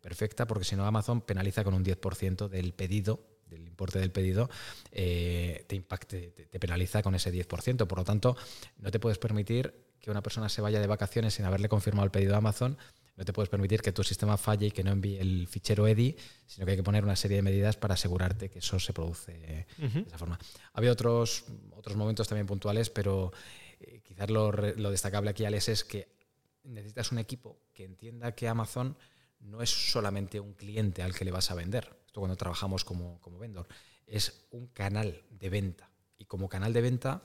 perfecta 0.00 0.46
porque 0.46 0.64
si 0.64 0.76
no 0.76 0.87
Amazon 0.87 1.20
penaliza 1.20 1.64
con 1.64 1.74
un 1.74 1.85
10% 1.85 2.48
del 2.48 2.72
pedido 2.72 3.20
del 3.50 3.66
importe 3.66 3.98
del 3.98 4.11
pedido, 4.11 4.48
eh, 4.92 5.64
te, 5.66 5.76
impacte, 5.76 6.30
te, 6.50 6.61
penaliza 6.61 7.02
con 7.02 7.14
ese 7.14 7.33
10%. 7.33 7.87
Por 7.87 7.98
lo 7.98 8.04
tanto, 8.04 8.37
no 8.78 8.90
te 8.90 9.00
puedes 9.00 9.18
permitir 9.18 9.74
que 10.00 10.11
una 10.11 10.22
persona 10.22 10.48
se 10.48 10.62
vaya 10.62 10.80
de 10.80 10.87
vacaciones 10.87 11.35
sin 11.35 11.44
haberle 11.44 11.68
confirmado 11.68 12.04
el 12.04 12.11
pedido 12.11 12.35
a 12.35 12.38
Amazon. 12.38 12.78
No 13.16 13.25
te 13.25 13.33
puedes 13.33 13.49
permitir 13.49 13.83
que 13.83 13.92
tu 13.92 14.03
sistema 14.03 14.37
falle 14.37 14.66
y 14.66 14.70
que 14.70 14.83
no 14.83 14.92
envíe 14.92 15.18
el 15.18 15.46
fichero 15.46 15.87
EDI, 15.87 16.16
sino 16.46 16.64
que 16.64 16.73
hay 16.73 16.77
que 16.77 16.83
poner 16.83 17.05
una 17.05 17.16
serie 17.16 17.37
de 17.37 17.42
medidas 17.42 17.77
para 17.77 17.94
asegurarte 17.94 18.49
que 18.49 18.61
eso 18.61 18.81
se 18.81 18.92
produce 18.92 19.33
de 19.33 19.66
esa 20.07 20.18
forma. 20.18 20.38
Había 20.73 20.92
otros, 20.92 21.44
otros 21.73 21.96
momentos 21.96 22.29
también 22.29 22.46
puntuales, 22.46 22.88
pero 22.88 23.33
eh, 23.81 24.01
quizás 24.03 24.31
lo, 24.31 24.53
lo 24.53 24.90
destacable 24.90 25.31
aquí, 25.31 25.44
Alex, 25.44 25.68
es 25.68 25.85
que 25.85 26.09
necesitas 26.64 27.12
un 27.12 27.18
equipo 27.18 27.61
que 27.75 27.85
entienda 27.85 28.35
que 28.35 28.49
Amazon 28.49 28.96
no 29.40 29.62
es 29.62 29.70
solamente 29.70 30.40
un 30.40 30.55
cliente 30.55 31.03
al 31.03 31.14
que 31.14 31.25
le 31.25 31.31
vas 31.31 31.51
a 31.51 31.55
vender, 31.55 31.96
esto 32.07 32.20
cuando 32.20 32.37
trabajamos 32.37 32.85
como, 32.85 33.20
como 33.20 33.38
vendor, 33.38 33.66
es 34.07 34.46
un 34.51 34.66
canal 34.68 35.23
de 35.31 35.49
venta. 35.49 35.90
Y 36.18 36.27
como 36.27 36.49
canal 36.49 36.73
de 36.73 36.83
venta, 36.83 37.23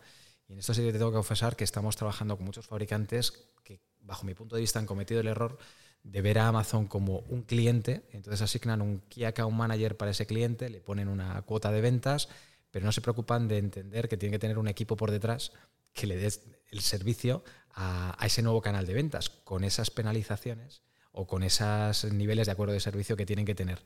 y 0.47 0.53
en 0.53 0.59
esto 0.59 0.73
sí 0.73 0.81
que 0.81 0.91
te 0.91 0.99
tengo 0.99 1.11
que 1.11 1.15
confesar 1.15 1.55
que 1.55 1.63
estamos 1.63 1.95
trabajando 1.95 2.37
con 2.37 2.45
muchos 2.45 2.67
fabricantes 2.67 3.31
que, 3.63 3.81
bajo 4.05 4.25
mi 4.25 4.33
punto 4.33 4.55
de 4.55 4.61
vista, 4.61 4.79
han 4.79 4.85
cometido 4.85 5.19
el 5.19 5.27
error 5.27 5.57
de 6.03 6.21
ver 6.21 6.37
a 6.39 6.47
Amazon 6.47 6.87
como 6.87 7.19
un 7.29 7.43
cliente, 7.43 8.03
entonces 8.11 8.41
asignan 8.41 8.81
un 8.81 8.99
Key 9.09 9.25
Account 9.25 9.55
Manager 9.55 9.97
para 9.97 10.11
ese 10.11 10.27
cliente, 10.27 10.69
le 10.69 10.79
ponen 10.79 11.07
una 11.07 11.41
cuota 11.41 11.71
de 11.71 11.81
ventas, 11.81 12.29
pero 12.69 12.85
no 12.85 12.91
se 12.91 13.01
preocupan 13.01 13.47
de 13.47 13.57
entender 13.57 14.07
que 14.07 14.17
tiene 14.17 14.33
que 14.33 14.39
tener 14.39 14.57
un 14.57 14.67
equipo 14.67 14.95
por 14.95 15.11
detrás 15.11 15.51
que 15.93 16.07
le 16.07 16.17
dé 16.17 16.31
el 16.71 16.81
servicio 16.81 17.43
a, 17.71 18.15
a 18.21 18.25
ese 18.25 18.41
nuevo 18.41 18.61
canal 18.61 18.85
de 18.85 18.93
ventas, 18.93 19.29
con 19.29 19.63
esas 19.63 19.89
penalizaciones 19.89 20.83
o 21.11 21.25
con 21.25 21.43
esos 21.43 22.11
niveles 22.11 22.45
de 22.45 22.51
acuerdo 22.51 22.73
de 22.73 22.81
servicio 22.81 23.15
que 23.15 23.25
tienen 23.25 23.45
que 23.45 23.55
tener. 23.55 23.81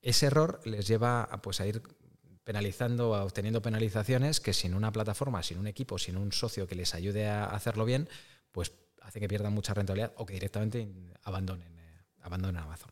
Ese 0.00 0.26
error 0.26 0.60
les 0.64 0.86
lleva 0.86 1.22
a, 1.24 1.42
pues, 1.42 1.60
a 1.60 1.66
ir 1.66 1.82
penalizando, 2.44 3.14
a 3.14 3.24
obteniendo 3.24 3.60
penalizaciones 3.60 4.40
que 4.40 4.54
sin 4.54 4.74
una 4.74 4.92
plataforma, 4.92 5.42
sin 5.42 5.58
un 5.58 5.66
equipo, 5.66 5.98
sin 5.98 6.16
un 6.16 6.32
socio 6.32 6.66
que 6.66 6.76
les 6.76 6.94
ayude 6.94 7.28
a 7.28 7.44
hacerlo 7.44 7.84
bien, 7.84 8.08
pues 8.52 8.72
hace 9.00 9.20
que 9.20 9.28
pierdan 9.28 9.52
mucha 9.52 9.74
rentabilidad 9.74 10.12
o 10.16 10.26
que 10.26 10.34
directamente 10.34 10.88
abandonen, 11.22 11.68
eh, 11.78 12.02
abandonen 12.22 12.62
Amazon. 12.62 12.90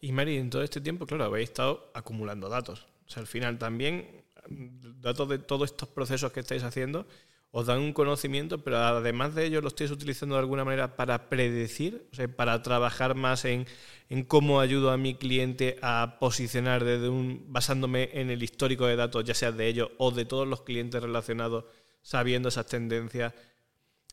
Y 0.00 0.12
Mary, 0.12 0.36
en 0.36 0.50
todo 0.50 0.62
este 0.62 0.80
tiempo, 0.80 1.06
claro, 1.06 1.24
habéis 1.24 1.50
estado 1.50 1.90
acumulando 1.94 2.48
datos. 2.48 2.86
O 3.06 3.10
sea, 3.10 3.20
al 3.20 3.26
final 3.26 3.58
también, 3.58 4.24
datos 4.48 5.28
de 5.28 5.38
todos 5.38 5.70
estos 5.70 5.88
procesos 5.88 6.32
que 6.32 6.40
estáis 6.40 6.62
haciendo, 6.62 7.06
os 7.50 7.66
dan 7.66 7.80
un 7.80 7.92
conocimiento, 7.92 8.62
pero 8.62 8.76
además 8.76 9.34
de 9.34 9.46
ello 9.46 9.62
lo 9.62 9.68
estáis 9.68 9.90
utilizando 9.90 10.34
de 10.34 10.40
alguna 10.40 10.64
manera 10.64 10.96
para 10.96 11.30
predecir, 11.30 12.06
o 12.12 12.14
sea, 12.14 12.28
para 12.28 12.62
trabajar 12.62 13.14
más 13.14 13.44
en, 13.46 13.66
cómo 14.26 14.60
ayudo 14.60 14.90
a 14.90 14.98
mi 14.98 15.14
cliente 15.14 15.78
a 15.80 16.16
posicionar 16.20 16.84
desde 16.84 17.08
un, 17.08 17.46
basándome 17.48 18.10
en 18.12 18.30
el 18.30 18.42
histórico 18.42 18.86
de 18.86 18.96
datos, 18.96 19.24
ya 19.24 19.34
sea 19.34 19.52
de 19.52 19.66
ellos 19.66 19.90
o 19.96 20.10
de 20.10 20.26
todos 20.26 20.46
los 20.46 20.62
clientes 20.62 21.02
relacionados, 21.02 21.64
sabiendo 22.02 22.50
esas 22.50 22.66
tendencias. 22.66 23.32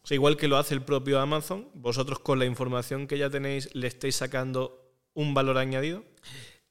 O 0.06 0.08
sea, 0.08 0.14
igual 0.14 0.38
que 0.38 0.48
lo 0.48 0.58
hace 0.58 0.76
el 0.76 0.84
propio 0.84 1.20
Amazon, 1.20 1.68
vosotros 1.74 2.20
con 2.20 2.38
la 2.38 2.46
información 2.46 3.08
que 3.08 3.18
ya 3.18 3.32
tenéis, 3.32 3.74
¿le 3.74 3.88
estáis 3.88 4.16
sacando 4.16 4.94
un 5.16 5.34
valor 5.34 5.58
añadido? 5.58 6.04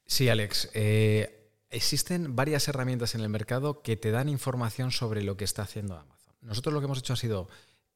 Sí, 0.06 0.28
Alex. 0.28 0.70
Eh, 0.72 1.50
existen 1.68 2.36
varias 2.36 2.68
herramientas 2.68 3.16
en 3.16 3.22
el 3.22 3.28
mercado 3.28 3.82
que 3.82 3.96
te 3.96 4.12
dan 4.12 4.28
información 4.28 4.92
sobre 4.92 5.24
lo 5.24 5.36
que 5.36 5.42
está 5.42 5.62
haciendo 5.62 5.96
Amazon. 5.96 6.32
Nosotros 6.42 6.72
lo 6.72 6.78
que 6.78 6.84
hemos 6.84 7.00
hecho 7.00 7.14
ha 7.14 7.16
sido 7.16 7.48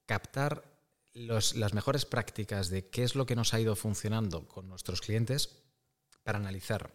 captar 0.06 0.64
las 1.14 1.72
mejores 1.72 2.04
prácticas 2.04 2.68
de 2.68 2.88
qué 2.88 3.04
es 3.04 3.14
lo 3.14 3.24
que 3.24 3.36
nos 3.36 3.54
ha 3.54 3.60
ido 3.60 3.76
funcionando 3.76 4.48
con 4.48 4.68
nuestros 4.68 5.00
clientes 5.00 5.60
para 6.24 6.38
analizar 6.38 6.90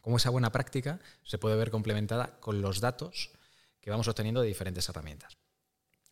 cómo 0.00 0.16
esa 0.16 0.30
buena 0.30 0.50
práctica 0.50 0.98
se 1.24 1.36
puede 1.36 1.56
ver 1.56 1.70
complementada 1.70 2.40
con 2.40 2.62
los 2.62 2.80
datos 2.80 3.32
que 3.82 3.90
vamos 3.90 4.08
obteniendo 4.08 4.40
de 4.40 4.48
diferentes 4.48 4.88
herramientas. 4.88 5.36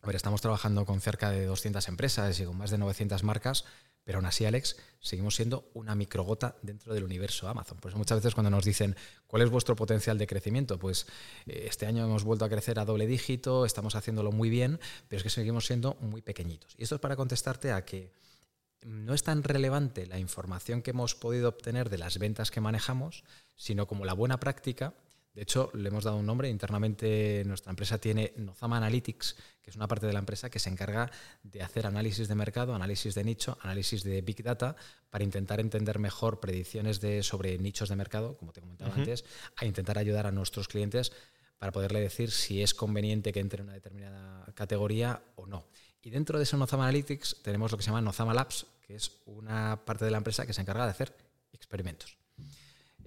A 0.05 0.07
ver, 0.07 0.17
estamos 0.17 0.39
trabajando 0.39 0.85
con 0.85 1.01
cerca 1.01 1.31
de 1.31 1.47
200 1.47 1.87
empresas 1.87 2.39
y 2.39 2.45
con 2.45 2.55
más 2.55 2.69
de 2.69 2.77
900 2.77 3.23
marcas 3.23 3.65
pero 4.05 4.19
aún 4.19 4.27
así, 4.27 4.45
Alex, 4.45 4.77
seguimos 4.99 5.35
siendo 5.35 5.71
una 5.73 5.95
microgota 5.95 6.55
dentro 6.61 6.93
del 6.93 7.03
universo 7.03 7.49
Amazon. 7.49 7.79
Por 7.79 7.89
eso 7.89 7.97
muchas 7.97 8.19
veces 8.19 8.35
cuando 8.35 8.51
nos 8.51 8.63
dicen 8.63 8.95
cuál 9.25 9.41
es 9.41 9.49
vuestro 9.49 9.75
potencial 9.75 10.19
de 10.19 10.27
crecimiento, 10.27 10.77
pues 10.77 11.07
eh, 11.47 11.65
este 11.67 11.87
año 11.87 12.05
hemos 12.05 12.23
vuelto 12.23 12.45
a 12.45 12.49
crecer 12.49 12.77
a 12.77 12.85
doble 12.85 13.07
dígito, 13.07 13.65
estamos 13.65 13.95
haciéndolo 13.95 14.31
muy 14.31 14.51
bien, 14.51 14.79
pero 15.07 15.17
es 15.17 15.23
que 15.23 15.31
seguimos 15.31 15.65
siendo 15.65 15.95
muy 16.01 16.21
pequeñitos. 16.21 16.75
Y 16.77 16.83
esto 16.83 16.95
es 16.95 17.01
para 17.01 17.15
contestarte 17.15 17.71
a 17.71 17.83
que 17.83 18.13
no 18.83 19.15
es 19.15 19.23
tan 19.23 19.41
relevante 19.41 20.05
la 20.05 20.19
información 20.19 20.83
que 20.83 20.91
hemos 20.91 21.15
podido 21.15 21.49
obtener 21.49 21.89
de 21.89 21.97
las 21.97 22.19
ventas 22.19 22.51
que 22.51 22.61
manejamos, 22.61 23.23
sino 23.55 23.87
como 23.87 24.05
la 24.05 24.13
buena 24.13 24.39
práctica 24.39 24.93
de 25.35 25.41
hecho, 25.41 25.69
le 25.73 25.89
hemos 25.89 26.05
dado 26.05 26.15
un 26.15 26.25
nombre. 26.25 26.49
Internamente 26.49 27.43
nuestra 27.45 27.69
empresa 27.69 27.97
tiene 27.97 28.31
Nozama 28.37 28.77
Analytics, 28.77 29.35
que 29.61 29.69
es 29.69 29.75
una 29.75 29.85
parte 29.85 30.07
de 30.07 30.13
la 30.13 30.19
empresa 30.19 30.49
que 30.49 30.59
se 30.59 30.69
encarga 30.69 31.11
de 31.43 31.61
hacer 31.61 31.85
análisis 31.85 32.29
de 32.29 32.35
mercado, 32.35 32.73
análisis 32.73 33.15
de 33.15 33.25
nicho, 33.25 33.57
análisis 33.61 34.05
de 34.05 34.21
Big 34.21 34.41
Data, 34.43 34.77
para 35.09 35.25
intentar 35.25 35.59
entender 35.59 35.99
mejor 35.99 36.39
predicciones 36.39 37.01
de, 37.01 37.21
sobre 37.21 37.57
nichos 37.57 37.89
de 37.89 37.97
mercado, 37.97 38.37
como 38.37 38.53
te 38.53 38.61
comentaba 38.61 38.95
antes, 38.95 39.25
a 39.57 39.65
intentar 39.65 39.97
ayudar 39.97 40.25
a 40.25 40.31
nuestros 40.31 40.69
clientes 40.69 41.11
para 41.57 41.73
poderle 41.73 41.99
decir 41.99 42.31
si 42.31 42.63
es 42.63 42.73
conveniente 42.73 43.33
que 43.33 43.41
entre 43.41 43.59
en 43.59 43.67
una 43.67 43.73
determinada 43.73 44.45
categoría 44.53 45.21
o 45.35 45.47
no. 45.47 45.67
Y 46.01 46.11
dentro 46.11 46.37
de 46.37 46.45
ese 46.45 46.55
Nozama 46.55 46.83
Analytics 46.83 47.41
tenemos 47.43 47.73
lo 47.73 47.77
que 47.77 47.83
se 47.83 47.89
llama 47.89 47.99
Nozama 47.99 48.33
Labs, 48.33 48.67
que 48.87 48.95
es 48.95 49.11
una 49.25 49.83
parte 49.83 50.05
de 50.05 50.11
la 50.11 50.17
empresa 50.17 50.45
que 50.45 50.53
se 50.53 50.61
encarga 50.61 50.85
de 50.85 50.91
hacer 50.91 51.13
experimentos. 51.51 52.17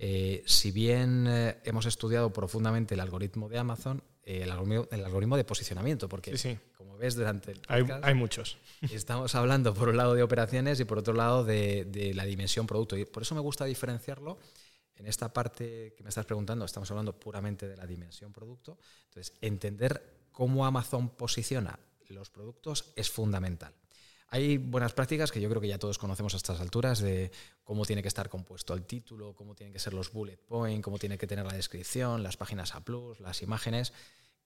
Eh, 0.01 0.45
si 0.47 0.71
bien 0.71 1.27
eh, 1.29 1.61
hemos 1.65 1.85
estudiado 1.85 2.33
profundamente 2.33 2.95
el 2.95 3.01
algoritmo 3.01 3.49
de 3.49 3.59
Amazon, 3.59 4.03
eh, 4.23 4.43
el, 4.43 4.51
algoritmo, 4.53 5.37
de 5.37 5.45
posicionamiento, 5.45 6.09
porque 6.09 6.33
como 6.77 6.97
ves 6.97 7.17
durante 7.17 7.51
el 7.51 7.61
podcast, 7.61 8.05
hay, 8.05 8.15
muchos. 8.15 8.59
Estamos 8.93 9.35
hablando 9.35 9.75
por 9.75 9.89
un 9.89 9.97
lado 9.97 10.15
de 10.15 10.23
operaciones 10.23 10.79
y 10.79 10.85
por 10.85 10.99
otro 10.99 11.15
lado 11.15 11.45
de, 11.45 12.13
la 12.15 12.25
dimensión 12.25 12.67
producto. 12.67 12.97
Y 12.97 13.05
por 13.07 13.25
eso 13.25 13.35
me 13.35 13.41
gusta 13.41 13.65
diferenciarlo 13.65 14.39
En 14.97 15.07
esta 15.07 15.33
parte 15.33 15.95
que 15.97 16.03
me 16.05 16.11
estás 16.11 16.27
preguntando, 16.27 16.65
estamos 16.65 16.91
hablando 16.91 17.19
puramente 17.19 17.67
de 17.67 17.77
la 17.77 17.87
dimensión 17.87 18.33
producto. 18.33 18.79
Entonces, 19.07 19.35
entender 19.41 20.29
cómo 20.31 20.65
Amazon 20.65 21.09
posiciona 21.11 21.79
los 22.09 22.31
productos 22.31 22.93
es 22.97 23.11
fundamental. 23.11 23.75
Hay 24.31 24.59
buenas 24.59 24.93
prácticas 24.93 25.33
que 25.33 25.41
yo 25.41 25.49
creo 25.49 25.61
que 25.61 25.69
ya 25.69 25.79
todos 25.79 25.97
conocemos 25.97 26.35
a 26.35 26.37
estas 26.37 26.61
alturas 26.61 27.01
de 27.01 27.31
cómo 27.65 27.87
tiene 27.87 28.03
que 28.03 28.09
estar 28.09 28.29
compuesto 28.29 28.75
el 28.75 28.85
título, 28.85 29.35
cómo 29.35 29.55
tienen 29.55 29.73
que 29.73 29.79
ser 29.79 29.95
los 29.95 30.13
bullet 30.13 30.37
points, 30.37 30.85
cómo 30.85 30.99
tiene 30.99 31.17
que 31.17 31.27
tener 31.27 31.47
la 31.47 31.55
descripción, 31.55 32.23
las 32.23 32.37
páginas 32.37 32.75
A+, 32.75 32.83
las 33.21 33.41
imágenes, 33.41 33.95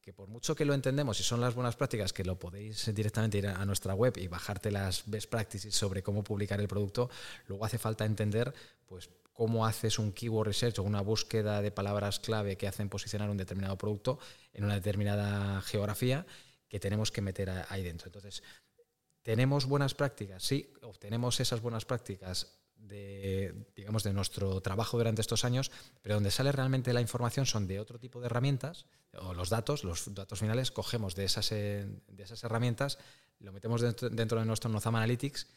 que 0.01 0.12
por 0.12 0.28
mucho 0.28 0.55
que 0.55 0.64
lo 0.64 0.74
entendemos 0.74 1.18
y 1.18 1.24
son 1.24 1.41
las 1.41 1.57
buenas 1.57 1.74
prácticas, 1.74 2.12
que 2.12 2.24
lo 2.24 2.39
podéis 2.39 2.95
directamente 2.95 3.39
ir 3.39 3.49
a 3.49 3.64
nuestra 3.64 3.95
web 3.95 4.16
y 4.18 4.28
bajarte 4.28 4.70
las 4.70 5.03
best 5.07 5.28
practices 5.28 5.74
sobre 5.74 6.03
cómo 6.03 6.22
publicar 6.22 6.61
el 6.61 6.68
producto, 6.68 7.11
luego 7.49 7.64
hace 7.64 7.78
falta 7.78 8.05
entender 8.05 8.55
pues 8.87 9.11
cómo 9.33 9.66
haces 9.66 9.99
un 9.99 10.12
keyword 10.12 10.47
research 10.47 10.78
o 10.78 10.85
una 10.85 11.01
búsqueda 11.01 11.61
de 11.61 11.72
palabras 11.72 12.20
clave 12.20 12.57
que 12.57 12.68
hacen 12.68 12.89
posicionar 12.89 13.30
un 13.30 13.37
determinado 13.37 13.76
producto 13.78 14.20
en 14.53 14.62
una 14.62 14.74
determinada 14.74 15.61
geografía 15.62 16.24
que 16.68 16.78
tenemos 16.78 17.11
que 17.11 17.20
meter 17.20 17.51
ahí 17.68 17.83
dentro. 17.83 18.07
Entonces, 18.07 18.43
¿Tenemos 19.23 19.66
buenas 19.66 19.95
prácticas? 19.95 20.43
Sí, 20.43 20.73
obtenemos 20.83 21.39
esas 21.41 21.61
buenas 21.61 21.85
prácticas 21.85 22.59
de, 22.77 23.55
digamos, 23.77 24.03
de 24.03 24.12
nuestro 24.12 24.61
trabajo 24.61 24.99
durante 24.99 25.20
estos 25.20 25.45
años, 25.45 25.70
pero 26.03 26.16
donde 26.16 26.31
sale 26.31 26.51
realmente 26.53 26.93
la 26.93 27.01
información 27.01 27.47
son 27.47 27.66
de 27.66 27.79
otro 27.79 27.99
tipo 27.99 28.20
de 28.20 28.27
herramientas, 28.27 28.87
o 29.14 29.35
los 29.35 29.51
datos, 29.51 29.85
los 29.85 30.14
datos 30.14 30.41
finales, 30.41 30.70
cogemos 30.70 31.14
de 31.14 31.25
esas, 31.25 31.53
eh, 31.53 31.87
de 32.09 32.23
esas 32.23 32.43
herramientas, 32.45 32.99
lo 33.39 33.53
metemos 33.53 33.81
dentro, 33.81 34.39
de 34.39 34.47
nuestro 34.47 34.70
Nozama 34.70 34.99
Analytics 34.99 35.49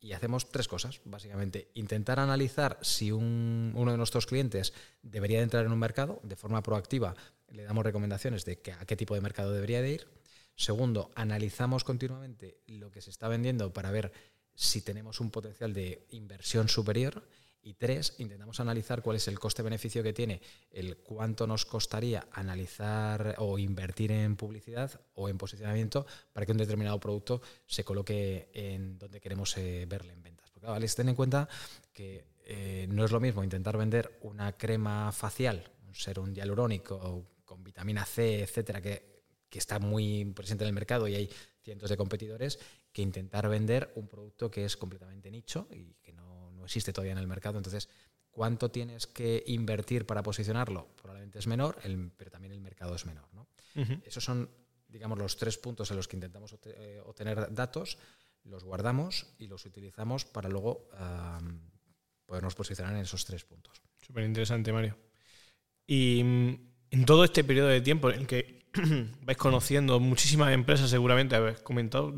y 0.00 0.12
hacemos 0.12 0.50
tres 0.50 0.68
cosas, 0.68 1.00
básicamente. 1.04 1.70
Intentar 1.74 2.20
analizar 2.20 2.78
si 2.82 3.12
uno 3.12 3.90
de 3.90 3.96
nuestros 3.96 4.26
clientes 4.26 4.72
debería 5.02 5.38
de 5.38 5.44
entrar 5.44 5.64
en 5.64 5.72
un 5.72 5.78
mercado 5.78 6.20
de 6.22 6.36
forma 6.36 6.62
proactiva, 6.62 7.14
le 7.48 7.64
damos 7.64 7.84
recomendaciones 7.84 8.44
de 8.44 8.60
a 8.78 8.84
qué 8.86 8.96
tipo 8.96 9.14
de 9.14 9.20
mercado 9.20 9.52
debería 9.52 9.80
de 9.80 9.92
ir 9.92 10.23
Segundo, 10.56 11.10
analizamos 11.14 11.84
continuamente 11.84 12.60
lo 12.66 12.90
que 12.90 13.00
se 13.00 13.10
está 13.10 13.28
vendiendo 13.28 13.72
para 13.72 13.90
ver 13.90 14.12
si 14.54 14.82
tenemos 14.82 15.20
un 15.20 15.30
potencial 15.30 15.72
de 15.72 16.06
inversión 16.10 16.68
superior. 16.68 17.26
Y 17.66 17.74
tres, 17.74 18.14
intentamos 18.18 18.60
analizar 18.60 19.00
cuál 19.00 19.16
es 19.16 19.26
el 19.26 19.38
coste-beneficio 19.38 20.02
que 20.02 20.12
tiene, 20.12 20.42
el 20.70 20.98
cuánto 20.98 21.46
nos 21.46 21.64
costaría 21.64 22.28
analizar 22.32 23.36
o 23.38 23.58
invertir 23.58 24.12
en 24.12 24.36
publicidad 24.36 25.00
o 25.14 25.30
en 25.30 25.38
posicionamiento 25.38 26.06
para 26.34 26.44
que 26.44 26.52
un 26.52 26.58
determinado 26.58 27.00
producto 27.00 27.40
se 27.66 27.82
coloque 27.82 28.50
en 28.52 28.98
donde 28.98 29.18
queremos 29.18 29.56
eh, 29.56 29.86
verle 29.88 30.12
en 30.12 30.22
ventas. 30.22 30.50
Porque 30.50 30.66
vale, 30.66 30.86
ten 30.88 31.08
en 31.08 31.14
cuenta 31.14 31.48
que 31.94 32.26
eh, 32.44 32.86
no 32.90 33.02
es 33.02 33.10
lo 33.10 33.18
mismo 33.18 33.42
intentar 33.42 33.78
vender 33.78 34.18
una 34.20 34.52
crema 34.52 35.10
facial, 35.10 35.72
un 35.86 35.94
serum 35.94 36.34
hialurónico 36.34 37.24
con 37.46 37.64
vitamina 37.64 38.04
C, 38.04 38.42
etcétera, 38.42 38.82
que 38.82 39.13
que 39.54 39.60
está 39.60 39.78
muy 39.78 40.24
presente 40.34 40.64
en 40.64 40.68
el 40.70 40.74
mercado 40.74 41.06
y 41.06 41.14
hay 41.14 41.30
cientos 41.62 41.88
de 41.88 41.96
competidores, 41.96 42.58
que 42.92 43.02
intentar 43.02 43.48
vender 43.48 43.92
un 43.94 44.08
producto 44.08 44.50
que 44.50 44.64
es 44.64 44.76
completamente 44.76 45.30
nicho 45.30 45.68
y 45.70 45.94
que 46.02 46.12
no, 46.12 46.50
existe 46.64 46.92
todavía 46.92 47.12
en 47.12 47.18
el 47.18 47.28
mercado. 47.28 47.56
Entonces, 47.56 47.88
¿cuánto 48.32 48.72
tienes 48.72 49.06
que 49.06 49.44
invertir 49.46 50.06
para 50.06 50.24
posicionarlo? 50.24 50.88
Probablemente 50.96 51.38
es 51.38 51.46
menor, 51.46 51.78
pero 52.16 52.32
también 52.32 52.50
el 52.52 52.60
mercado 52.60 52.96
es 52.96 53.06
menor. 53.06 53.28
¿no? 53.32 53.46
Esos 54.04 54.24
son, 54.24 54.50
digamos, 54.88 55.16
los 55.18 55.36
tres 55.36 55.56
puntos 55.56 55.88
en 55.92 55.98
los 55.98 56.08
que 56.08 56.16
intentamos 56.16 56.52
eh, 56.64 57.00
obtener 57.06 57.54
datos, 57.54 57.96
los 58.42 58.64
guardamos 58.64 59.36
y 59.38 59.46
los 59.46 59.64
utilizamos 59.66 60.24
para 60.24 60.48
luego 60.48 60.88
podernos 62.26 62.56
posicionar 62.56 62.92
en 62.94 63.02
esos 63.02 63.24
tres 63.24 63.44
puntos. 63.44 63.80
Súper 64.00 64.24
interesante, 64.24 64.72
Mario. 64.72 64.98
Y 65.86 66.24
mm, 66.24 66.54
en 66.90 67.04
todo 67.04 67.22
este 67.22 67.44
periodo 67.44 67.68
de 67.68 67.82
tiempo 67.82 68.10
en 68.10 68.18
el 68.18 68.26
que 68.26 68.63
vais 69.22 69.38
conociendo 69.38 70.00
muchísimas 70.00 70.52
empresas, 70.52 70.90
seguramente 70.90 71.36
habéis 71.36 71.60
comentado 71.60 72.14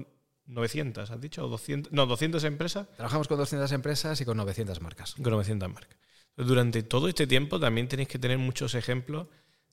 900, 0.47 1.11
¿has 1.11 1.21
dicho? 1.21 1.47
200, 1.49 1.93
no, 1.93 2.07
200 2.07 2.43
empresas. 2.45 2.89
Trabajamos 2.97 3.29
con 3.29 3.39
200 3.39 3.71
empresas 3.73 4.21
y 4.21 4.25
con 4.25 4.37
900 4.37 4.81
marcas. 4.81 5.15
Con 5.15 5.31
900 5.31 5.69
marcas. 5.69 5.97
Durante 6.37 6.83
todo 6.83 7.09
este 7.09 7.27
tiempo 7.27 7.59
también 7.59 7.89
tenéis 7.89 8.09
que 8.09 8.19
tener 8.19 8.39
muchos 8.39 8.75
ejemplos 8.75 9.27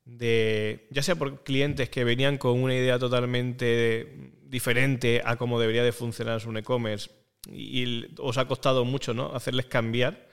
de, 0.06 0.88
ya 0.92 1.04
sea 1.04 1.16
por 1.16 1.44
clientes 1.44 1.90
que 1.90 2.04
venían 2.04 2.38
con 2.38 2.62
una 2.62 2.76
idea 2.76 3.00
totalmente 3.00 4.32
diferente 4.44 5.22
a 5.26 5.36
cómo 5.36 5.60
debería 5.60 5.84
de 5.84 5.92
funcionar 5.92 6.42
su 6.42 6.52
e-commerce 6.58 7.10
y, 7.48 8.06
os 8.18 8.38
ha 8.38 8.48
costado 8.48 8.86
mucho 8.86 9.14
¿no? 9.14 9.34
hacerles 9.34 9.66
cambiar 9.66 10.30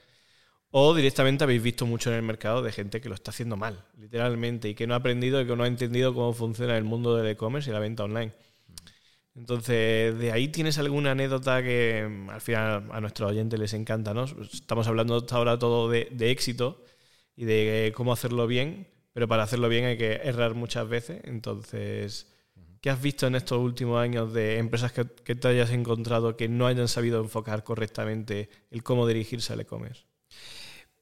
o 0.73 0.95
directamente 0.95 1.45
habéis 1.45 1.63
visto 1.63 1.87
mucho 1.87 2.11
en 2.11 2.17
el 2.17 2.23
mercado 2.23 2.63
de 2.63 2.73
gente 2.73 3.01
que 3.01 3.09
lo 3.09 3.15
está 3.15 3.31
haciendo 3.31 3.57
mal, 3.57 3.85
literalmente, 3.99 4.69
y 4.69 4.75
que 4.75 4.87
no 4.87 4.95
ha 4.95 4.99
aprendido 4.99 5.41
y 5.41 5.47
que 5.47 5.57
no 5.57 5.65
ha 5.65 5.67
entendido 5.67 6.15
cómo 6.15 6.33
funciona 6.33 6.77
el 6.77 6.85
mundo 6.85 7.17
del 7.17 7.27
e-commerce 7.27 7.71
y 7.71 7.73
la 7.73 7.81
venta 7.81 8.05
online. 8.05 8.33
Entonces, 9.35 10.19
de 10.19 10.33
ahí 10.33 10.49
tienes 10.49 10.79
alguna 10.79 11.13
anécdota 11.13 11.63
que 11.63 12.07
mm, 12.09 12.31
al 12.31 12.41
final 12.41 12.89
a 12.93 13.01
nuestros 13.01 13.31
oyentes 13.31 13.59
les 13.59 13.73
encanta, 13.75 14.13
¿no? 14.15 14.25
Estamos 14.25 14.87
hablando 14.89 15.17
hasta 15.17 15.37
ahora 15.37 15.59
todo 15.59 15.89
de, 15.89 16.09
éxito 16.31 16.85
y 17.37 17.45
de 17.45 17.93
cómo 17.97 18.13
hacerlo 18.13 18.47
bien, 18.47 18.89
pero 19.13 19.29
para 19.29 19.45
hacerlo 19.45 19.69
bien 19.69 19.85
hay 19.85 19.97
que 19.99 20.15
errar 20.25 20.55
muchas 20.55 20.89
veces. 20.89 21.21
Entonces, 21.25 22.33
¿qué 22.81 22.91
has 22.91 23.01
visto 23.03 23.27
en 23.27 23.35
estos 23.37 23.59
últimos 23.59 23.99
años 24.01 24.33
de 24.33 24.59
empresas 24.59 24.93
que, 24.93 25.07
que 25.07 25.35
te 25.35 25.49
hayas 25.49 25.71
encontrado 25.71 26.37
que 26.37 26.49
no 26.49 26.67
hayan 26.67 26.89
sabido 26.89 27.21
enfocar 27.21 27.65
correctamente 27.65 28.51
el 28.71 28.83
cómo 28.83 29.07
dirigirse 29.07 29.53
al 29.53 29.61
e-commerce? 29.61 30.10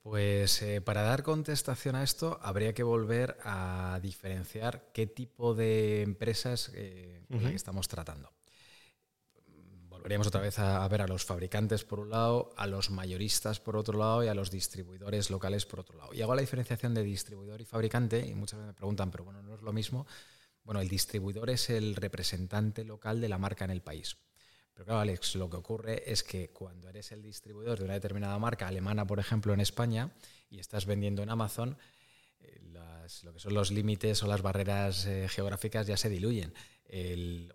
Pues 0.03 0.63
eh, 0.63 0.81
para 0.81 1.03
dar 1.03 1.23
contestación 1.23 1.97
a 1.97 2.03
esto 2.03 2.39
habría 2.43 2.73
que 2.73 2.83
volver 2.83 3.37
a 3.43 3.99
diferenciar 4.03 4.91
qué 4.93 5.07
tipo 5.07 5.55
de 5.55 6.03
empresas 6.03 6.71
eh, 6.75 7.25
con 7.29 7.41
que 7.41 7.55
estamos 7.55 7.89
tratando. 7.89 8.33
Volveríamos 9.89 10.29
otra 10.29 10.41
vez 10.41 10.59
a, 10.61 10.87
ver 10.87 11.03
a 11.03 11.09
los 11.09 11.25
fabricantes 11.25 11.85
por 11.85 11.99
un 11.99 12.11
lado, 12.11 12.55
a 12.57 12.67
los 12.69 12.91
mayoristas 12.91 13.59
por 13.59 13.77
otro 13.77 13.99
lado 13.99 14.23
y 14.23 14.29
a 14.29 14.35
los 14.35 14.51
distribuidores 14.51 15.29
locales 15.29 15.67
por 15.67 15.81
otro 15.81 15.99
lado. 15.99 16.15
Y 16.15 16.23
hago 16.23 16.35
la 16.35 16.41
diferenciación 16.41 16.95
de 16.95 17.03
distribuidor 17.03 17.61
y 17.61 17.65
fabricante 17.65 18.25
y 18.25 18.35
muchas 18.35 18.61
veces 18.61 18.69
me 18.69 18.75
preguntan, 18.75 19.11
pero 19.11 19.25
bueno, 19.25 19.43
no 19.43 19.57
es 19.57 19.63
lo 19.63 19.73
mismo. 19.73 20.07
Bueno, 20.63 20.81
el 20.81 20.89
distribuidor 20.89 21.51
es 21.51 21.69
el 21.71 21.97
representante 21.97 22.85
local 22.85 23.21
de 23.21 23.29
la 23.29 23.39
marca 23.39 23.65
en 23.65 23.73
el 23.73 23.83
país. 23.83 24.17
Pero 24.79 24.87
claro, 24.87 25.01
Alex, 25.01 25.35
lo 25.35 25.51
que 25.51 25.57
ocurre 25.57 26.05
es 26.07 26.23
que 26.23 26.51
cuando 26.51 26.89
eres 26.89 27.11
el 27.11 27.21
distribuidor 27.21 27.81
de 27.81 27.85
una 27.87 27.95
determinada 27.95 28.39
marca 28.39 28.69
alemana, 28.69 29.05
por 29.05 29.19
ejemplo, 29.19 29.53
en 29.53 29.59
España, 29.59 30.13
y 30.51 30.61
estás 30.61 30.87
vendiendo 30.87 31.21
en 31.21 31.31
Amazon, 31.31 31.77
eh, 32.39 32.61
lo 33.25 33.33
que 33.33 33.41
son 33.41 33.55
los 33.55 33.73
límites 33.73 34.23
o 34.23 34.29
las 34.29 34.41
barreras 34.41 35.05
eh, 35.07 35.27
geográficas 35.29 35.89
ya 35.89 35.97
se 35.97 36.09
diluyen. 36.09 36.55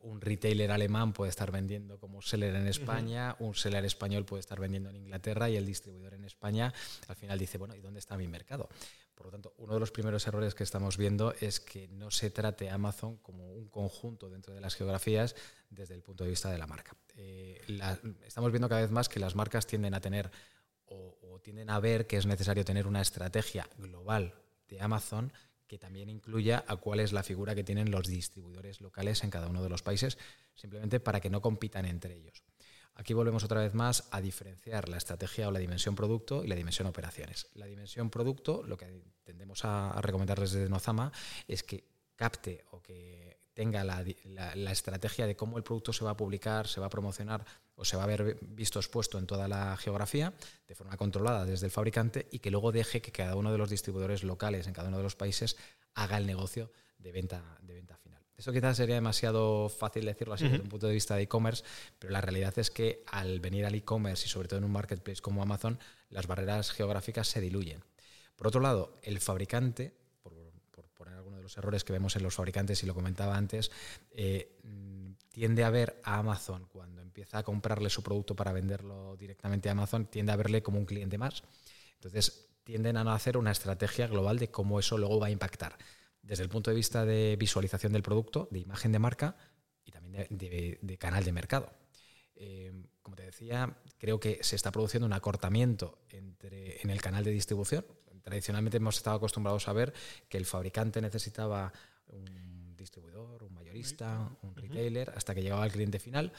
un 0.02 0.20
retailer 0.20 0.70
alemán 0.70 1.14
puede 1.14 1.30
estar 1.30 1.50
vendiendo 1.50 1.98
como 1.98 2.22
seller 2.22 2.56
en 2.56 2.68
España, 2.68 3.38
un 3.40 3.56
seller 3.56 3.86
español 3.86 4.26
puede 4.26 4.42
estar 4.42 4.60
vendiendo 4.60 4.90
en 4.90 4.98
Inglaterra 4.98 5.50
y 5.50 5.56
el 5.56 5.66
distribuidor 5.66 6.16
en 6.16 6.26
España 6.26 6.74
al 7.08 7.16
final 7.16 7.40
dice, 7.40 7.58
bueno, 7.58 7.74
¿y 7.74 7.80
dónde 7.80 8.00
está 8.00 8.18
mi 8.18 8.28
mercado? 8.28 8.68
Por 9.16 9.28
lo 9.28 9.32
tanto, 9.32 9.54
uno 9.58 9.74
de 9.74 9.80
los 9.80 9.92
primeros 9.92 10.26
errores 10.28 10.56
que 10.56 10.64
estamos 10.64 10.98
viendo 10.98 11.34
es 11.40 11.60
que 11.60 11.88
no 11.88 12.12
se 12.12 12.30
trate 12.32 12.70
Amazon 12.70 13.18
como 13.18 13.54
un 13.54 13.68
conjunto 13.68 14.30
dentro 14.30 14.54
de 14.54 14.62
las 14.62 14.76
geografías 14.76 15.36
desde 15.70 15.94
el 15.94 16.02
punto 16.02 16.24
de 16.24 16.32
vista 16.32 16.50
de 16.50 16.58
la 16.58 16.68
marca. 16.68 16.96
Eh, 17.16 17.62
estamos 18.26 18.52
viendo 18.52 18.70
cada 18.70 18.82
vez 18.82 18.92
más 18.92 19.10
que 19.10 19.20
las 19.20 19.36
marcas 19.36 19.68
tienden 19.68 19.94
a 19.94 20.02
tener 20.02 20.32
o, 20.86 21.18
o, 21.22 21.40
tienden 21.40 21.70
a 21.70 21.80
ver 21.80 22.08
que 22.08 22.18
es 22.18 22.26
necesario 22.26 22.66
tener 22.66 22.88
una 22.88 23.02
estrategia 23.02 23.70
global 23.78 24.34
de 24.68 24.82
Amazon 24.82 25.32
que 25.68 25.80
también 25.80 26.10
incluya 26.10 26.64
a 26.68 26.76
cuál 26.76 27.00
es 27.00 27.14
la 27.14 27.24
figura 27.24 27.56
que 27.56 27.64
tienen 27.64 27.90
los 27.90 28.08
distribuidores 28.08 28.82
locales 28.82 29.24
en 29.24 29.32
cada 29.32 29.48
uno 29.48 29.64
de 29.64 29.70
los 29.70 29.82
países, 29.82 30.18
simplemente 30.54 31.00
para 31.00 31.20
que 31.20 31.30
no 31.30 31.42
compitan 31.42 31.86
entre 31.86 32.16
ellos. 32.16 32.44
Aquí 32.96 33.14
volvemos 33.14 33.44
otra 33.44 33.62
vez 33.62 33.74
más 33.74 34.08
a 34.12 34.22
diferenciar 34.22 34.88
la 34.88 34.98
estrategia 34.98 35.48
o 35.48 35.52
la 35.52 35.60
dimensión 35.60 35.96
producto 35.96 36.44
y 36.44 36.48
la 36.48 36.56
dimensión 36.56 36.88
operaciones. 36.88 37.48
La 37.56 37.66
dimensión 37.66 38.10
producto, 38.10 38.64
lo 38.64 38.78
que 38.78 39.02
tendemos 39.24 39.66
a, 39.66 40.00
recomendarles 40.02 40.52
desde 40.52 40.70
Nozama 40.70 41.12
es 41.48 41.64
que 41.64 41.88
capte 42.16 42.64
o 42.72 42.82
que 42.82 43.40
tenga 43.54 43.84
la, 43.84 44.02
estrategia 44.72 45.28
de 45.28 45.36
cómo 45.36 45.58
el 45.58 45.64
producto 45.64 45.94
se 45.94 46.04
va 46.04 46.12
a 46.12 46.18
publicar, 46.18 46.68
se 46.68 46.80
va 46.80 46.88
a 46.88 46.90
promocionar 46.90 47.46
o 47.76 47.86
se 47.86 47.98
va 47.98 48.04
a 48.04 48.08
ver 48.08 48.38
visto 48.42 48.80
expuesto 48.80 49.18
en 49.18 49.28
toda 49.28 49.48
la 49.48 49.76
geografía 49.78 50.34
de 50.68 50.76
forma 50.76 50.98
controlada 50.98 51.46
desde 51.46 51.68
el 51.68 51.72
fabricante 51.72 52.28
y 52.32 52.40
que 52.40 52.52
luego 52.52 52.72
deje 52.72 53.02
que 53.02 53.12
cada 53.12 53.36
uno 53.36 53.52
de 53.52 53.58
los 53.58 53.70
distribuidores 53.70 54.24
locales 54.24 54.68
en 54.68 54.74
cada 54.74 54.90
uno 54.90 54.98
de 54.98 55.04
los 55.04 55.16
países 55.16 55.58
haga 55.94 56.18
el 56.18 56.26
negocio 56.26 56.72
de 56.98 57.12
venta, 57.12 57.58
de 57.62 57.74
venta 57.74 57.98
final. 57.98 58.23
Eso 58.44 58.52
quizás 58.52 58.76
sería 58.76 58.96
demasiado 58.96 59.70
fácil 59.70 60.04
decirlo 60.04 60.34
así 60.34 60.44
desde 60.44 60.64
un 60.64 60.68
punto 60.68 60.88
de 60.88 60.94
vista 60.94 61.16
de 61.16 61.22
e-commerce, 61.22 61.64
pero 61.98 62.12
la 62.12 62.20
realidad 62.20 62.54
es 62.60 62.72
que 62.72 63.02
al 63.10 63.40
venir 63.40 63.66
al 63.66 63.74
e-commerce 63.74 64.26
y 64.26 64.28
sobre 64.28 64.50
todo 64.50 64.58
en 64.58 64.66
un 64.66 64.72
marketplace 64.74 65.22
como 65.22 65.42
Amazon, 65.42 65.80
las 66.10 66.28
barreras 66.28 66.72
geográficas 66.72 67.30
se 67.30 67.40
diluyen. 67.40 67.86
Por 68.36 68.48
otro 68.48 68.60
lado, 68.60 68.98
el 69.02 69.22
fabricante, 69.22 69.94
por, 70.22 70.34
poner 70.90 71.14
algunos 71.14 71.38
de 71.38 71.44
los 71.44 71.58
errores 71.58 71.86
que 71.86 71.94
vemos 71.94 72.18
en 72.18 72.24
los 72.24 72.36
fabricantes, 72.36 72.84
y 72.84 72.86
lo 72.86 72.94
comentaba 72.94 73.38
antes, 73.38 73.72
eh, 74.12 74.60
tiende 75.30 75.64
a 75.64 75.70
ver 75.70 76.02
a 76.04 76.18
Amazon 76.18 76.66
cuando 76.66 77.02
empieza 77.02 77.38
a 77.38 77.44
comprarle 77.44 77.90
su 77.90 78.04
producto 78.04 78.36
para 78.36 78.52
venderlo 78.52 79.16
directamente 79.16 79.70
a 79.70 79.72
Amazon, 79.72 80.08
tiende 80.08 80.34
a 80.34 80.36
verle 80.36 80.62
como 80.62 80.80
un 80.80 80.86
cliente 80.86 81.18
más. 81.18 81.44
Entonces, 81.94 82.50
tienden 82.66 82.98
a 82.98 83.06
no 83.06 83.14
hacer 83.14 83.38
una 83.38 83.52
estrategia 83.52 84.08
global 84.08 84.38
de 84.38 84.52
cómo 84.52 84.82
eso 84.82 84.98
luego 84.98 85.22
va 85.22 85.28
a 85.28 85.32
impactar. 85.32 85.78
Desde 86.24 86.44
el 86.44 86.50
punto 86.50 86.72
de 86.72 86.76
vista 86.76 87.06
de 87.06 87.36
visualización 87.38 87.92
del 87.92 88.02
producto, 88.02 88.48
de 88.50 88.60
imagen 88.60 88.92
de 88.94 89.00
marca 89.00 89.36
y 89.84 89.92
también 89.92 90.28
de, 90.30 90.98
canal 90.98 91.24
de 91.24 91.32
mercado. 91.34 91.70
Eh, 92.36 92.72
como 93.02 93.18
te 93.18 93.24
decía, 93.24 93.78
creo 93.98 94.20
que 94.20 94.40
se 94.42 94.56
está 94.56 94.72
produciendo 94.72 95.06
un 95.06 95.14
acortamiento 95.14 96.00
entre, 96.10 96.82
en 96.82 96.90
el 96.90 97.02
canal 97.02 97.26
de 97.26 97.32
distribución. 97.32 97.86
Tradicionalmente 98.24 98.78
hemos 98.78 98.96
estado 98.96 99.18
acostumbrados 99.18 99.68
a 99.68 99.74
ver 99.74 99.94
que 100.30 100.38
el 100.38 100.46
fabricante 100.46 101.02
necesitaba 101.02 101.74
un 102.08 102.74
distribuidor, 102.78 103.44
un 103.44 103.54
mayorista, 103.54 104.30
un 104.42 104.56
retailer, 104.56 105.12
hasta 105.16 105.36
que 105.36 105.44
llegaba 105.44 105.64
al 105.64 105.74
cliente 105.74 106.00
final. 106.00 106.32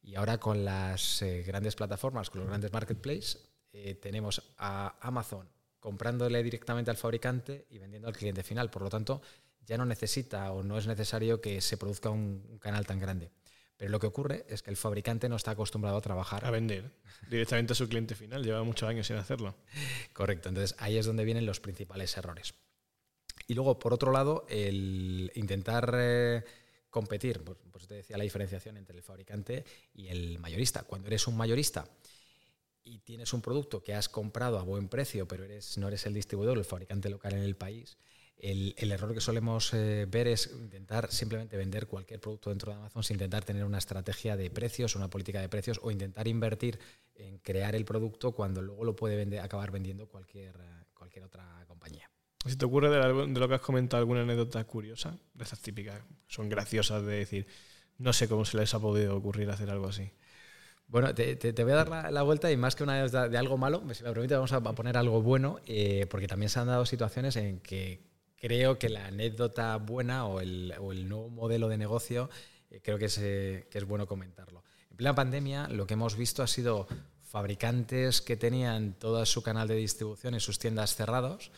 Y 0.00 0.14
ahora 0.14 0.38
con 0.38 0.64
las 0.64 1.20
eh, 1.20 1.42
grandes 1.42 1.76
plataformas, 1.76 2.30
con 2.30 2.40
los 2.40 2.48
grandes 2.48 2.72
marketplaces, 2.72 3.50
eh, 3.72 3.94
tenemos 3.94 4.54
a 4.56 4.96
Amazon 5.06 5.46
comprándole 5.80 6.42
directamente 6.42 6.90
al 6.90 6.96
fabricante 6.96 7.66
y 7.70 7.78
vendiendo 7.78 8.08
al 8.08 8.16
cliente 8.16 8.42
final. 8.42 8.70
Por 8.70 8.82
lo 8.82 8.88
tanto, 8.88 9.22
ya 9.66 9.76
no 9.76 9.84
necesita 9.84 10.52
o 10.52 10.62
no 10.62 10.78
es 10.78 10.86
necesario 10.86 11.40
que 11.40 11.60
se 11.60 11.76
produzca 11.76 12.10
un, 12.10 12.58
canal 12.60 12.86
tan 12.86 12.98
grande. 12.98 13.30
Pero 13.76 13.90
lo 13.92 14.00
que 14.00 14.08
ocurre 14.08 14.44
es 14.48 14.62
que 14.62 14.70
el 14.70 14.76
fabricante 14.76 15.28
no 15.28 15.36
está 15.36 15.52
acostumbrado 15.52 15.98
a 15.98 16.00
trabajar. 16.00 16.44
A 16.44 16.50
vender 16.50 16.90
directamente 17.30 17.74
a 17.74 17.76
su 17.76 17.88
cliente 17.88 18.16
final. 18.16 18.42
Lleva 18.42 18.64
muchos 18.64 18.88
años 18.88 19.06
sin 19.06 19.16
hacerlo. 19.16 19.54
Correcto. 20.12 20.48
Entonces 20.48 20.74
ahí 20.80 20.96
es 20.96 21.06
donde 21.06 21.24
vienen 21.24 21.46
los 21.46 21.60
principales 21.60 22.16
errores. 22.16 22.54
Y 23.46 23.54
luego, 23.54 23.78
por 23.78 23.94
otro 23.94 24.10
lado, 24.10 24.46
el 24.48 25.30
intentar 25.34 25.94
eh, 25.96 26.44
competir, 26.90 27.44
pues, 27.44 27.58
pues, 27.70 27.86
te 27.86 27.94
decía 27.94 28.18
la 28.18 28.24
diferenciación 28.24 28.76
entre 28.76 28.96
el 28.96 29.02
fabricante 29.02 29.64
y 29.94 30.08
el 30.08 30.38
mayorista. 30.38 30.82
Cuando 30.82 31.06
eres 31.06 31.26
un 31.28 31.36
mayorista 31.36 31.88
y 32.88 32.98
tienes 32.98 33.32
un 33.32 33.42
producto 33.42 33.82
que 33.82 33.94
has 33.94 34.08
comprado 34.08 34.58
a 34.58 34.62
buen 34.62 34.88
precio, 34.88 35.28
pero 35.28 35.44
eres, 35.44 35.76
no 35.78 35.88
eres 35.88 36.06
el 36.06 36.14
distribuidor, 36.14 36.56
el 36.56 36.64
fabricante 36.64 37.10
local 37.10 37.34
en 37.34 37.42
el 37.42 37.54
país, 37.54 37.98
el, 38.38 38.74
error 38.92 39.12
que 39.12 39.20
solemos 39.20 39.74
eh, 39.74 40.06
ver 40.08 40.28
es 40.28 40.52
intentar 40.56 41.10
simplemente 41.10 41.56
vender 41.56 41.88
cualquier 41.88 42.20
producto 42.20 42.50
dentro 42.50 42.70
de 42.70 42.78
Amazon 42.78 43.02
sin 43.02 43.14
intentar 43.14 43.44
tener 43.44 43.64
una 43.64 43.78
estrategia 43.78 44.36
de 44.36 44.48
precios, 44.50 44.94
una 44.94 45.10
política 45.10 45.40
de 45.40 45.48
precios 45.48 45.80
o 45.82 45.90
intentar 45.90 46.28
invertir 46.28 46.78
en 47.16 47.38
crear 47.38 47.74
el 47.74 47.84
producto 47.84 48.32
cuando 48.32 48.62
luego 48.62 48.84
lo 48.84 48.94
puede 48.94 49.40
acabar 49.40 49.72
vendiendo 49.72 50.06
cualquier, 50.06 50.56
otra 51.24 51.64
compañía. 51.66 52.08
Si 52.46 52.54
te 52.54 52.64
ocurre 52.64 52.90
de, 52.90 52.98
de, 52.98 53.40
lo 53.40 53.48
que 53.48 53.54
has 53.54 53.60
comentado 53.60 54.00
alguna 54.00 54.20
anécdota 54.20 54.62
curiosa, 54.62 55.18
de 55.34 55.42
esas 55.42 55.60
típicas, 55.60 56.00
son 56.28 56.48
graciosas 56.48 57.04
de 57.04 57.18
decir, 57.18 57.48
no 57.96 58.12
sé 58.12 58.28
cómo 58.28 58.44
se 58.44 58.56
les 58.56 58.72
ha 58.72 58.78
podido 58.78 59.16
ocurrir 59.16 59.50
hacer 59.50 59.68
algo 59.68 59.88
así. 59.88 60.12
Bueno, 60.88 61.14
te, 61.14 61.52
voy 61.62 61.72
a 61.72 61.84
dar 61.84 62.12
la, 62.12 62.22
vuelta 62.22 62.50
y 62.50 62.56
más 62.56 62.74
que 62.74 62.82
una 62.82 63.06
de, 63.06 63.28
de 63.28 63.38
algo 63.38 63.58
malo, 63.58 63.82
si 63.92 64.02
me 64.02 64.10
permite, 64.10 64.34
vamos 64.34 64.52
a 64.52 64.60
poner 64.60 64.96
algo 64.96 65.20
bueno, 65.20 65.60
eh, 65.66 66.06
porque 66.10 66.26
también 66.26 66.48
se 66.48 66.60
han 66.60 66.66
dado 66.66 66.86
situaciones 66.86 67.36
en 67.36 67.60
que 67.60 68.00
creo 68.36 68.78
que 68.78 68.88
la 68.88 69.06
anécdota 69.06 69.76
buena 69.76 70.24
o 70.24 70.40
el, 70.40 70.72
nuevo 71.06 71.28
modelo 71.28 71.68
de 71.68 71.76
negocio 71.76 72.30
eh, 72.70 72.80
creo 72.82 72.98
que 72.98 73.06
es, 73.06 73.18
eh, 73.18 73.66
que 73.70 73.76
es 73.76 73.84
bueno 73.84 74.06
comentarlo. 74.06 74.64
En 74.90 74.96
plena 74.96 75.14
pandemia 75.14 75.68
lo 75.68 75.86
que 75.86 75.92
hemos 75.92 76.16
visto 76.16 76.42
ha 76.42 76.46
sido 76.46 76.86
fabricantes 77.20 78.22
que 78.22 78.38
tenían 78.38 78.94
todo 78.94 79.24
su 79.26 79.42
canal 79.42 79.68
de 79.68 79.74
distribución 79.74 80.34
y 80.34 80.40
sus 80.40 80.58
tiendas 80.58 80.94
cerrados 80.94 81.50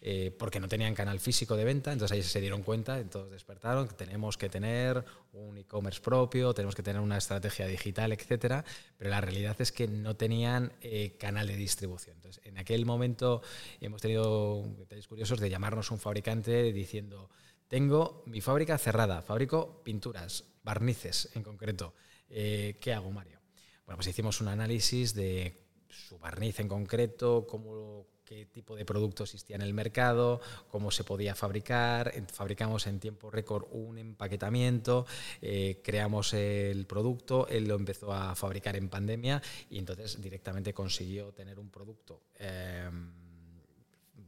eh, 0.00 0.30
porque 0.38 0.60
no 0.60 0.68
tenían 0.68 0.94
canal 0.94 1.18
físico 1.18 1.56
de 1.56 1.64
venta, 1.64 1.92
entonces 1.92 2.14
ahí 2.14 2.22
se 2.22 2.40
dieron 2.40 2.62
cuenta, 2.62 3.02
todos 3.10 3.30
despertaron 3.32 3.88
que 3.88 3.94
tenemos 3.94 4.36
que 4.38 4.48
tener 4.48 5.04
un 5.32 5.58
e-commerce 5.58 6.00
propio, 6.00 6.54
tenemos 6.54 6.76
que 6.76 6.84
tener 6.84 7.02
una 7.02 7.18
estrategia 7.18 7.66
digital, 7.66 8.12
etcétera, 8.12 8.64
pero 8.96 9.10
la 9.10 9.20
realidad 9.20 9.56
es 9.60 9.72
que 9.72 9.88
no 9.88 10.14
tenían 10.14 10.72
eh, 10.82 11.16
canal 11.18 11.48
de 11.48 11.56
distribución. 11.56 12.16
Entonces, 12.16 12.40
en 12.46 12.58
aquel 12.58 12.86
momento 12.86 13.42
hemos 13.80 14.00
tenido 14.00 14.62
detalles 14.78 15.08
curiosos 15.08 15.40
de 15.40 15.50
llamarnos 15.50 15.90
un 15.90 15.98
fabricante 15.98 16.72
diciendo, 16.72 17.28
tengo 17.66 18.22
mi 18.26 18.40
fábrica 18.40 18.78
cerrada, 18.78 19.20
fabrico 19.20 19.82
pinturas, 19.82 20.44
barnices 20.62 21.30
en 21.34 21.42
concreto, 21.42 21.94
eh, 22.30 22.78
¿qué 22.80 22.92
hago, 22.92 23.10
Mario? 23.10 23.40
Bueno, 23.84 23.96
pues 23.96 24.06
hicimos 24.06 24.40
un 24.40 24.48
análisis 24.48 25.14
de 25.14 25.66
su 25.88 26.18
barniz 26.18 26.60
en 26.60 26.68
concreto, 26.68 27.46
cómo 27.48 28.06
qué 28.28 28.44
tipo 28.44 28.76
de 28.76 28.84
producto 28.84 29.22
existía 29.24 29.56
en 29.56 29.62
el 29.62 29.72
mercado, 29.72 30.40
cómo 30.68 30.90
se 30.90 31.02
podía 31.02 31.34
fabricar. 31.34 32.12
Fabricamos 32.30 32.86
en 32.86 33.00
tiempo 33.00 33.30
récord 33.30 33.64
un 33.70 33.96
empaquetamiento, 33.96 35.06
eh, 35.40 35.80
creamos 35.82 36.34
el 36.34 36.86
producto, 36.86 37.48
él 37.48 37.66
lo 37.66 37.76
empezó 37.76 38.12
a 38.12 38.34
fabricar 38.34 38.76
en 38.76 38.90
pandemia 38.90 39.40
y 39.70 39.78
entonces 39.78 40.20
directamente 40.20 40.74
consiguió 40.74 41.32
tener 41.32 41.58
un 41.58 41.70
producto. 41.70 42.24
Em, 42.34 43.12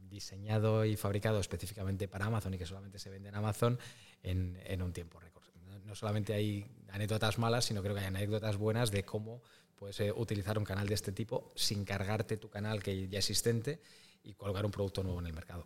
diseñado 0.09 0.83
y 0.83 0.97
fabricado 0.97 1.39
específicamente 1.39 2.09
para 2.09 2.25
Amazon 2.25 2.53
y 2.53 2.57
que 2.57 2.65
solamente 2.65 2.99
se 2.99 3.09
vende 3.09 3.29
en 3.29 3.35
Amazon 3.35 3.79
en, 4.23 4.59
en 4.65 4.81
un 4.81 4.91
tiempo 4.91 5.19
récord. 5.19 5.45
No 5.85 5.95
solamente 5.95 6.33
hay 6.33 6.65
anécdotas 6.89 7.37
malas, 7.37 7.65
sino 7.65 7.81
creo 7.81 7.93
que 7.93 8.01
hay 8.01 8.07
anécdotas 8.07 8.57
buenas 8.57 8.91
de 8.91 9.05
cómo 9.05 9.41
Puedes 9.81 9.99
eh, 9.99 10.13
utilizar 10.15 10.59
un 10.59 10.63
canal 10.63 10.87
de 10.87 10.93
este 10.93 11.11
tipo 11.11 11.51
sin 11.55 11.85
cargarte 11.85 12.37
tu 12.37 12.51
canal 12.51 12.83
que 12.83 13.07
ya 13.07 13.17
existente 13.17 13.81
y 14.21 14.35
colgar 14.35 14.63
un 14.63 14.69
producto 14.69 15.01
nuevo 15.01 15.19
en 15.21 15.25
el 15.25 15.33
mercado. 15.33 15.65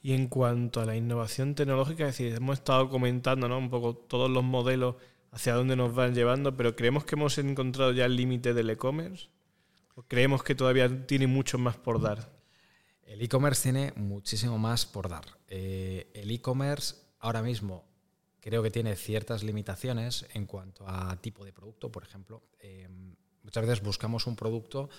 Y 0.00 0.14
en 0.14 0.26
cuanto 0.26 0.80
a 0.80 0.86
la 0.86 0.96
innovación 0.96 1.54
tecnológica, 1.54 2.08
es 2.08 2.16
decir, 2.16 2.34
hemos 2.34 2.60
estado 2.60 2.88
comentando 2.88 3.46
¿no? 3.46 3.58
un 3.58 3.68
poco 3.68 3.94
todos 3.94 4.30
los 4.30 4.42
modelos 4.42 4.96
hacia 5.32 5.52
dónde 5.52 5.76
nos 5.76 5.94
van 5.94 6.14
llevando, 6.14 6.56
pero 6.56 6.74
¿creemos 6.76 7.04
que 7.04 7.16
hemos 7.16 7.36
encontrado 7.36 7.92
ya 7.92 8.06
el 8.06 8.16
límite 8.16 8.54
del 8.54 8.70
e-commerce? 8.70 9.28
¿O 9.96 10.04
creemos 10.04 10.42
que 10.42 10.54
todavía 10.54 11.06
tiene 11.06 11.26
mucho 11.26 11.58
más 11.58 11.76
por 11.76 12.00
dar? 12.00 12.32
El 13.02 13.20
e-commerce 13.20 13.64
tiene 13.64 13.92
muchísimo 13.96 14.56
más 14.56 14.86
por 14.86 15.10
dar. 15.10 15.26
Eh, 15.48 16.10
el 16.14 16.30
e-commerce 16.30 16.94
ahora 17.18 17.42
mismo 17.42 17.84
creo 18.44 18.62
que 18.62 18.70
tiene 18.70 18.94
ciertas 18.94 19.42
limitaciones 19.42 20.26
en 20.34 20.44
cuanto 20.44 20.84
a 20.86 21.16
tipo 21.16 21.46
de 21.46 21.52
producto, 21.54 21.90
por 21.90 22.02
ejemplo. 22.02 22.42
Eh, 22.58 22.86
muchas 23.42 23.64
veces 23.64 23.82
buscamos 23.82 24.26
un 24.26 24.36
producto 24.36 24.90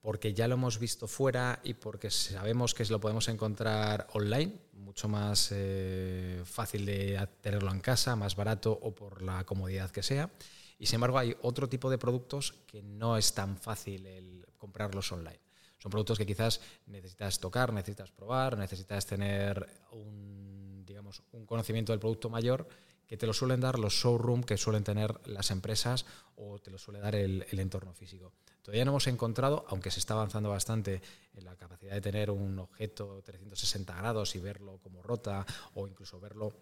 porque 0.00 0.32
ya 0.32 0.48
lo 0.48 0.54
hemos 0.54 0.78
visto 0.78 1.06
fuera 1.06 1.60
y 1.62 1.74
porque 1.74 2.10
sabemos 2.10 2.72
que 2.72 2.86
lo 2.86 2.98
podemos 2.98 3.28
encontrar 3.28 4.06
online, 4.14 4.50
mucho 4.72 5.08
más 5.08 5.50
eh, 5.52 6.40
fácil 6.46 6.86
de 6.86 7.28
tenerlo 7.42 7.70
en 7.70 7.80
casa, 7.80 8.16
más 8.16 8.34
barato 8.34 8.72
o 8.72 8.94
por 8.94 9.20
la 9.20 9.44
comodidad 9.44 9.90
que 9.90 10.02
sea. 10.02 10.30
Y 10.78 10.86
sin 10.86 10.94
embargo 10.94 11.18
hay 11.18 11.36
otro 11.42 11.68
tipo 11.68 11.90
de 11.90 11.98
productos 11.98 12.54
que 12.66 12.82
no 12.82 13.18
es 13.18 13.34
tan 13.34 13.58
fácil 13.58 14.06
el 14.06 14.46
comprarlos 14.56 15.12
online. 15.12 15.40
Son 15.76 15.90
productos 15.90 16.16
que 16.16 16.24
quizás 16.24 16.62
necesitas 16.86 17.40
tocar, 17.40 17.74
necesitas 17.74 18.10
probar, 18.10 18.56
necesitas 18.56 19.04
tener 19.04 19.68
un, 19.92 20.82
digamos, 20.86 21.22
un 21.32 21.44
conocimiento 21.44 21.92
del 21.92 22.00
producto 22.00 22.30
mayor 22.30 22.66
que 23.06 23.16
te 23.16 23.26
lo 23.26 23.32
suelen 23.32 23.60
dar 23.60 23.78
los 23.78 23.94
showroom 23.94 24.42
que 24.42 24.56
suelen 24.56 24.84
tener 24.84 25.14
las 25.26 25.50
empresas 25.50 26.04
o 26.36 26.58
te 26.58 26.70
lo 26.70 26.78
suele 26.78 27.00
dar 27.00 27.14
el, 27.14 27.46
entorno 27.50 27.92
físico. 27.94 28.32
Todavía 28.62 28.84
no 28.84 28.90
hemos 28.90 29.06
encontrado, 29.06 29.64
aunque 29.68 29.90
se 29.90 30.00
está 30.00 30.14
avanzando 30.14 30.50
bastante 30.50 31.00
en 31.34 31.44
la 31.44 31.54
capacidad 31.56 31.94
de 31.94 32.00
tener 32.00 32.30
un 32.30 32.58
objeto 32.58 33.22
360 33.24 33.94
grados 33.94 34.34
y 34.34 34.40
verlo 34.40 34.78
como 34.82 35.02
rota 35.02 35.46
o 35.74 35.86
incluso 35.86 36.18
verlo 36.18 36.52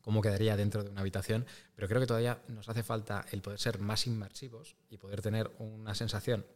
cómo 0.00 0.22
quedaría 0.22 0.56
dentro 0.56 0.82
de 0.82 0.90
una 0.90 1.00
habitación, 1.00 1.44
pero 1.74 1.88
creo 1.88 2.00
que 2.00 2.06
todavía 2.06 2.40
nos 2.48 2.68
hace 2.68 2.82
falta 2.82 3.26
el 3.32 3.42
poder 3.42 3.58
ser 3.58 3.80
más 3.80 4.06
inmersivos 4.06 4.76
y 4.88 4.98
poder 4.98 5.20
tener 5.20 5.50
una 5.58 5.94
sensación 5.94 6.46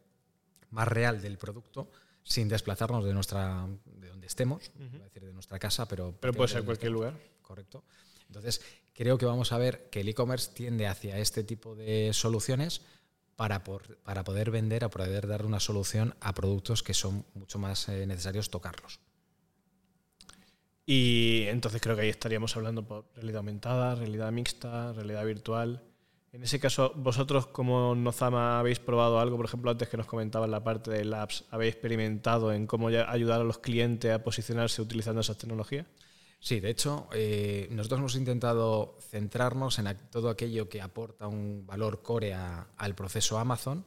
más 0.71 0.87
real 0.87 1.21
del 1.21 1.37
producto 1.37 1.91
sin 2.23 2.49
desplazarnos 2.49 3.05
de 3.05 3.13
nuestra 3.13 3.67
de 3.85 4.09
donde 4.09 4.29
estemos, 4.29 4.71
decir 4.75 5.25
de 5.25 5.33
nuestra 5.33 5.59
casa, 5.59 5.87
pero 5.87 6.15
pero 6.21 6.33
puede 6.33 6.49
ser 6.49 6.65
cualquier 6.65 6.93
lugar, 6.93 7.19
correcto. 7.43 7.83
Entonces, 8.31 8.63
creo 9.01 9.17
que 9.17 9.25
vamos 9.25 9.51
a 9.53 9.57
ver 9.57 9.89
que 9.89 10.03
el 10.03 10.11
e-commerce 10.11 10.51
tiende 10.53 10.87
hacia 10.87 11.17
este 11.17 11.43
tipo 11.43 11.75
de 11.75 12.11
soluciones 12.13 12.83
para, 13.35 13.65
para 13.65 14.25
poder 14.25 14.51
vender, 14.51 14.85
a 14.85 14.91
poder 14.91 15.27
dar 15.27 15.47
una 15.47 15.59
solución 15.59 16.15
a 16.21 16.35
productos 16.35 16.83
que 16.83 16.93
son 16.93 17.25
mucho 17.33 17.59
más 17.59 17.89
eh, 17.89 18.07
necesarios 18.07 18.51
tocarlos. 18.51 19.01
Y 20.85 21.45
entonces 21.49 21.81
creo 21.81 21.97
que 21.97 22.03
ahí 22.03 22.11
estaríamos 22.11 22.55
hablando 22.59 22.87
por 22.87 23.07
realidad 23.15 23.39
aumentada, 23.39 23.95
realidad 23.95 24.31
mixta, 24.33 24.93
realidad 24.93 25.25
virtual. 25.25 25.83
En 26.33 26.43
ese 26.43 26.61
caso, 26.61 26.93
vosotros 26.95 27.47
como 27.47 27.95
Nozama 27.95 28.61
habéis 28.61 28.81
probado 28.81 29.19
algo, 29.19 29.39
por 29.39 29.47
ejemplo, 29.47 29.71
antes 29.71 29.89
que 29.89 29.97
nos 29.97 30.05
comentaban 30.05 30.51
la 30.51 30.63
parte 30.63 30.91
de 30.91 31.07
labs, 31.07 31.45
¿habéis 31.51 31.73
experimentado 31.73 32.53
en 32.53 32.67
cómo 32.67 32.89
ayudar 32.89 33.41
a 33.41 33.45
los 33.45 33.61
clientes 33.61 34.13
a 34.13 34.23
posicionarse 34.23 34.83
utilizando 34.83 35.23
esas 35.23 35.39
tecnologías? 35.39 35.87
Sí, 36.43 36.59
de 36.59 36.71
hecho, 36.71 37.07
eh, 37.13 37.69
nosotros 37.71 37.99
hemos 38.01 38.15
intentado 38.17 38.97
centrarnos 39.11 39.79
en 39.79 39.95
todo 40.11 40.31
aquello 40.31 40.71
que 40.71 40.81
aporta 40.81 41.29
un 41.29 41.67
valor 41.67 42.03
core 42.03 42.33
al 42.33 42.95
proceso 42.95 43.39
Amazon, 43.39 43.85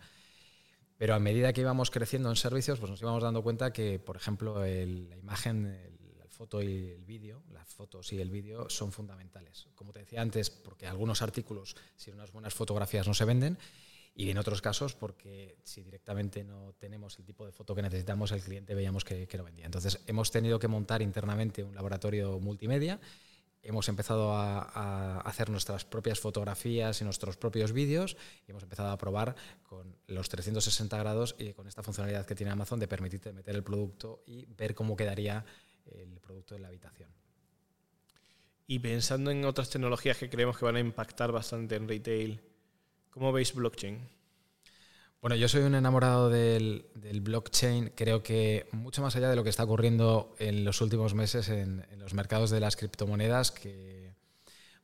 pero 0.96 1.16
a 1.16 1.20
medida 1.20 1.52
que 1.52 1.62
íbamos 1.62 1.90
creciendo 1.90 2.30
en 2.30 2.36
servicios, 2.36 2.80
pues 2.80 2.92
nos 2.92 3.02
íbamos 3.02 3.24
dando 3.24 3.42
cuenta 3.42 3.74
que, 3.74 3.98
por 3.98 4.16
ejemplo, 4.16 4.60
la 4.60 5.18
imagen, 5.18 5.76
la 6.20 6.28
foto 6.28 6.62
y 6.62 6.92
el 6.92 7.04
vídeo, 7.04 7.42
las 7.52 7.68
fotos 7.74 8.14
y 8.14 8.22
el 8.22 8.30
vídeo 8.30 8.70
son 8.70 8.92
fundamentales. 8.92 9.68
Como 9.74 9.92
te 9.92 10.02
decía 10.02 10.22
antes, 10.22 10.52
porque 10.52 10.86
algunos 10.86 11.24
artículos 11.24 11.76
sin 11.96 12.14
unas 12.14 12.32
buenas 12.32 12.54
fotografías 12.54 13.08
no 13.08 13.16
se 13.16 13.26
venden, 13.26 13.58
Y 14.16 14.30
en 14.30 14.38
otros 14.38 14.62
casos, 14.62 14.94
porque 14.94 15.58
si 15.64 15.82
directamente 15.82 16.44
no 16.44 16.74
tenemos 16.78 17.18
el 17.18 17.26
tipo 17.26 17.46
de 17.46 17.52
foto 17.52 17.74
que 17.74 17.82
necesitamos, 17.82 18.32
el 18.32 18.42
cliente 18.42 18.76
veíamos 18.76 19.04
que, 19.04 19.28
que 19.28 19.38
no 19.38 19.44
vendía. 19.44 19.66
Entonces, 19.66 20.00
hemos 20.06 20.30
tenido 20.30 20.60
que 20.60 20.68
montar 20.68 21.02
internamente 21.02 21.64
un 21.64 21.74
laboratorio 21.74 22.40
multimedia 22.40 23.00
hemos 23.64 23.88
empezado 23.88 24.36
a, 24.36 25.22
hacer 25.22 25.50
nuestras 25.50 25.86
propias 25.86 26.20
fotografías 26.20 27.02
y 27.02 27.06
nuestros 27.06 27.38
propios 27.38 27.72
vídeos 27.72 28.18
y 28.46 28.52
hemos 28.52 28.64
empezado 28.64 28.92
a 28.92 28.98
probar 28.98 29.36
con 29.64 29.96
los 30.08 30.30
360 30.30 30.98
grados 30.98 31.36
y 31.40 31.54
con 31.54 31.68
esta 31.68 31.82
funcionalidad 31.82 32.26
que 32.26 32.36
tiene 32.36 32.52
Amazon 32.52 32.80
de 32.80 32.88
permitirte 32.88 33.32
meter 33.32 33.56
el 33.56 33.64
producto 33.64 34.24
y 34.28 34.46
ver 34.46 34.76
cómo 34.76 34.96
quedaría 34.96 35.46
el 35.86 36.20
producto 36.20 36.56
en 36.56 36.62
la 36.62 36.68
habitación. 36.68 37.10
Y 38.68 38.80
pensando 38.80 39.32
en 39.32 39.46
otras 39.46 39.70
tecnologías 39.70 40.18
que 40.18 40.30
creemos 40.30 40.58
que 40.58 40.66
van 40.66 40.76
a 40.76 40.80
impactar 40.80 41.32
bastante 41.32 41.76
en 41.76 41.88
retail, 41.88 42.42
¿cómo 43.14 43.32
veis 43.32 43.54
blockchain? 43.54 44.10
Bueno, 45.22 45.36
yo 45.36 45.48
soy 45.48 45.62
un 45.62 45.76
enamorado 45.76 46.30
del, 46.30 46.86
blockchain. 47.22 47.94
Creo 47.96 48.24
que 48.24 48.68
mucho 48.72 49.02
más 49.02 49.16
allá 49.16 49.30
de 49.30 49.36
lo 49.36 49.44
que 49.44 49.50
está 49.50 49.64
ocurriendo 49.64 50.36
en 50.40 50.66
los 50.66 50.82
últimos 50.82 51.14
meses 51.14 51.48
en, 51.48 51.86
los 51.98 52.14
mercados 52.14 52.50
de 52.50 52.60
las 52.60 52.76
criptomonedas, 52.76 53.52
que 53.52 54.16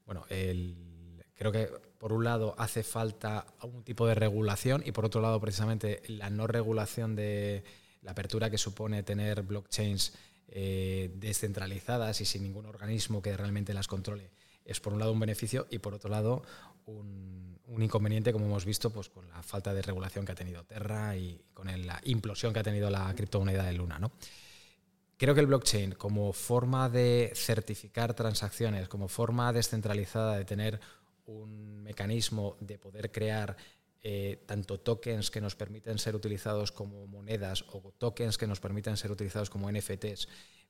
bueno, 0.06 0.26
creo 0.30 1.52
que 1.52 1.70
por 1.98 2.14
un 2.14 2.24
lado 2.24 2.56
hace 2.58 2.84
falta 2.84 3.46
algún 3.60 3.84
tipo 3.84 4.08
de 4.08 4.16
regulación 4.16 4.82
y 4.86 4.94
por 4.94 5.06
otro 5.06 5.20
lado 5.22 5.42
precisamente 5.42 6.02
la 6.08 6.30
no 6.30 6.48
regulación 6.48 7.16
de 7.16 7.64
la 8.02 8.12
apertura 8.12 8.50
que 8.50 8.58
supone 8.58 9.04
tener 9.04 9.42
blockchains 9.44 10.14
eh, 10.48 11.12
descentralizadas 11.16 12.22
y 12.22 12.26
sin 12.26 12.44
ningún 12.44 12.66
organismo 12.66 13.22
que 13.22 13.36
realmente 13.36 13.74
las 13.74 13.88
controle 13.88 14.32
es 14.70 14.80
por 14.80 14.94
un 14.94 15.00
lado 15.00 15.12
un 15.12 15.20
beneficio 15.20 15.68
y 15.70 15.80
por 15.80 15.94
otro 15.94 16.10
lado 16.10 16.44
un, 16.86 17.59
inconveniente, 17.78 18.34
como 18.34 18.45
hemos 18.45 18.65
visto, 18.65 18.89
pues 18.89 19.09
con 19.09 19.28
la 19.30 19.41
falta 19.43 19.74
de 19.74 19.82
regulación 19.82 20.26
que 20.26 20.32
ha 20.32 20.36
tenido 20.36 20.63
Terra 20.63 21.15
y 21.15 21.41
con 21.53 21.67
la 21.86 22.01
implosión 22.05 22.53
que 22.53 22.59
ha 22.59 22.63
tenido 22.63 22.89
la 22.89 23.13
criptomoneda 23.15 23.63
de 23.63 23.74
Luna. 23.74 23.99
¿no? 23.99 24.11
Creo 25.17 25.34
que 25.36 25.41
el 25.41 25.47
blockchain, 25.47 25.93
como 25.93 26.34
forma 26.34 26.89
de 26.89 27.32
certificar 27.36 28.13
transacciones, 28.13 28.88
como 28.88 29.07
forma 29.07 29.51
descentralizada 29.51 30.38
de 30.38 30.45
tener 30.45 30.80
un 31.26 31.84
mecanismo 31.84 32.57
de 32.59 32.80
poder 32.80 33.11
crear 33.11 33.55
eh, 34.01 34.43
tanto 34.45 34.80
tokens 34.80 35.30
que 35.30 35.41
nos 35.41 35.55
permiten 35.55 35.99
ser 35.99 36.15
utilizados 36.15 36.72
como 36.72 37.05
monedas 37.05 37.65
o 37.74 37.91
tokens 37.97 38.38
que 38.38 38.47
nos 38.47 38.61
permiten 38.61 38.95
ser 38.95 39.11
utilizados 39.11 39.49
como 39.49 39.70
NFTs 39.70 40.30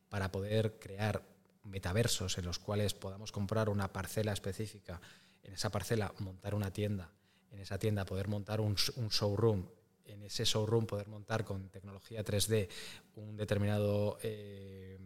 para 0.09 0.31
poder 0.31 0.79
crear 0.79 1.21
metaversos 1.63 2.39
en 2.39 2.45
los 2.45 2.57
cuales 2.57 2.95
podamos 2.95 3.31
comprar 3.31 3.69
una 3.69 3.93
parcela 3.93 4.33
específica, 4.33 4.99
en 5.43 5.53
esa 5.53 5.69
parcela 5.69 6.13
montar 6.19 6.55
una 6.55 6.71
tienda, 6.71 7.11
en 7.51 7.59
esa 7.59 7.77
tienda 7.77 8.05
poder 8.05 8.27
montar 8.27 8.61
un, 8.61 8.75
showroom, 8.75 9.65
en 10.05 10.23
ese 10.23 10.45
showroom 10.45 10.85
poder 10.85 11.07
montar 11.07 11.45
con 11.45 11.69
tecnología 11.69 12.23
3D 12.23 12.69
un 13.15 13.35
determinado, 13.35 14.17
eh, 14.21 14.97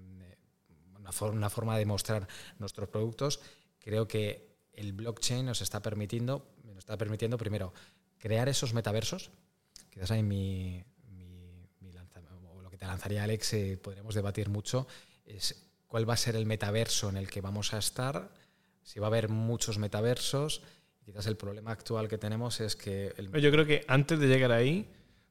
una, 0.98 1.12
una, 1.30 1.50
forma 1.50 1.78
de 1.78 1.86
mostrar 1.86 2.28
nuestros 2.60 2.90
productos, 2.90 3.40
creo 3.80 4.08
que 4.08 4.54
el 4.74 4.94
blockchain 4.94 5.46
nos 5.46 5.62
está 5.62 5.82
permitiendo, 5.82 6.48
nos 6.64 6.78
está 6.78 6.98
permitiendo 6.98 7.38
primero 7.38 7.74
crear 8.18 8.50
esos 8.50 8.74
metaversos, 8.74 9.32
quizás 9.90 10.12
ahí 10.12 10.24
mi, 10.24 10.84
mi, 11.12 11.68
o 12.56 12.62
lo 12.62 12.70
que 12.70 12.78
te 12.78 12.86
lanzaría 12.86 13.24
Alex, 13.24 13.54
eh, 13.54 13.78
podríamos 13.82 14.16
debatir 14.16 14.50
mucho, 14.50 14.88
es 15.26 15.68
cuál 15.88 16.10
va 16.10 16.14
a 16.14 16.18
ser 16.18 16.36
el 16.36 16.46
metaverso 16.46 17.10
en 17.10 17.18
el 17.18 17.30
que 17.30 17.42
vamos 17.42 17.74
a 17.74 17.78
estar, 17.78 18.32
si 18.84 19.00
va 19.00 19.08
a 19.08 19.10
haber 19.10 19.30
muchos 19.30 19.78
metaversos. 19.78 20.62
Quizás 21.04 21.28
el 21.28 21.36
problema 21.36 21.72
actual 21.72 22.08
que 22.08 22.18
tenemos 22.18 22.62
es 22.62 22.76
que... 22.76 23.14
Yo 23.42 23.52
creo 23.52 23.66
que 23.66 23.84
antes 23.88 24.20
de 24.20 24.28
llegar 24.28 24.52
ahí, 24.52 24.90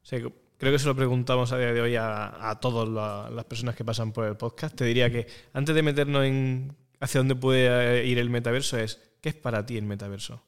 creo 0.09 0.73
que 0.73 0.79
se 0.79 0.87
lo 0.87 0.95
preguntamos 0.95 1.53
a 1.53 1.59
día 1.59 1.73
de 1.73 1.81
hoy 1.81 1.97
a, 1.97 2.59
todas 2.61 2.89
las 3.33 3.45
personas 3.45 3.75
que 3.75 3.85
pasan 3.85 4.13
por 4.13 4.27
el 4.27 4.37
podcast, 4.37 4.77
te 4.77 4.85
diría 4.85 5.11
que 5.11 5.27
antes 5.53 5.75
de 5.75 5.83
meternos 5.83 6.25
en 6.25 6.77
hacia 7.01 7.19
dónde 7.19 7.35
puede 7.35 8.07
ir 8.07 8.19
el 8.19 8.31
metaverso 8.31 8.79
es, 8.79 9.01
¿qué 9.21 9.31
es 9.31 9.35
para 9.35 9.67
ti 9.67 9.77
el 9.77 9.85
metaverso? 9.85 10.45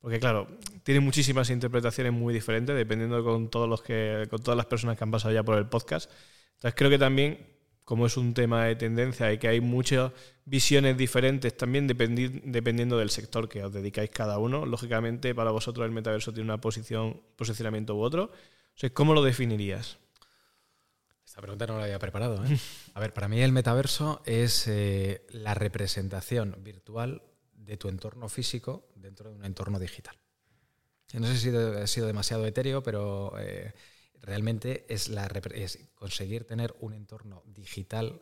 Porque 0.00 0.18
claro, 0.18 0.48
tiene 0.82 1.00
muchísimas 1.00 1.50
interpretaciones 1.50 2.12
muy 2.12 2.32
diferentes 2.32 2.74
dependiendo 2.74 3.22
con 3.22 3.50
todos 3.50 3.68
los 3.68 3.82
que 3.82 4.26
con 4.30 4.42
todas 4.42 4.56
las 4.56 4.64
personas 4.64 4.96
que 4.96 5.04
han 5.04 5.10
pasado 5.10 5.34
ya 5.34 5.42
por 5.42 5.58
el 5.58 5.66
podcast. 5.66 6.10
Entonces 6.54 6.74
creo 6.74 6.88
que 6.88 6.98
también 6.98 7.46
como 7.90 8.06
es 8.06 8.16
un 8.16 8.34
tema 8.34 8.66
de 8.66 8.76
tendencia 8.76 9.32
y 9.32 9.38
que 9.38 9.48
hay 9.48 9.60
muchas 9.60 10.12
visiones 10.44 10.96
diferentes 10.96 11.56
también 11.56 11.88
dependiendo 11.88 12.96
del 12.96 13.10
sector 13.10 13.48
que 13.48 13.64
os 13.64 13.72
dedicáis 13.72 14.10
cada 14.10 14.38
uno. 14.38 14.64
Lógicamente, 14.64 15.34
para 15.34 15.50
vosotros 15.50 15.84
el 15.86 15.90
metaverso 15.90 16.32
tiene 16.32 16.44
una 16.44 16.60
posición, 16.60 17.20
posicionamiento 17.34 17.96
u 17.96 18.02
otro. 18.02 18.30
¿Cómo 18.94 19.12
lo 19.12 19.24
definirías? 19.24 19.98
Esta 21.26 21.40
pregunta 21.40 21.66
no 21.66 21.78
la 21.78 21.82
había 21.86 21.98
preparado. 21.98 22.44
¿eh? 22.44 22.56
A 22.94 23.00
ver, 23.00 23.12
para 23.12 23.26
mí 23.26 23.42
el 23.42 23.50
metaverso 23.50 24.22
es 24.24 24.68
eh, 24.68 25.26
la 25.30 25.54
representación 25.54 26.58
virtual 26.62 27.24
de 27.54 27.76
tu 27.76 27.88
entorno 27.88 28.28
físico 28.28 28.86
dentro 28.94 29.30
de 29.30 29.34
un 29.34 29.44
entorno 29.44 29.80
digital. 29.80 30.14
No 31.14 31.26
sé 31.26 31.38
si 31.38 31.48
he 31.48 31.86
sido 31.88 32.06
demasiado 32.06 32.46
etéreo, 32.46 32.84
pero 32.84 33.36
eh, 33.40 33.72
realmente 34.20 34.86
es, 34.88 35.08
la, 35.08 35.28
conseguir 35.94 36.44
tener 36.44 36.74
un 36.80 36.94
entorno 36.94 37.42
digital 37.46 38.20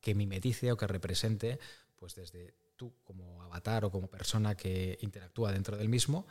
que 0.00 0.14
mimetice 0.14 0.72
o 0.72 0.76
que 0.76 0.86
represente, 0.86 1.58
pues 1.96 2.14
desde 2.14 2.54
tú 2.76 2.94
como 3.04 3.42
avatar 3.42 3.84
o 3.84 3.90
como 3.90 4.08
persona 4.08 4.56
que 4.56 4.98
interactúa 5.02 5.52
dentro 5.52 5.76
del 5.76 5.88
mismo, 5.88 6.26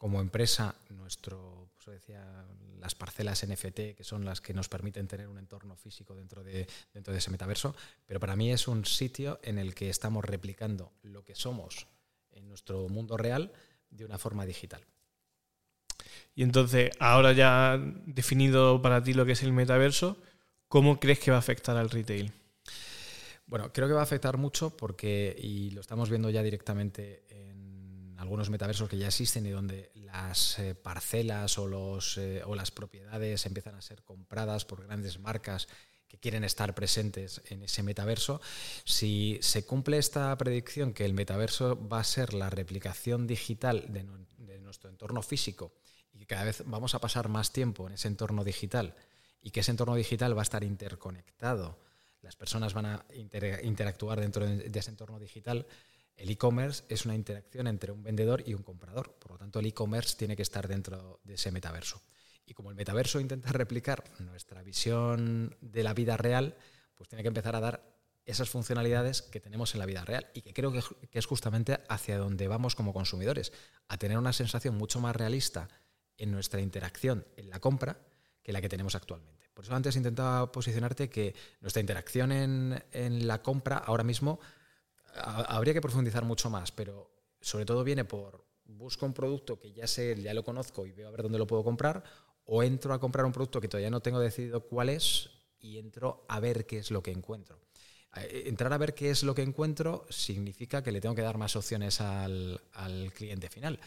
como 0.00 0.22
empresa, 0.22 0.74
nuestro, 0.88 1.68
pues 1.76 2.00
decía, 2.00 2.46
las 2.78 2.94
parcelas 2.94 3.46
NFT, 3.46 3.94
que 3.94 4.02
son 4.02 4.24
las 4.24 4.40
que 4.40 4.54
nos 4.54 4.70
permiten 4.70 5.06
tener 5.06 5.28
un 5.28 5.36
entorno 5.36 5.76
físico 5.76 6.14
dentro 6.14 6.42
de, 6.42 6.66
dentro 6.94 7.12
de 7.12 7.18
ese 7.18 7.30
metaverso, 7.30 7.76
pero 8.06 8.18
para 8.18 8.34
mí 8.34 8.50
es 8.50 8.66
un 8.66 8.86
sitio 8.86 9.38
en 9.42 9.58
el 9.58 9.74
que 9.74 9.90
estamos 9.90 10.24
replicando 10.24 10.94
lo 11.02 11.22
que 11.22 11.34
somos 11.34 11.86
en 12.30 12.48
nuestro 12.48 12.88
mundo 12.88 13.18
real 13.18 13.52
de 13.90 14.06
una 14.06 14.16
forma 14.16 14.46
digital. 14.46 14.82
Y 16.34 16.42
entonces, 16.42 16.90
ahora 16.98 17.32
ya 17.32 17.78
definido 18.06 18.80
para 18.82 19.02
ti 19.02 19.14
lo 19.14 19.26
que 19.26 19.32
es 19.32 19.42
el 19.42 19.52
metaverso, 19.52 20.16
¿cómo 20.68 21.00
crees 21.00 21.18
que 21.18 21.30
va 21.30 21.36
a 21.36 21.40
afectar 21.40 21.76
al 21.76 21.90
retail? 21.90 22.32
Bueno, 23.46 23.72
creo 23.72 23.88
que 23.88 23.94
va 23.94 24.00
a 24.00 24.04
afectar 24.04 24.36
mucho 24.36 24.76
porque, 24.76 25.36
y 25.36 25.70
lo 25.70 25.80
estamos 25.80 26.08
viendo 26.08 26.30
ya 26.30 26.42
directamente 26.42 27.24
en 27.28 28.14
algunos 28.16 28.48
metaversos 28.50 28.88
que 28.88 28.98
ya 28.98 29.08
existen 29.08 29.44
y 29.46 29.50
donde 29.50 29.90
las 29.94 30.58
eh, 30.58 30.74
parcelas 30.74 31.58
o, 31.58 31.66
los, 31.66 32.16
eh, 32.18 32.42
o 32.44 32.54
las 32.54 32.70
propiedades 32.70 33.46
empiezan 33.46 33.74
a 33.74 33.82
ser 33.82 34.02
compradas 34.04 34.64
por 34.64 34.84
grandes 34.84 35.18
marcas 35.18 35.66
que 36.06 36.18
quieren 36.18 36.44
estar 36.44 36.74
presentes 36.74 37.40
en 37.46 37.62
ese 37.62 37.82
metaverso. 37.82 38.40
Si 38.84 39.38
se 39.42 39.64
cumple 39.64 39.96
esta 39.98 40.36
predicción 40.36 40.92
que 40.92 41.04
el 41.04 41.14
metaverso 41.14 41.88
va 41.88 42.00
a 42.00 42.04
ser 42.04 42.34
la 42.34 42.50
replicación 42.50 43.26
digital 43.26 43.86
de, 43.88 44.04
nuestro 44.60 44.90
entorno 44.90 45.22
físico 45.22 45.72
cada 46.30 46.44
vez 46.44 46.62
vamos 46.64 46.94
a 46.94 47.00
pasar 47.00 47.28
más 47.28 47.50
tiempo 47.50 47.88
en 47.88 47.94
ese 47.94 48.06
entorno 48.06 48.44
digital 48.44 48.94
y 49.42 49.50
que 49.50 49.60
ese 49.60 49.72
entorno 49.72 49.96
digital 49.96 50.36
va 50.36 50.42
a 50.42 50.46
estar 50.46 50.62
interconectado, 50.62 51.76
las 52.22 52.36
personas 52.36 52.72
van 52.72 52.86
a 52.86 53.04
interactuar 53.12 54.20
dentro 54.20 54.46
de 54.46 54.78
ese 54.78 54.90
entorno 54.90 55.18
digital, 55.18 55.66
el 56.16 56.30
e-commerce 56.30 56.84
es 56.88 57.04
una 57.04 57.16
interacción 57.16 57.66
entre 57.66 57.90
un 57.90 58.04
vendedor 58.04 58.44
y 58.46 58.54
un 58.54 58.62
comprador. 58.62 59.12
Por 59.18 59.32
lo 59.32 59.38
tanto, 59.38 59.58
el 59.58 59.66
e-commerce 59.66 60.16
tiene 60.16 60.36
que 60.36 60.42
estar 60.42 60.68
dentro 60.68 61.18
de 61.24 61.34
ese 61.34 61.50
metaverso. 61.50 62.00
Y 62.46 62.54
como 62.54 62.70
el 62.70 62.76
metaverso 62.76 63.18
intenta 63.18 63.50
replicar 63.50 64.04
nuestra 64.20 64.62
visión 64.62 65.56
de 65.60 65.82
la 65.82 65.94
vida 65.94 66.16
real, 66.16 66.56
pues 66.94 67.08
tiene 67.08 67.22
que 67.22 67.28
empezar 67.28 67.56
a 67.56 67.60
dar 67.60 67.82
esas 68.24 68.48
funcionalidades 68.50 69.22
que 69.22 69.40
tenemos 69.40 69.74
en 69.74 69.80
la 69.80 69.86
vida 69.86 70.04
real 70.04 70.30
y 70.32 70.42
que 70.42 70.52
creo 70.52 70.70
que 70.70 71.18
es 71.18 71.26
justamente 71.26 71.80
hacia 71.88 72.18
donde 72.18 72.46
vamos 72.46 72.76
como 72.76 72.92
consumidores, 72.92 73.52
a 73.88 73.96
tener 73.96 74.16
una 74.16 74.32
sensación 74.32 74.76
mucho 74.76 75.00
más 75.00 75.16
realista 75.16 75.68
en 76.20 76.30
nuestra 76.30 76.60
interacción 76.60 77.26
en 77.36 77.50
la 77.50 77.60
compra 77.60 77.98
que 78.42 78.52
la 78.52 78.60
que 78.60 78.68
tenemos 78.68 78.94
actualmente. 78.94 79.48
Por 79.54 79.64
eso 79.64 79.74
antes 79.74 79.96
intentaba 79.96 80.52
posicionarte 80.52 81.08
que 81.08 81.34
nuestra 81.60 81.80
interacción 81.80 82.30
en, 82.30 83.26
la 83.26 83.42
compra 83.42 83.78
ahora 83.78 84.04
mismo 84.04 84.38
habría 85.14 85.74
que 85.74 85.80
profundizar 85.80 86.24
mucho 86.24 86.50
más, 86.50 86.70
pero 86.72 87.10
sobre 87.40 87.64
todo 87.64 87.82
viene 87.82 88.04
por 88.04 88.46
busco 88.64 89.04
un 89.04 89.14
producto 89.14 89.58
que 89.58 89.72
ya 89.72 89.86
sé, 89.86 90.14
ya 90.22 90.32
lo 90.34 90.44
conozco 90.44 90.86
y 90.86 90.92
veo 90.92 91.08
a 91.08 91.10
ver 91.10 91.22
dónde 91.22 91.38
lo 91.38 91.46
puedo 91.46 91.64
comprar, 91.64 92.04
o 92.44 92.62
entro 92.62 92.94
a 92.94 93.00
comprar 93.00 93.26
un 93.26 93.32
producto 93.32 93.60
que 93.60 93.68
todavía 93.68 93.90
no 93.90 94.00
tengo 94.00 94.20
decidido 94.20 94.60
cuál 94.60 94.90
es 94.90 95.30
y 95.58 95.78
entro 95.78 96.24
a 96.28 96.38
ver 96.40 96.66
qué 96.66 96.78
es 96.78 96.90
lo 96.90 97.02
que 97.02 97.10
encuentro. 97.10 97.58
Eh, 98.16 98.44
entrar 98.46 98.72
a 98.72 98.78
ver 98.78 98.94
qué 98.94 99.10
es 99.10 99.22
lo 99.22 99.34
que 99.34 99.42
encuentro 99.42 100.06
significa 100.10 100.82
que 100.82 100.92
le 100.92 101.00
tengo 101.00 101.14
que 101.14 101.22
dar 101.22 101.38
más 101.38 101.54
opciones 101.56 102.00
al, 102.00 102.60
al 102.72 103.12
cliente 103.12 103.48
final. 103.48 103.78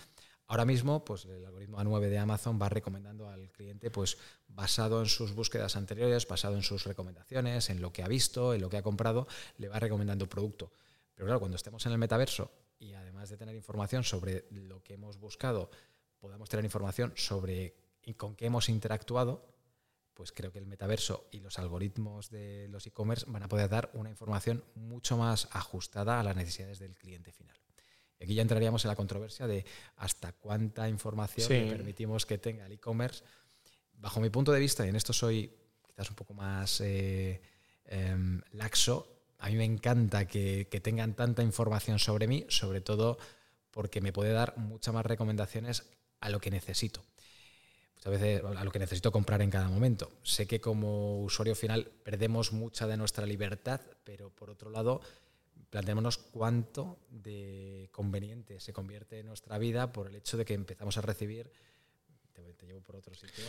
Ahora 0.48 0.66
mismo, 0.66 1.04
pues 1.06 1.26
el 1.26 1.46
algoritmo 1.46 1.80
A9 1.80 2.10
de 2.10 2.18
Amazon 2.18 2.60
va 2.62 2.70
recomendando 2.70 3.30
al 3.30 3.50
cliente, 3.52 3.90
pues 3.90 4.18
basado 4.48 5.00
en 5.00 5.08
sus 5.08 5.34
búsquedas 5.34 5.76
anteriores, 5.76 6.28
basado 6.28 6.56
en 6.56 6.64
sus 6.64 6.84
recomendaciones, 6.84 7.70
en 7.70 7.82
lo 7.82 7.94
que 7.94 8.04
ha 8.04 8.08
visto, 8.08 8.54
en 8.54 8.62
lo 8.62 8.70
que 8.70 8.78
ha 8.78 8.84
comprado, 8.84 9.28
le 9.58 9.70
va 9.70 9.80
recomendando 9.80 10.28
producto. 10.28 10.72
Pero 11.16 11.26
claro, 11.26 11.40
cuando 11.40 11.56
estemos 11.56 11.86
en 11.86 11.94
el 11.94 11.98
metaverso 11.98 12.52
y 12.80 12.94
además 12.94 13.30
de 13.30 13.38
tener 13.38 13.56
información 13.56 14.04
sobre 14.04 14.46
lo 14.52 14.84
que 14.84 14.96
hemos 14.96 15.18
buscado 15.18 15.70
podamos 16.24 16.48
tener 16.48 16.64
información 16.64 17.12
sobre 17.18 17.76
con 18.16 18.38
qué 18.38 18.46
hemos 18.46 18.70
interactuado, 18.70 19.46
pues 20.14 20.32
creo 20.32 20.54
que 20.54 20.60
el 20.60 20.66
metaverso 20.66 21.28
y 21.32 21.42
los 21.42 21.60
algoritmos 21.60 22.30
de 22.30 22.68
los 22.70 22.88
e-commerce 22.88 23.26
van 23.28 23.44
a 23.44 23.50
poder 23.50 23.70
dar 23.70 23.90
una 23.94 24.10
información 24.10 24.64
mucho 24.76 25.18
más 25.18 25.50
ajustada 25.52 26.22
a 26.22 26.24
las 26.24 26.38
necesidades 26.38 26.80
del 26.80 26.96
cliente 26.96 27.34
final. 27.34 27.63
Aquí 28.24 28.34
ya 28.34 28.42
entraríamos 28.42 28.84
en 28.86 28.90
la 28.90 28.96
controversia 28.96 29.48
de 29.48 29.66
hasta 29.98 30.32
cuánta 30.34 30.88
información 30.90 31.48
permitimos 31.70 32.26
que 32.26 32.38
tenga 32.38 32.66
el 32.66 32.72
e-commerce. 32.72 33.24
Bajo 33.94 34.20
mi 34.20 34.30
punto 34.30 34.52
de 34.52 34.60
vista, 34.60 34.86
y 34.86 34.90
en 34.90 34.96
esto 34.96 35.14
soy 35.14 35.52
quizás 35.86 36.10
un 36.10 36.16
poco 36.16 36.34
más 36.34 36.82
eh, 36.82 37.42
em, 37.86 38.42
laxo, 38.54 39.08
a 39.40 39.50
mí 39.50 39.56
me 39.56 39.66
encanta 39.66 40.26
que, 40.26 40.68
que 40.72 40.80
tengan 40.80 41.14
tanta 41.16 41.44
información 41.44 42.00
sobre 42.00 42.28
mí, 42.28 42.46
sobre 42.50 42.82
todo 42.82 43.18
porque 43.72 44.02
me 44.02 44.14
puede 44.14 44.32
dar 44.32 44.58
muchas 44.58 44.94
más 44.94 45.06
recomendaciones 45.06 45.84
a 46.22 46.30
lo 46.30 46.40
que 46.40 46.50
necesito 46.52 47.04
a 48.06 48.10
veces 48.10 48.44
a 48.44 48.64
lo 48.64 48.72
que 48.72 48.80
necesito 48.80 49.12
comprar 49.12 49.42
en 49.42 49.50
cada 49.50 49.70
momento. 49.70 50.12
Sé 50.24 50.46
que 50.46 50.60
como 50.60 51.22
usuario 51.22 51.56
final 51.56 51.92
perdemos 52.04 52.52
mucha 52.52 52.88
de 52.88 52.98
nuestra 52.98 53.26
libertad, 53.26 53.82
pero 54.04 54.30
por 54.30 54.50
otro 54.50 54.70
lado, 54.70 55.02
planteémonos 55.70 56.18
cuánto 56.18 57.00
de 57.10 57.90
conveniente 57.92 58.60
se 58.60 58.74
convierte 58.74 59.20
en 59.20 59.28
nuestra 59.28 59.58
vida 59.58 59.92
por 59.92 60.08
el 60.08 60.16
hecho 60.16 60.38
de 60.38 60.46
que 60.46 60.54
empezamos 60.54 60.98
a 60.98 61.02
recibir, 61.02 61.52
te, 62.34 62.66
llevo 62.66 62.82
por 62.82 62.96
otro 62.96 63.16
sitio, 63.16 63.44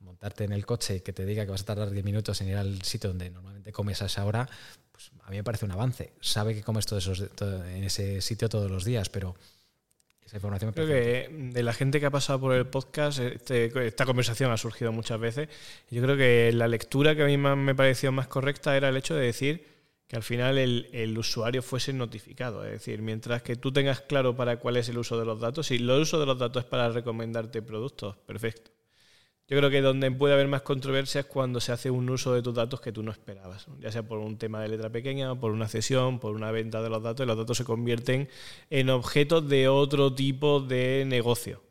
montarte 0.00 0.44
en 0.44 0.52
el 0.52 0.64
coche 0.64 0.96
y 0.96 1.00
que 1.00 1.12
te 1.12 1.26
diga 1.26 1.44
que 1.44 1.50
vas 1.50 1.62
a 1.62 1.66
tardar 1.66 1.90
10 1.90 2.04
minutos 2.04 2.40
en 2.40 2.48
ir 2.48 2.56
al 2.56 2.82
sitio 2.82 3.10
donde 3.10 3.30
normalmente 3.30 3.72
comes 3.72 4.00
a 4.00 4.06
esa 4.06 4.24
hora, 4.24 4.48
pues 4.90 5.10
a 5.24 5.30
mí 5.30 5.36
me 5.36 5.44
parece 5.44 5.66
un 5.66 5.72
avance. 5.72 6.12
Sabe 6.20 6.54
que 6.54 6.62
comes 6.62 6.86
todos 6.86 7.06
esos, 7.06 7.30
en 7.42 7.84
ese 7.84 8.20
sitio 8.22 8.48
todos 8.48 8.70
los 8.70 8.84
días, 8.84 9.08
pero 9.08 9.36
información 10.36 10.72
Creo 10.72 10.86
que 10.86 11.28
de 11.30 11.62
la 11.62 11.72
gente 11.72 12.00
que 12.00 12.06
ha 12.06 12.10
pasado 12.10 12.40
por 12.40 12.54
el 12.54 12.66
podcast, 12.66 13.18
este, 13.18 13.86
esta 13.86 14.04
conversación 14.04 14.50
ha 14.50 14.56
surgido 14.56 14.92
muchas 14.92 15.18
veces. 15.18 15.48
yo 15.90 16.02
creo 16.02 16.16
que 16.16 16.52
la 16.52 16.68
lectura 16.68 17.14
que 17.14 17.22
a 17.22 17.26
mí 17.26 17.36
me 17.36 17.74
pareció 17.74 18.12
más 18.12 18.28
correcta 18.28 18.76
era 18.76 18.88
el 18.88 18.96
hecho 18.96 19.14
de 19.14 19.24
decir 19.24 19.77
que 20.08 20.16
al 20.16 20.22
final 20.22 20.56
el, 20.58 20.88
el, 20.92 21.16
usuario 21.18 21.62
fuese 21.62 21.92
notificado. 21.92 22.64
Es 22.64 22.72
decir, 22.72 23.02
mientras 23.02 23.42
que 23.42 23.56
tú 23.56 23.72
tengas 23.72 24.00
claro 24.00 24.34
para 24.34 24.58
cuál 24.58 24.78
es 24.78 24.88
el 24.88 24.98
uso 24.98 25.18
de 25.18 25.26
los 25.26 25.38
datos, 25.38 25.66
si 25.66 25.76
el 25.76 25.90
uso 25.90 26.18
de 26.18 26.26
los 26.26 26.38
datos 26.38 26.64
es 26.64 26.68
para 26.68 26.88
recomendarte 26.88 27.60
productos, 27.62 28.16
perfecto. 28.26 28.70
Yo 29.48 29.56
creo 29.56 29.70
que 29.70 29.80
donde 29.80 30.10
puede 30.10 30.34
haber 30.34 30.48
más 30.48 30.60
controversia 30.60 31.20
es 31.20 31.26
cuando 31.26 31.60
se 31.60 31.72
hace 31.72 31.90
un 31.90 32.10
uso 32.10 32.34
de 32.34 32.42
tus 32.42 32.54
datos 32.54 32.82
que 32.82 32.92
tú 32.92 33.02
no 33.02 33.10
esperabas, 33.10 33.66
ya 33.80 33.90
sea 33.90 34.02
por 34.02 34.18
un 34.18 34.36
tema 34.36 34.60
de 34.60 34.68
letra 34.68 34.90
pequeña, 34.90 35.34
por 35.34 35.52
una 35.52 35.68
cesión, 35.68 36.18
por 36.18 36.34
una 36.34 36.50
venta 36.52 36.82
de 36.82 36.90
los 36.90 37.02
datos, 37.02 37.24
y 37.24 37.26
los 37.26 37.36
datos 37.36 37.56
se 37.56 37.64
convierten 37.64 38.28
en 38.68 38.90
objetos 38.90 39.48
de 39.48 39.68
otro 39.68 40.14
tipo 40.14 40.60
de 40.60 41.04
negocio. 41.06 41.62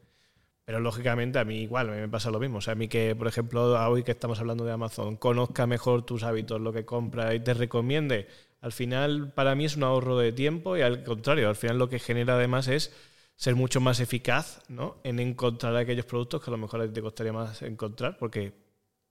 Pero 0.68 0.82
lógicamente 0.82 1.40
a 1.40 1.46
mí 1.46 1.62
igual, 1.62 1.88
me 1.88 2.10
pasa 2.10 2.30
lo 2.30 2.42
mismo. 2.42 2.58
O 2.58 2.62
sea, 2.62 2.74
a 2.74 2.76
mí 2.76 2.90
que, 2.90 3.16
por 3.16 3.28
ejemplo, 3.28 3.82
hoy 3.90 4.04
que 4.04 4.12
estamos 4.12 4.38
hablando 4.42 4.66
de 4.66 4.74
Amazon, 4.74 5.16
conozca 5.16 5.66
mejor 5.66 6.06
tus 6.06 6.24
hábitos, 6.24 6.60
lo 6.60 6.74
que 6.74 6.84
compra 6.84 7.34
y 7.34 7.40
te 7.40 7.54
recomiende, 7.54 8.28
al 8.60 8.74
final 8.74 9.32
para 9.34 9.56
mí 9.56 9.64
es 9.64 9.78
un 9.78 9.84
ahorro 9.84 10.18
de 10.18 10.34
tiempo 10.34 10.76
y 10.76 10.82
al 10.82 11.06
contrario, 11.06 11.48
al 11.48 11.56
final 11.56 11.78
lo 11.78 11.88
que 11.88 12.00
genera 12.00 12.36
además 12.36 12.68
es 12.68 12.94
ser 13.38 13.56
mucho 13.56 13.80
más 13.80 14.02
eficaz 14.02 14.62
¿no? 14.68 14.98
en 15.06 15.22
encontrar 15.22 15.74
aquellos 15.78 16.06
productos 16.06 16.44
que 16.44 16.50
a 16.50 16.52
lo 16.52 16.58
mejor 16.58 16.82
a 16.82 16.88
ti 16.88 16.92
te 16.92 17.02
costaría 17.02 17.32
más 17.32 17.62
encontrar, 17.62 18.18
porque 18.18 18.52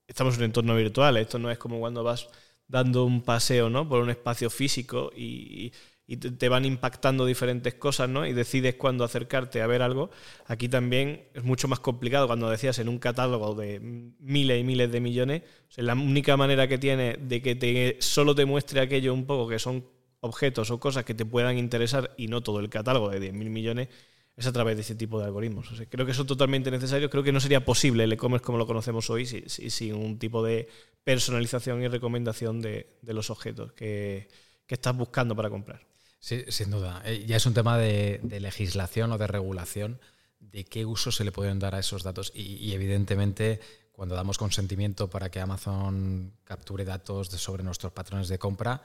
estamos 0.07 0.35
en 0.35 0.41
un 0.41 0.45
entorno 0.45 0.77
virtual. 0.77 1.17
Esto 1.17 1.39
no 1.39 1.51
es 1.51 1.57
como 1.57 1.79
cuando 1.81 2.05
vas 2.05 2.29
dando 2.69 3.05
un 3.05 3.23
paseo 3.23 3.71
¿no? 3.71 3.89
por 3.89 4.03
un 4.03 4.11
espacio 4.11 4.51
físico 4.51 5.11
y, 5.17 5.73
te 6.15 6.49
van 6.49 6.65
impactando 6.65 7.27
diferentes 7.27 7.75
cosas 7.75 8.09
¿no? 8.09 8.27
y 8.27 8.33
decides 8.33 8.77
cuándo 8.77 9.03
acercarte 9.03 9.61
a 9.61 9.67
ver 9.67 9.83
algo. 9.83 10.11
Aquí 10.47 10.69
también 10.69 11.25
es 11.35 11.43
mucho 11.43 11.67
más 11.67 11.81
complicado 11.81 12.29
cuando 12.29 12.49
decías 12.49 12.79
en 12.79 12.89
un 12.89 12.99
catálogo 12.99 13.55
de 13.55 13.81
miles 13.81 14.61
y 14.61 14.65
miles 14.65 14.93
de 14.93 15.01
millones. 15.01 15.43
la 15.77 15.95
única 15.95 16.37
manera 16.37 16.69
que 16.69 16.79
tiene 16.79 17.17
de 17.21 17.43
que 17.43 17.57
te, 17.57 17.97
solo 18.01 18.35
te 18.35 18.45
muestre 18.45 18.81
aquello 18.81 19.13
un 19.13 19.27
poco 19.27 19.49
que 19.49 19.59
son 19.59 19.85
objetos 20.21 20.71
o 20.71 20.79
cosas 20.79 21.05
que 21.05 21.15
te 21.15 21.25
puedan 21.25 21.59
interesar 21.59 22.15
y 22.17 22.29
no 22.29 22.41
todo 22.43 22.61
el 22.61 22.69
catálogo 22.69 23.11
de 23.11 23.33
10.000 23.33 23.51
millones 23.51 23.89
es 24.37 24.47
a 24.47 24.53
través 24.53 24.77
de 24.77 24.83
ese 24.83 24.95
tipo 24.95 25.19
de 25.19 25.25
algoritmos. 25.25 25.71
creo 25.89 26.05
que 26.05 26.13
es 26.13 26.27
totalmente 26.27 26.71
necesario. 26.71 27.09
Creo 27.09 27.23
que 27.23 27.33
no 27.33 27.41
sería 27.41 27.65
posible 27.65 28.05
el 28.05 28.13
e-commerce 28.13 28.45
como 28.45 28.59
lo 28.59 28.67
conocemos 28.67 29.09
hoy 29.09 29.25
sin, 29.25 29.95
un 29.95 30.19
tipo 30.19 30.45
de 30.45 30.69
personalización 31.05 31.83
y 31.83 31.89
recomendación 31.89 32.61
de, 32.61 32.99
los 33.03 33.31
objetos 33.31 33.73
que, 33.73 34.29
estás 34.69 34.95
buscando 34.95 35.35
para 35.35 35.49
comprar. 35.49 35.87
Sí, 36.19 36.45
sin 36.49 36.71
duda. 36.71 37.03
Eh, 37.05 37.25
ya 37.27 37.37
es 37.37 37.47
un 37.47 37.55
tema 37.55 37.79
de, 37.79 38.21
legislación 38.41 39.13
o 39.13 39.19
de 39.19 39.27
regulación 39.27 40.01
de 40.41 40.65
qué 40.65 40.85
uso 40.85 41.13
se 41.13 41.25
le 41.25 41.33
pueden 41.33 41.59
dar 41.59 41.75
a 41.75 41.79
esos 41.79 42.03
datos 42.03 42.33
y, 42.35 42.73
evidentemente 42.73 43.61
cuando 43.93 44.15
damos 44.15 44.37
consentimiento 44.37 45.09
para 45.09 45.31
que 45.31 45.41
Amazon 45.41 46.35
capture 46.45 46.85
datos 46.85 47.29
sobre 47.29 47.63
nuestros 47.63 47.93
patrones 47.93 48.29
de 48.29 48.39
compra, 48.39 48.83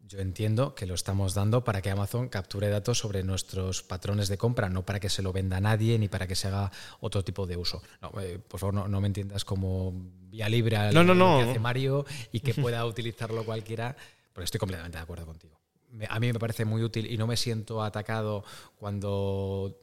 yo 0.00 0.18
entiendo 0.18 0.74
que 0.74 0.84
lo 0.84 0.94
estamos 0.94 1.32
dando 1.32 1.64
para 1.64 1.80
que 1.80 1.90
Amazon 1.90 2.28
capture 2.28 2.68
datos 2.68 2.98
sobre 2.98 3.22
nuestros 3.22 3.82
patrones 3.82 4.28
de 4.28 4.36
compra, 4.36 4.68
no 4.68 4.84
para 4.84 5.00
que 5.00 5.08
se 5.08 5.22
lo 5.22 5.32
venda 5.32 5.58
a 5.58 5.60
nadie 5.60 5.98
ni 5.98 6.08
para 6.08 6.26
que 6.26 6.34
se 6.34 6.48
haga 6.48 6.70
otro 7.00 7.24
tipo 7.24 7.46
de 7.46 7.56
uso. 7.56 7.82
Eh, 8.20 8.38
por 8.46 8.60
favor, 8.60 8.88
no, 8.88 9.00
me 9.00 9.06
entiendas 9.06 9.44
como 9.44 9.94
vía 10.28 10.48
libre 10.48 10.76
al 10.76 10.94
no, 10.94 11.04
no, 11.04 11.38
que 11.38 11.50
hace 11.50 11.58
Mario 11.58 12.04
y 12.32 12.40
que 12.40 12.52
pueda 12.54 12.84
utilizarlo 12.84 13.44
cualquiera, 13.44 13.96
porque 14.32 14.44
estoy 14.44 14.58
completamente 14.58 14.98
de 14.98 15.02
acuerdo 15.02 15.26
contigo. 15.26 15.59
A 16.08 16.20
mí 16.20 16.32
me 16.32 16.38
parece 16.38 16.64
muy 16.64 16.82
útil 16.82 17.10
y 17.10 17.16
no 17.16 17.26
me 17.26 17.36
siento 17.36 17.82
atacado 17.82 18.44
cuando 18.76 19.76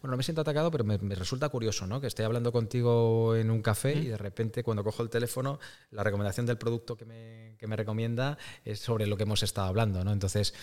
bueno, 0.00 0.12
no 0.12 0.16
me 0.16 0.22
siento 0.22 0.40
atacado, 0.40 0.70
pero 0.70 0.84
me, 0.84 0.96
resulta 1.14 1.48
curioso, 1.48 1.86
¿no? 1.86 2.00
Que 2.00 2.06
estoy 2.06 2.24
hablando 2.24 2.52
contigo 2.52 3.36
en 3.36 3.50
un 3.50 3.62
café 3.62 3.94
y 3.94 4.06
de 4.06 4.16
repente 4.16 4.62
cuando 4.62 4.84
cojo 4.84 5.02
el 5.02 5.10
teléfono, 5.10 5.58
la 5.90 6.02
recomendación 6.02 6.46
del 6.46 6.58
producto 6.58 6.96
que 6.96 7.04
me, 7.04 7.56
que 7.58 7.66
me 7.66 7.76
recomienda 7.76 8.38
es 8.64 8.80
sobre 8.80 9.06
lo 9.06 9.16
que 9.16 9.24
hemos 9.24 9.42
estado 9.42 9.68
hablando, 9.68 10.04
¿no? 10.04 10.12
Entonces, 10.12 10.54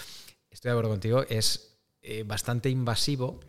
estoy 0.50 0.70
de 0.70 0.74
acuerdo 0.74 0.90
contigo, 0.90 1.24
es 1.30 1.78
eh, 2.02 2.24
bastante 2.24 2.70
invasivo. 2.70 3.40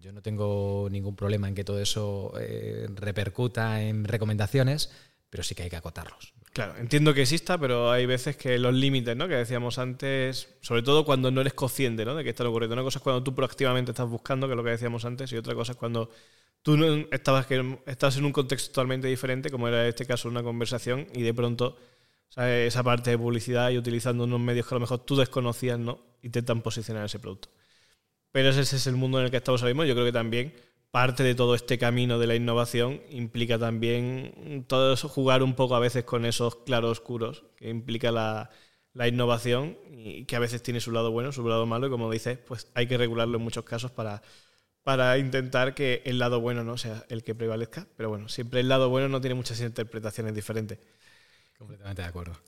Yo 0.00 0.12
no 0.12 0.20
tengo 0.20 0.88
ningún 0.90 1.16
problema 1.16 1.48
en 1.48 1.54
que 1.54 1.64
todo 1.64 1.80
eso 1.80 2.32
eh, 2.38 2.86
repercuta 2.94 3.82
en 3.82 4.04
recomendaciones, 4.04 4.90
pero 5.30 5.42
sí 5.42 5.54
que 5.54 5.62
hay 5.62 5.70
que 5.70 5.76
acotarlos. 5.76 6.34
Claro, 6.54 6.76
entiendo 6.78 7.12
que 7.14 7.22
exista, 7.22 7.58
pero 7.58 7.90
hay 7.90 8.06
veces 8.06 8.36
que 8.36 8.60
los 8.60 8.72
límites, 8.72 9.16
¿no? 9.16 9.26
Que 9.26 9.34
decíamos 9.34 9.76
antes, 9.78 10.54
sobre 10.60 10.82
todo 10.82 11.04
cuando 11.04 11.32
no 11.32 11.40
eres 11.40 11.52
consciente, 11.52 12.04
¿no? 12.04 12.14
De 12.14 12.22
que 12.22 12.30
está 12.30 12.48
ocurriendo. 12.48 12.74
Una 12.74 12.84
cosa 12.84 13.00
es 13.00 13.02
cuando 13.02 13.24
tú 13.24 13.34
proactivamente 13.34 13.90
estás 13.90 14.08
buscando, 14.08 14.46
que 14.46 14.52
es 14.52 14.56
lo 14.56 14.62
que 14.62 14.70
decíamos 14.70 15.04
antes, 15.04 15.32
y 15.32 15.36
otra 15.36 15.52
cosa 15.56 15.72
es 15.72 15.78
cuando 15.78 16.10
tú 16.62 16.76
no 16.76 16.86
estabas, 17.10 17.46
que, 17.46 17.80
estás 17.86 18.18
en 18.18 18.24
un 18.24 18.32
contexto 18.32 18.70
totalmente 18.70 19.08
diferente, 19.08 19.50
como 19.50 19.66
era 19.66 19.88
este 19.88 20.06
caso 20.06 20.28
una 20.28 20.44
conversación, 20.44 21.08
y 21.12 21.22
de 21.22 21.34
pronto 21.34 21.76
esa 22.36 22.82
parte 22.84 23.10
de 23.10 23.18
publicidad 23.18 23.70
y 23.70 23.78
utilizando 23.78 24.22
unos 24.22 24.40
medios 24.40 24.66
que 24.68 24.74
a 24.74 24.76
lo 24.76 24.80
mejor 24.80 25.00
tú 25.00 25.16
desconocías, 25.16 25.78
¿no? 25.80 25.98
Intentan 26.22 26.62
posicionar 26.62 27.04
ese 27.06 27.18
producto. 27.18 27.48
Pero 28.30 28.50
ese 28.50 28.60
es 28.62 28.86
el 28.86 28.94
mundo 28.96 29.18
en 29.18 29.26
el 29.26 29.30
que 29.32 29.38
estamos 29.38 29.60
ahora 29.62 29.74
mismo. 29.74 29.84
Yo 29.84 29.94
creo 29.94 30.06
que 30.06 30.12
también 30.12 30.54
parte 30.94 31.24
de 31.24 31.34
todo 31.34 31.56
este 31.56 31.76
camino 31.76 32.20
de 32.20 32.28
la 32.28 32.36
innovación 32.36 33.02
implica 33.10 33.58
también 33.58 34.64
todo 34.68 34.92
eso, 34.92 35.08
jugar 35.08 35.42
un 35.42 35.56
poco 35.56 35.74
a 35.74 35.80
veces 35.80 36.04
con 36.04 36.24
esos 36.24 36.54
claroscuros 36.54 37.42
que 37.56 37.68
implica 37.68 38.12
la, 38.12 38.48
innovación 39.04 39.76
y 39.90 40.24
que 40.24 40.36
a 40.36 40.38
veces 40.38 40.62
tiene 40.62 40.78
su 40.78 40.92
lado 40.92 41.10
bueno, 41.10 41.32
su 41.32 41.48
lado 41.48 41.66
malo 41.66 41.88
y 41.88 41.90
como 41.90 42.12
dices, 42.12 42.38
pues 42.38 42.70
hay 42.74 42.86
que 42.86 42.96
regularlo 42.96 43.38
en 43.38 43.42
muchos 43.42 43.64
casos 43.64 43.90
para, 43.90 44.22
para 44.84 45.18
intentar 45.18 45.74
que 45.74 46.00
el 46.04 46.20
lado 46.20 46.38
bueno 46.38 46.62
no 46.62 46.78
sea 46.78 47.04
el 47.08 47.24
que 47.24 47.34
prevalezca. 47.34 47.88
Pero 47.96 48.10
bueno, 48.10 48.28
siempre 48.28 48.60
el 48.60 48.68
lado 48.68 48.88
bueno 48.88 49.08
no 49.08 49.20
tiene 49.20 49.34
muchas 49.34 49.60
interpretaciones 49.62 50.32
diferentes. 50.32 50.78
Completamente 51.58 52.02
de 52.02 52.08
acuerdo. 52.08 52.38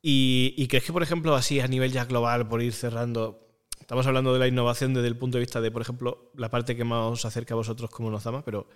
¿Y, 0.00 0.54
y 0.56 0.66
crees 0.68 0.84
que, 0.84 0.94
por 0.94 1.02
ejemplo, 1.02 1.34
así 1.34 1.60
a 1.60 1.68
nivel 1.68 1.92
ya 1.92 2.06
global, 2.06 2.48
por 2.48 2.62
ir 2.62 2.72
cerrando, 2.72 3.45
Estamos 3.86 4.04
hablando 4.08 4.32
de 4.32 4.40
la 4.40 4.48
innovación 4.48 4.94
desde 4.94 5.06
el 5.06 5.16
punto 5.16 5.38
de 5.38 5.42
vista 5.42 5.60
de, 5.60 5.70
por 5.70 5.80
ejemplo, 5.80 6.32
la 6.34 6.50
parte 6.50 6.74
que 6.74 6.82
más 6.82 7.12
os 7.12 7.24
acerca 7.24 7.54
a 7.54 7.56
vosotros 7.56 7.88
como 7.88 8.10
Nozama, 8.10 8.44
pero 8.44 8.66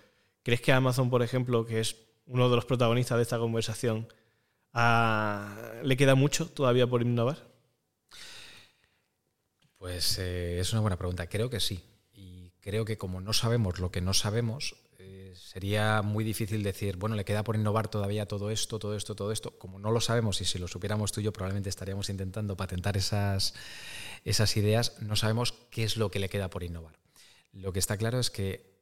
¿crees 0.41 0.61
que 0.61 0.71
Amazon, 0.71 1.09
por 1.09 1.21
ejemplo, 1.21 1.65
que 1.65 1.81
es 1.81 1.97
uno 2.27 2.49
de 2.49 2.55
los 2.55 2.63
protagonistas 2.63 3.17
de 3.17 3.23
esta 3.23 3.37
conversación, 3.37 4.07
le 5.83 5.97
queda 5.97 6.15
mucho 6.15 6.47
todavía 6.49 6.87
por 6.87 7.01
innovar? 7.01 7.45
Pues 9.77 10.17
eh, 10.17 10.61
es 10.61 10.71
una 10.71 10.79
buena 10.79 10.95
pregunta. 10.95 11.27
Creo 11.27 11.49
que 11.49 11.59
sí. 11.59 11.83
Y 12.13 12.51
creo 12.61 12.85
que 12.85 12.97
como 12.97 13.19
no 13.19 13.33
sabemos 13.33 13.79
lo 13.79 13.91
que 13.91 13.99
no 13.99 14.13
sabemos, 14.13 14.77
sería 15.35 16.01
muy 16.01 16.23
difícil 16.23 16.63
decir, 16.63 16.97
bueno, 16.97 17.15
le 17.15 17.25
queda 17.25 17.43
por 17.43 17.55
innovar 17.55 17.87
todavía 17.87 18.27
todo 18.27 18.49
esto, 18.49 18.79
todo 18.79 18.95
esto, 18.95 19.15
todo 19.15 19.31
esto. 19.31 19.57
Como 19.57 19.79
no 19.79 19.91
lo 19.91 20.01
sabemos 20.01 20.41
y 20.41 20.45
si 20.45 20.59
lo 20.59 20.67
supiéramos 20.67 21.11
tú 21.11 21.21
y 21.21 21.23
yo, 21.23 21.33
probablemente 21.33 21.69
estaríamos 21.69 22.09
intentando 22.09 22.57
patentar 22.57 22.97
esas, 22.97 23.53
esas 24.23 24.55
ideas, 24.57 25.01
no 25.01 25.15
sabemos 25.15 25.53
qué 25.69 25.83
es 25.83 25.97
lo 25.97 26.11
que 26.11 26.19
le 26.19 26.29
queda 26.29 26.49
por 26.49 26.63
innovar. 26.63 26.99
Lo 27.51 27.73
que 27.73 27.79
está 27.79 27.97
claro 27.97 28.19
es 28.19 28.29
que, 28.29 28.79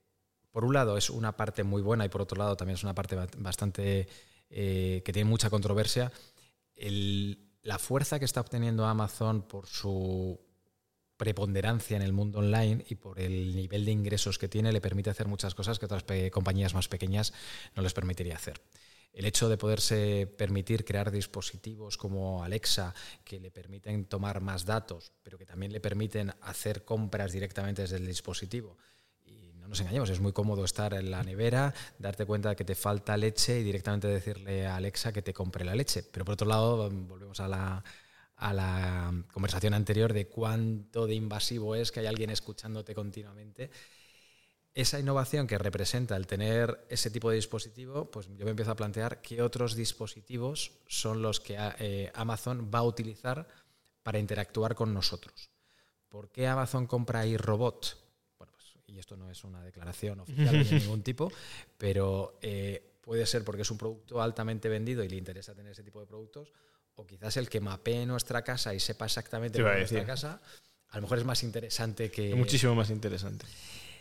por 0.51 0.65
un 0.65 0.73
lado, 0.73 0.97
es 0.97 1.09
una 1.09 1.37
parte 1.37 1.63
muy 1.63 1.81
buena 1.81 2.05
y 2.05 2.09
por 2.09 2.21
otro 2.21 2.37
lado 2.37 2.55
también 2.55 2.75
es 2.75 2.83
una 2.83 2.95
parte 2.95 3.15
bastante 3.37 4.07
eh, 4.49 5.01
que 5.05 5.13
tiene 5.13 5.29
mucha 5.29 5.49
controversia. 5.49 6.11
la 6.75 7.79
fuerza 7.79 8.19
que 8.19 8.25
está 8.25 8.41
obteniendo 8.41 8.85
Amazon 8.85 9.43
por 9.43 9.67
su 9.67 10.39
preponderancia 11.19 11.97
en 11.97 12.01
el 12.01 12.13
mundo 12.13 12.39
online 12.39 12.85
y 12.87 12.95
por 12.95 13.19
el 13.19 13.53
nivel 13.53 13.83
de 13.83 13.91
ingresos 13.91 14.39
que 14.39 14.47
tiene 14.47 14.71
le 14.71 14.79
permite 14.79 15.09
hacer 15.09 15.27
muchas 15.27 15.53
cosas 15.53 15.77
que 15.77 15.85
otras 15.85 16.05
compañías 16.31 16.73
más 16.73 16.87
pequeñas 16.87 17.33
no 17.75 17.83
les 17.83 17.93
permitiría 17.93 18.37
hacer. 18.37 18.61
El 19.11 19.25
hecho 19.25 19.49
de 19.49 19.57
poderse 19.57 20.27
permitir 20.27 20.85
crear 20.85 21.11
dispositivos 21.11 21.97
como 21.97 22.41
Alexa 22.41 22.95
que 23.25 23.41
le 23.41 23.51
permiten 23.51 24.05
tomar 24.05 24.39
más 24.39 24.63
datos, 24.63 25.11
pero 25.21 25.37
que 25.37 25.45
también 25.45 25.73
le 25.73 25.81
permiten 25.81 26.31
hacer 26.41 26.85
compras 26.85 27.33
directamente 27.33 27.81
desde 27.81 27.97
el 27.97 28.07
dispositivo. 28.07 28.77
Y 29.25 29.51
no 29.55 29.67
nos 29.67 29.81
engañemos, 29.81 30.09
es 30.09 30.21
muy 30.21 30.31
cómodo 30.31 30.63
estar 30.63 30.93
en 30.93 31.11
la 31.11 31.21
nevera, 31.21 31.73
darte 31.97 32.25
cuenta 32.25 32.49
de 32.49 32.55
que 32.55 32.63
te 32.63 32.75
falta 32.75 33.17
leche 33.17 33.59
y 33.59 33.63
directamente 33.63 34.07
decirle 34.07 34.65
a 34.67 34.77
Alexa 34.77 35.11
que 35.11 35.21
te 35.21 35.33
compre 35.33 35.65
la 35.65 35.75
leche. 35.75 36.01
Pero 36.01 36.23
por 36.23 36.33
otro 36.35 36.47
lado, 36.47 36.89
volvemos 36.89 37.41
a 37.41 37.49
la, 37.49 37.83
a 38.39 38.53
la 38.53 39.13
conversación 39.33 39.73
anterior 39.73 40.13
de 40.13 40.27
cuánto 40.27 41.07
de 41.07 41.15
invasivo 41.15 41.75
es 41.75 41.91
que 41.91 41.99
hay 41.99 42.05
alguien 42.05 42.29
escuchándote 42.29 42.95
continuamente. 42.95 43.69
Esa 44.73 44.99
innovación 44.99 45.45
que 45.45 45.57
representa 45.57 46.15
el 46.15 46.25
tener 46.25 46.85
ese 46.89 47.11
tipo 47.11 47.29
de 47.29 47.35
dispositivo, 47.35 48.09
pues 48.09 48.29
yo 48.37 48.45
me 48.45 48.51
empiezo 48.51 48.71
a 48.71 48.75
plantear 48.75 49.21
qué 49.21 49.41
otros 49.41 49.75
dispositivos 49.75 50.71
son 50.87 51.21
los 51.21 51.41
que 51.41 51.57
eh, 51.79 52.11
Amazon 52.15 52.71
va 52.73 52.79
a 52.79 52.83
utilizar 52.83 53.45
para 54.03 54.19
interactuar 54.19 54.73
con 54.73 54.93
nosotros. 54.93 55.49
¿Por 56.07 56.29
qué 56.29 56.47
Amazon 56.47 56.87
compra 56.87 57.25
iRobot? 57.25 57.97
Bueno, 58.37 58.53
pues, 58.53 58.73
y 58.87 58.99
esto 58.99 59.17
no 59.17 59.29
es 59.29 59.43
una 59.43 59.61
declaración 59.61 60.21
oficial 60.21 60.63
de 60.63 60.79
ningún 60.79 61.03
tipo, 61.03 61.29
pero 61.77 62.37
eh, 62.41 62.95
puede 63.01 63.25
ser 63.25 63.43
porque 63.43 63.63
es 63.63 63.71
un 63.71 63.77
producto 63.77 64.21
altamente 64.21 64.69
vendido 64.69 65.03
y 65.03 65.09
le 65.09 65.17
interesa 65.17 65.53
tener 65.53 65.73
ese 65.73 65.83
tipo 65.83 65.99
de 65.99 66.05
productos, 66.05 66.53
o 66.99 67.07
quizás 67.07 67.37
el 67.37 67.47
que 67.47 67.61
mapee 67.61 68.05
nuestra 68.05 68.43
casa 68.43 68.73
y 68.73 68.79
sepa 68.79 69.05
exactamente 69.05 69.59
cómo 69.59 69.71
es 69.71 69.91
nuestra 69.91 70.05
casa, 70.05 70.41
a 70.89 70.97
lo 70.97 71.03
mejor 71.03 71.19
es 71.19 71.25
más 71.25 71.43
interesante 71.43 72.11
que... 72.11 72.35
Muchísimo 72.35 72.75
más 72.75 72.89
interesante. 72.89 73.45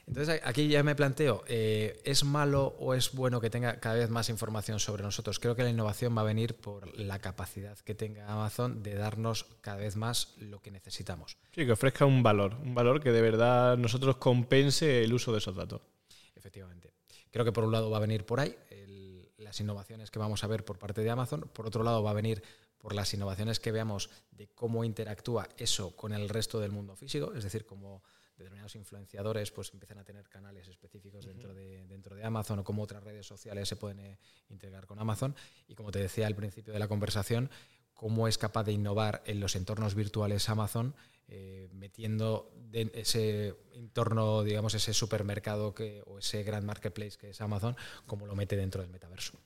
Entonces 0.09 0.41
aquí 0.43 0.69
ya 0.69 0.83
me 0.83 0.97
planteo, 0.97 1.45
eh, 1.47 2.01
¿es 2.05 2.25
malo 2.25 2.75
o 2.79 2.95
es 2.95 3.13
bueno 3.13 3.41
que 3.41 3.51
tenga 3.51 3.79
cada 3.79 3.95
vez 3.95 4.09
más 4.09 4.31
información 4.31 4.81
sobre 4.81 5.03
nosotros? 5.03 5.39
Creo 5.39 5.55
que 5.55 5.63
la 5.63 5.71
innovación 5.71 6.17
va 6.17 6.23
a 6.23 6.25
venir 6.25 6.55
por 6.55 6.99
la 6.99 7.21
capacidad 7.21 7.79
que 7.79 7.95
tenga 7.95 8.27
Amazon 8.27 8.83
de 8.83 8.95
darnos 8.95 9.45
cada 9.61 9.77
vez 9.77 9.97
más 9.97 10.35
lo 10.39 10.61
que 10.61 10.71
necesitamos. 10.71 11.37
Sí, 11.55 11.67
que 11.67 11.73
ofrezca 11.73 12.07
un 12.07 12.23
valor, 12.23 12.55
un 12.65 12.75
valor 12.75 13.03
que 13.03 13.13
de 13.13 13.21
verdad 13.21 13.77
nosotros 13.77 14.17
compense 14.17 15.05
el 15.05 15.13
uso 15.13 15.31
de 15.31 15.39
esos 15.39 15.55
datos. 15.55 15.83
Efectivamente. 16.35 16.91
Creo 17.31 17.45
que 17.45 17.53
por 17.53 17.65
un 17.65 17.73
lado 17.73 17.91
va 17.91 17.99
a 17.99 18.01
venir 18.01 18.25
por 18.25 18.41
ahí 18.41 18.57
las 19.49 19.61
innovaciones 19.61 20.11
que 20.11 20.19
vamos 20.19 20.45
a 20.45 20.47
ver 20.47 20.63
por 20.63 20.79
parte 20.79 21.01
de 21.01 21.09
Amazon, 21.09 21.49
por 21.55 21.67
otro 21.67 21.83
lado 21.83 22.03
va 22.03 22.11
a 22.11 22.15
venir 22.15 22.43
por 22.79 22.95
las 22.95 23.13
innovaciones 23.13 23.61
que 23.61 23.73
veamos 23.73 24.11
de 24.31 24.49
cómo 24.49 24.85
interactúa 24.85 25.49
eso 25.57 25.95
con 25.97 26.13
el 26.13 26.29
resto 26.29 26.61
del 26.61 26.73
mundo 26.73 26.97
físico, 26.97 27.35
es 27.35 27.45
decir, 27.45 27.67
cómo 27.67 28.03
determinados 28.39 28.77
influenciadores 28.77 29.51
pues 29.51 29.73
empiezan 29.73 29.99
a 29.99 30.05
tener 30.05 30.29
canales 30.29 30.69
específicos 30.69 31.27
dentro 31.27 31.53
de, 31.53 31.87
dentro 31.87 32.15
de 32.15 32.25
Amazon 32.25 32.61
o 32.61 32.65
cómo 32.65 32.83
otras 32.83 33.03
redes 33.03 33.27
sociales 33.27 33.69
se 33.69 33.77
pueden 33.77 33.99
eh, 33.99 34.19
integrar 34.49 34.87
con 34.87 34.99
Amazon. 35.01 35.35
Y 35.67 35.75
como 35.75 35.91
te 35.91 35.99
decía 35.99 36.27
al 36.27 36.37
principio 36.37 36.73
de 36.73 36.79
la 36.79 36.89
conversación, 36.89 37.51
cómo 37.95 38.29
es 38.29 38.39
capaz 38.39 38.63
de 38.63 38.73
innovar 38.73 39.23
en 39.27 39.41
los 39.41 39.57
entornos 39.57 39.97
virtuales 39.97 40.49
Amazon, 40.49 40.95
eh, 41.27 41.69
metiendo 41.73 42.53
de 42.55 42.91
ese 42.95 43.57
entorno, 43.75 44.45
digamos, 44.45 44.73
ese 44.75 44.95
supermercado 44.95 45.75
que, 45.75 46.03
o 46.07 46.19
ese 46.19 46.45
gran 46.45 46.65
marketplace 46.65 47.19
que 47.19 47.31
es 47.31 47.41
Amazon, 47.41 47.77
como 48.07 48.27
lo 48.27 48.37
mete 48.37 48.57
dentro 48.57 48.83
del 48.83 48.91
metaverso. 48.91 49.39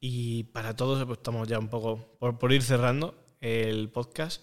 Y 0.00 0.44
para 0.44 0.76
todos, 0.76 1.04
pues, 1.04 1.18
estamos 1.18 1.48
ya 1.48 1.58
un 1.58 1.68
poco 1.68 2.18
por, 2.18 2.52
ir 2.52 2.62
cerrando 2.62 3.14
el 3.40 3.90
podcast. 3.90 4.42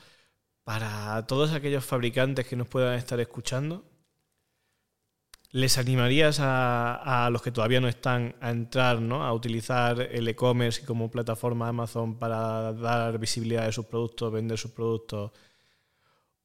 Para 0.64 1.26
todos 1.28 1.51
aquellos 1.51 1.86
fabricantes 1.86 2.47
que 2.47 2.56
nos 2.56 2.68
puedan 2.68 2.97
estar 2.97 3.20
escuchando, 3.20 3.84
¿les 5.51 5.78
animarías 5.78 6.39
a, 6.41 7.30
los 7.32 7.41
que 7.41 7.51
todavía 7.51 7.82
no 7.82 7.88
están 7.88 8.36
a 8.41 8.49
entrar, 8.49 9.01
¿no? 9.01 9.24
a 9.24 9.34
utilizar 9.34 10.01
el 10.01 10.28
e-commerce 10.28 10.86
como 10.86 11.12
plataforma 11.12 11.68
Amazon 11.68 12.18
para 12.18 12.74
dar 12.74 13.20
visibilidad 13.20 13.66
de 13.66 13.72
sus 13.74 13.86
productos, 13.86 14.32
vender 14.32 14.58
sus 14.58 14.72
productos? 14.72 15.32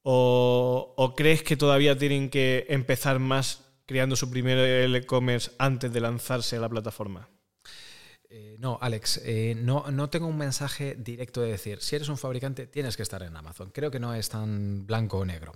¿O, 0.03 0.93
o 0.97 1.15
crees 1.15 1.43
que 1.43 1.57
todavía 1.57 1.97
tienen 1.97 2.29
que 2.29 2.65
empezar 2.69 3.19
más 3.19 3.65
creando 3.85 4.15
su 4.15 4.29
primer 4.29 4.57
e-commerce 4.95 5.51
antes 5.57 5.91
de 5.91 6.01
lanzarse 6.01 6.57
a 6.57 6.59
la 6.59 6.69
plataforma? 6.69 7.29
Eh, 8.31 8.57
no, 8.59 8.77
Alex, 8.79 9.21
eh, 9.25 9.55
no, 9.57 9.89
no, 9.89 10.09
tengo 10.11 10.27
un 10.27 10.37
mensaje 10.37 10.95
directo 10.95 11.41
de 11.41 11.49
decir, 11.49 11.81
si 11.81 11.95
eres 11.95 12.09
un 12.09 12.17
fabricante, 12.17 12.67
tienes 12.67 12.95
que 12.95 13.01
estar 13.01 13.23
en 13.23 13.35
Amazon. 13.35 13.71
Creo 13.71 13.89
que 13.89 13.99
no 13.99 14.13
es 14.13 14.29
tan 14.29 14.85
blanco 14.85 15.17
o 15.17 15.25
negro. 15.25 15.53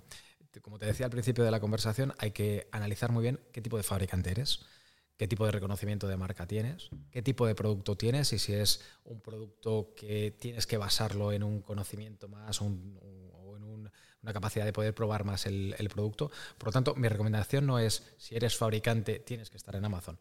Como 0.60 0.78
te 0.78 0.86
decía 0.86 1.06
al 1.06 1.10
principio 1.10 1.44
de 1.44 1.50
la 1.52 1.60
conversación, 1.60 2.14
hay 2.18 2.32
que 2.32 2.68
analizar 2.72 3.12
muy 3.12 3.22
bien 3.22 3.40
qué 3.52 3.60
tipo 3.60 3.76
de 3.76 3.82
fabricante 3.84 4.30
eres, 4.30 4.60
qué 5.16 5.28
tipo 5.28 5.46
de 5.46 5.52
reconocimiento 5.52 6.08
de 6.08 6.16
marca 6.16 6.46
tienes, 6.46 6.90
qué 7.10 7.22
tipo 7.22 7.46
de 7.46 7.54
producto 7.54 7.96
tienes 7.96 8.32
y 8.32 8.38
si 8.38 8.54
es 8.54 8.80
un 9.04 9.20
producto 9.20 9.92
que 9.96 10.32
tienes 10.32 10.66
que 10.66 10.76
basarlo 10.76 11.32
en 11.32 11.42
un 11.42 11.60
conocimiento 11.60 12.28
más 12.28 12.60
o 12.60 12.66
en 12.66 13.90
una 14.22 14.32
capacidad 14.32 14.64
de 14.64 14.72
poder 14.72 14.94
probar 14.94 15.24
más 15.24 15.46
el, 15.46 15.74
el 15.78 15.88
producto. 15.88 16.30
Por 16.56 16.68
lo 16.68 16.72
tanto, 16.72 16.94
mi 16.94 17.08
recomendación 17.08 17.66
no 17.66 17.78
es, 17.80 18.04
si 18.16 18.36
eres 18.36 18.56
fabricante, 18.56 19.18
tienes 19.18 19.50
que 19.50 19.56
estar 19.56 19.74
en 19.74 19.84
Amazon 19.84 20.18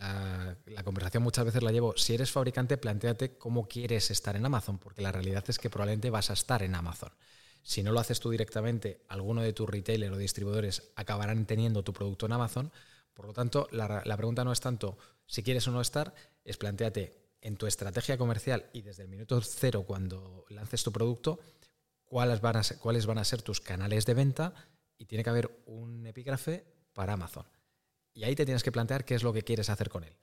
la, 0.00 0.82
conversación 0.82 1.22
muchas 1.22 1.44
veces 1.44 1.62
la 1.62 1.72
llevo, 1.72 1.94
si 1.96 2.14
eres 2.14 2.30
fabricante, 2.30 2.78
planteate 2.78 3.36
cómo 3.36 3.68
quieres 3.68 4.10
estar 4.10 4.34
en 4.36 4.46
Amazon, 4.46 4.78
porque 4.78 5.02
la 5.02 5.12
realidad 5.12 5.44
es 5.48 5.58
que 5.58 5.68
probablemente 5.68 6.10
vas 6.10 6.30
a 6.30 6.32
estar 6.32 6.62
en 6.62 6.74
Amazon. 6.74 7.10
Si 7.62 7.82
no 7.82 7.92
lo 7.92 8.00
haces 8.00 8.20
tú 8.20 8.30
directamente, 8.30 9.04
alguno 9.08 9.42
de 9.42 9.52
tus 9.52 9.68
retailers 9.68 10.14
o 10.14 10.18
distribuidores 10.18 10.92
acabarán 10.96 11.44
teniendo 11.44 11.82
tu 11.82 11.92
producto 11.92 12.26
en 12.26 12.32
Amazon. 12.32 12.72
Por 13.12 13.26
lo 13.26 13.32
tanto, 13.34 13.68
la, 13.70 14.16
pregunta 14.16 14.44
no 14.44 14.52
es 14.52 14.60
tanto 14.60 14.96
si 15.26 15.42
quieres 15.42 15.68
o 15.68 15.70
no 15.70 15.80
estar, 15.80 16.14
es 16.44 16.56
planteate 16.56 17.36
en 17.42 17.56
tu 17.56 17.66
estrategia 17.66 18.16
comercial 18.16 18.70
y 18.72 18.82
desde 18.82 19.02
el 19.02 19.08
minuto 19.08 19.40
cero 19.42 19.84
cuando 19.86 20.46
lances 20.48 20.82
tu 20.82 20.90
producto, 20.90 21.38
cuáles 22.04 22.40
van 22.40 22.56
a 22.56 22.62
cuáles 22.80 23.06
van 23.06 23.18
a 23.18 23.24
ser 23.24 23.42
tus 23.42 23.60
canales 23.60 24.06
de 24.06 24.14
venta 24.14 24.54
y 24.96 25.04
tiene 25.04 25.22
que 25.22 25.30
haber 25.30 25.62
un 25.66 26.06
epígrafe 26.06 26.64
para 26.94 27.12
Amazon. 27.12 27.44
Y 28.20 28.24
ahí 28.24 28.34
te 28.34 28.44
tienes 28.44 28.62
que 28.62 28.70
plantear 28.70 29.06
qué 29.06 29.14
es 29.14 29.22
lo 29.22 29.32
que 29.32 29.40
quieres 29.40 29.70
hacer 29.70 29.88
con 29.88 30.04
él. 30.04 30.14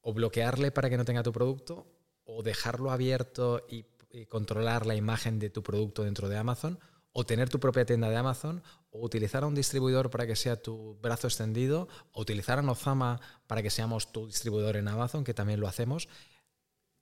O 0.00 0.12
bloquearle 0.12 0.72
para 0.72 0.90
que 0.90 0.96
no 0.96 1.04
tenga 1.04 1.22
tu 1.22 1.30
producto, 1.30 1.86
o 2.24 2.42
dejarlo 2.42 2.90
abierto 2.90 3.64
y, 3.68 3.84
controlar 4.26 4.86
la 4.86 4.96
imagen 4.96 5.38
de 5.38 5.48
tu 5.48 5.62
producto 5.62 6.02
dentro 6.02 6.28
de 6.28 6.36
Amazon, 6.36 6.80
o 7.12 7.24
tener 7.24 7.48
tu 7.48 7.60
propia 7.60 7.86
tienda 7.86 8.10
de 8.10 8.16
Amazon, 8.16 8.60
o 8.90 9.04
utilizar 9.04 9.44
a 9.44 9.46
un 9.46 9.54
distribuidor 9.54 10.10
para 10.10 10.26
que 10.26 10.34
sea 10.34 10.60
tu 10.60 10.98
brazo 11.00 11.28
extendido, 11.28 11.86
o 12.10 12.22
utilizar 12.22 12.58
a 12.58 12.62
Nozama 12.62 13.20
para 13.46 13.62
que 13.62 13.70
seamos 13.70 14.10
tu 14.10 14.26
distribuidor 14.26 14.76
en 14.76 14.88
Amazon, 14.88 15.22
que 15.22 15.34
también 15.34 15.60
lo 15.60 15.68
hacemos. 15.68 16.08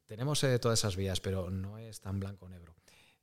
Tenemos 0.05 0.45
eh, 0.45 0.59
todas 0.59 0.81
esas 0.81 0.97
vías, 0.97 1.21
pero 1.21 1.51
no 1.51 1.79
es 1.79 2.01
tan 2.01 2.21
blanco 2.21 2.45
o 2.45 2.49
negro. 2.51 2.75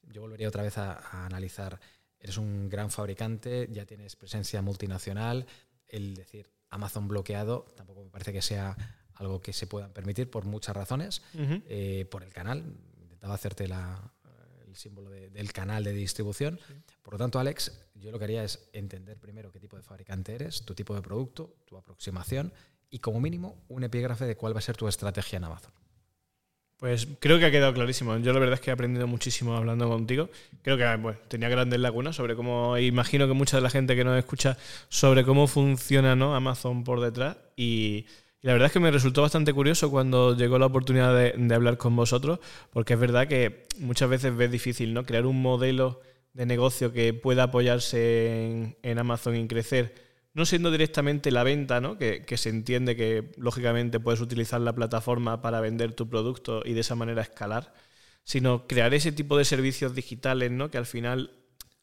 Yo 0.02 0.22
volvería 0.22 0.48
otra 0.48 0.64
vez 0.64 0.80
a, 0.80 0.94
a 0.94 1.28
analizar, 1.28 1.80
eres 2.18 2.38
un 2.38 2.70
gran 2.70 2.90
fabricante, 2.90 3.68
ya 3.72 3.86
tienes 3.86 4.16
presencia 4.16 4.64
multinacional, 4.64 5.46
el 5.86 6.16
decir, 6.16 6.50
Amazon 6.74 7.08
bloqueado 7.08 7.66
tampoco 7.76 8.04
me 8.04 8.10
parece 8.10 8.34
que 8.34 8.42
sea 8.42 8.76
algo 9.16 9.42
que 9.42 9.54
se 9.54 9.68
puedan 9.68 9.92
permitir 9.94 10.30
por 10.30 10.46
muchas 10.46 10.76
razones. 10.76 11.22
Eh, 11.36 12.08
por 12.10 12.24
el 12.24 12.34
canal, 12.34 12.64
intentaba 13.02 13.36
hacerte 13.36 13.66
el 13.66 14.76
símbolo 14.76 15.12
del 15.12 15.54
canal 15.54 15.84
de 15.84 15.94
distribución. 15.94 16.60
Por 17.04 17.14
lo 17.14 17.18
tanto, 17.20 17.40
Alex, 17.40 17.72
yo 17.96 18.12
lo 18.12 18.18
que 18.18 18.26
haría 18.26 18.44
es 18.44 18.70
entender 18.74 19.20
primero 19.20 19.52
qué 19.52 19.60
tipo 19.60 19.78
de 19.78 19.84
fabricante 19.84 20.34
eres, 20.34 20.64
tu 20.66 20.74
tipo 20.74 20.96
de 20.96 21.02
producto, 21.02 21.56
tu 21.66 21.78
aproximación 21.78 22.52
y 22.90 23.00
como 23.00 23.20
mínimo 23.20 23.64
un 23.70 23.84
epígrafe 23.84 24.26
de 24.26 24.36
cuál 24.36 24.56
va 24.56 24.60
a 24.60 24.62
ser 24.62 24.76
tu 24.76 24.88
estrategia 24.88 25.38
en 25.38 25.44
Amazon. 25.44 25.72
Pues 26.84 27.08
creo 27.22 27.40
que 27.40 27.46
ha 27.46 27.52
quedado 27.52 27.74
clarísimo. 27.74 28.18
Yo 28.18 28.34
la 28.34 28.40
verdad 28.40 28.56
es 28.56 28.60
que 28.60 28.70
he 28.70 28.74
aprendido 28.74 29.08
muchísimo 29.08 29.56
hablando 29.56 29.88
contigo. 29.88 30.30
Creo 30.64 30.76
que 30.76 31.14
tenía 31.30 31.48
grandes 31.48 31.80
lagunas 31.80 32.18
sobre 32.18 32.36
cómo, 32.36 32.78
imagino 32.78 33.26
que 33.26 33.32
mucha 33.32 33.56
de 33.56 33.64
la 33.64 33.70
gente 33.70 33.96
que 33.96 34.04
nos 34.04 34.20
escucha, 34.20 34.58
sobre 34.90 35.24
cómo 35.24 35.48
funciona 35.48 36.18
¿no? 36.18 36.36
Amazon 36.36 36.84
por 36.84 37.00
detrás. 37.00 37.38
Y, 37.56 38.06
la 38.42 38.52
verdad 38.52 38.66
es 38.66 38.74
que 38.74 38.82
me 38.82 38.92
resultó 38.92 39.22
bastante 39.22 39.54
curioso 39.54 39.90
cuando 39.90 40.36
llegó 40.36 40.60
la 40.60 40.66
oportunidad 40.66 41.16
de, 41.16 41.56
hablar 41.56 41.78
con 41.78 41.96
vosotros, 41.96 42.40
porque 42.70 42.96
es 42.96 43.00
verdad 43.00 43.30
que 43.30 43.66
muchas 43.80 44.10
veces 44.10 44.36
ves 44.36 44.52
difícil 44.52 44.94
¿no? 44.94 45.06
crear 45.06 45.26
un 45.26 45.42
modelo 45.42 46.02
de 46.34 46.46
negocio 46.46 46.92
que 46.92 47.14
pueda 47.14 47.44
apoyarse 47.44 48.76
en 48.84 49.00
Amazon 49.00 49.38
y 49.38 49.48
crecer 49.48 50.03
no 50.34 50.46
siendo 50.46 50.72
directamente 50.72 51.32
la 51.32 51.44
venta, 51.44 51.80
¿no? 51.80 51.98
que, 51.98 52.26
se 52.38 52.50
entiende 52.50 52.96
que 52.96 53.32
lógicamente 53.38 54.00
puedes 54.00 54.20
utilizar 54.22 54.60
la 54.62 54.74
plataforma 54.74 55.42
para 55.42 55.62
vender 55.62 55.94
tu 55.94 56.10
producto 56.10 56.64
y 56.66 56.74
de 56.74 56.82
esa 56.82 56.96
manera 56.96 57.22
escalar, 57.22 57.74
sino 58.24 58.68
crear 58.68 58.94
ese 58.94 59.12
tipo 59.12 59.38
de 59.38 59.46
servicios 59.46 59.94
digitales 59.94 60.52
¿no? 60.52 60.72
que 60.72 60.80
al 60.80 60.88
final, 60.88 61.32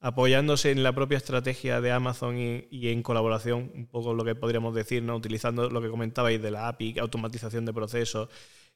apoyándose 0.00 0.72
en 0.72 0.82
la 0.82 0.92
propia 0.92 1.18
estrategia 1.18 1.80
de 1.80 1.92
Amazon 1.92 2.36
y, 2.38 2.88
en 2.88 3.02
colaboración, 3.02 3.70
un 3.74 3.86
poco 3.86 4.14
lo 4.14 4.24
que 4.24 4.34
podríamos 4.34 4.74
decir, 4.74 5.02
¿no? 5.02 5.14
utilizando 5.16 5.70
lo 5.70 5.80
que 5.80 5.88
comentabais 5.88 6.42
de 6.42 6.50
la 6.50 6.66
API, 6.68 6.98
automatización 6.98 7.64
de 7.66 7.72
procesos, 7.72 8.28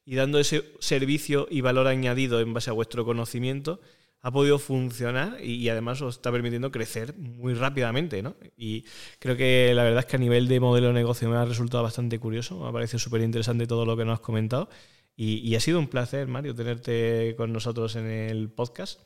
y 0.05 0.15
dando 0.15 0.39
ese 0.39 0.71
servicio 0.79 1.47
y 1.49 1.61
valor 1.61 1.87
añadido 1.87 2.39
en 2.39 2.53
base 2.53 2.69
a 2.69 2.73
vuestro 2.73 3.03
conocimiento, 3.03 3.81
ha 4.25 4.31
podido 4.31 4.57
funcionar 4.57 5.39
y, 5.39 5.69
además 5.69 6.01
os 6.01 6.15
está 6.15 6.31
permitiendo 6.31 6.71
crecer 6.71 7.15
muy 7.15 7.53
rápidamente, 7.53 8.23
¿no? 8.23 8.35
Y 8.57 8.83
creo 9.19 9.37
que 9.37 9.71
la 9.75 9.83
verdad 9.83 9.99
es 9.99 10.05
que 10.07 10.15
a 10.15 10.19
nivel 10.19 10.47
de 10.47 10.59
modelo 10.59 10.87
de 10.87 10.93
negocio 10.93 11.29
me 11.29 11.37
ha 11.37 11.45
resultado 11.45 11.83
bastante 11.83 12.17
curioso, 12.17 12.59
me 12.59 12.67
ha 12.67 12.71
parecido 12.71 12.97
súper 12.97 13.21
interesante 13.21 13.67
todo 13.67 13.85
lo 13.85 13.95
que 13.95 14.03
nos 14.03 14.15
has 14.15 14.21
comentado 14.21 14.67
y, 15.15 15.53
ha 15.53 15.59
sido 15.59 15.77
un 15.77 15.87
placer, 15.87 16.27
Mario, 16.27 16.55
tenerte 16.55 17.35
con 17.37 17.53
nosotros 17.53 17.95
en 17.97 18.07
el 18.07 18.49
podcast. 18.49 18.99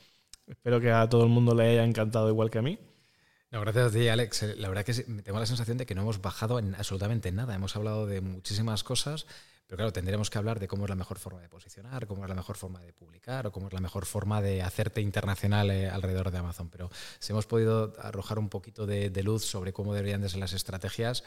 Espero 0.47 0.79
que 0.79 0.89
a 0.89 1.09
todo 1.09 1.23
el 1.25 1.29
mundo 1.29 1.53
le 1.53 1.67
haya 1.67 1.83
encantado 1.83 2.29
igual 2.29 2.49
que 2.49 2.59
a 2.59 2.61
mí. 2.61 2.79
Gracias 3.51 3.87
a 3.87 3.91
ti, 3.91 4.07
Alex. 4.07 4.55
La 4.55 4.69
verdad 4.69 4.85
que 4.85 4.93
tengo 4.93 5.37
la 5.37 5.45
sensación 5.45 5.77
de 5.77 5.85
que 5.85 5.95
no 5.95 6.03
hemos 6.03 6.21
bajado 6.21 6.59
en 6.59 6.75
absolutamente 6.75 7.33
nada. 7.33 7.55
Hemos 7.55 7.75
hablado 7.75 8.07
de 8.07 8.21
muchísimas 8.21 8.85
cosas, 8.85 9.27
pero 9.69 9.77
claro, 9.77 9.93
tendremos 9.93 10.31
que 10.31 10.37
hablar 10.39 10.59
de 10.59 10.67
cómo 10.67 10.85
es 10.85 10.89
la 10.89 10.95
mejor 10.95 11.19
forma 11.19 11.41
de 11.41 11.47
posicionar, 11.47 12.07
cómo 12.07 12.23
es 12.23 12.29
la 12.29 12.33
mejor 12.33 12.57
forma 12.57 12.79
de 12.79 12.91
publicar 12.91 13.45
o 13.45 13.51
cómo 13.51 13.67
es 13.67 13.73
la 13.73 13.79
mejor 13.79 14.07
forma 14.07 14.41
de 14.41 14.63
hacerte 14.63 14.99
internacional 14.99 15.69
eh, 15.69 15.87
alrededor 15.87 16.31
de 16.31 16.39
Amazon. 16.39 16.71
Pero 16.71 16.89
si 17.19 17.33
hemos 17.33 17.45
podido 17.45 17.93
arrojar 17.99 18.39
un 18.39 18.49
poquito 18.49 18.87
de, 18.87 19.11
luz 19.21 19.45
sobre 19.45 19.71
cómo 19.71 19.93
deberían 19.93 20.21
de 20.21 20.29
ser 20.29 20.39
las 20.39 20.53
estrategias, 20.53 21.23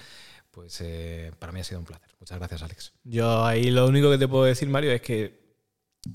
pues 0.50 0.80
eh, 0.80 1.30
para 1.38 1.52
mí 1.52 1.60
ha 1.60 1.64
sido 1.64 1.78
un 1.78 1.86
placer. 1.86 2.08
Muchas 2.18 2.36
gracias, 2.36 2.64
Alex. 2.64 2.92
Yo 3.04 3.44
ahí 3.44 3.70
lo 3.70 3.86
único 3.86 4.10
que 4.10 4.18
te 4.18 4.26
puedo 4.26 4.42
decir, 4.42 4.68
Mario, 4.68 4.90
es 4.90 5.02
que 5.02 5.56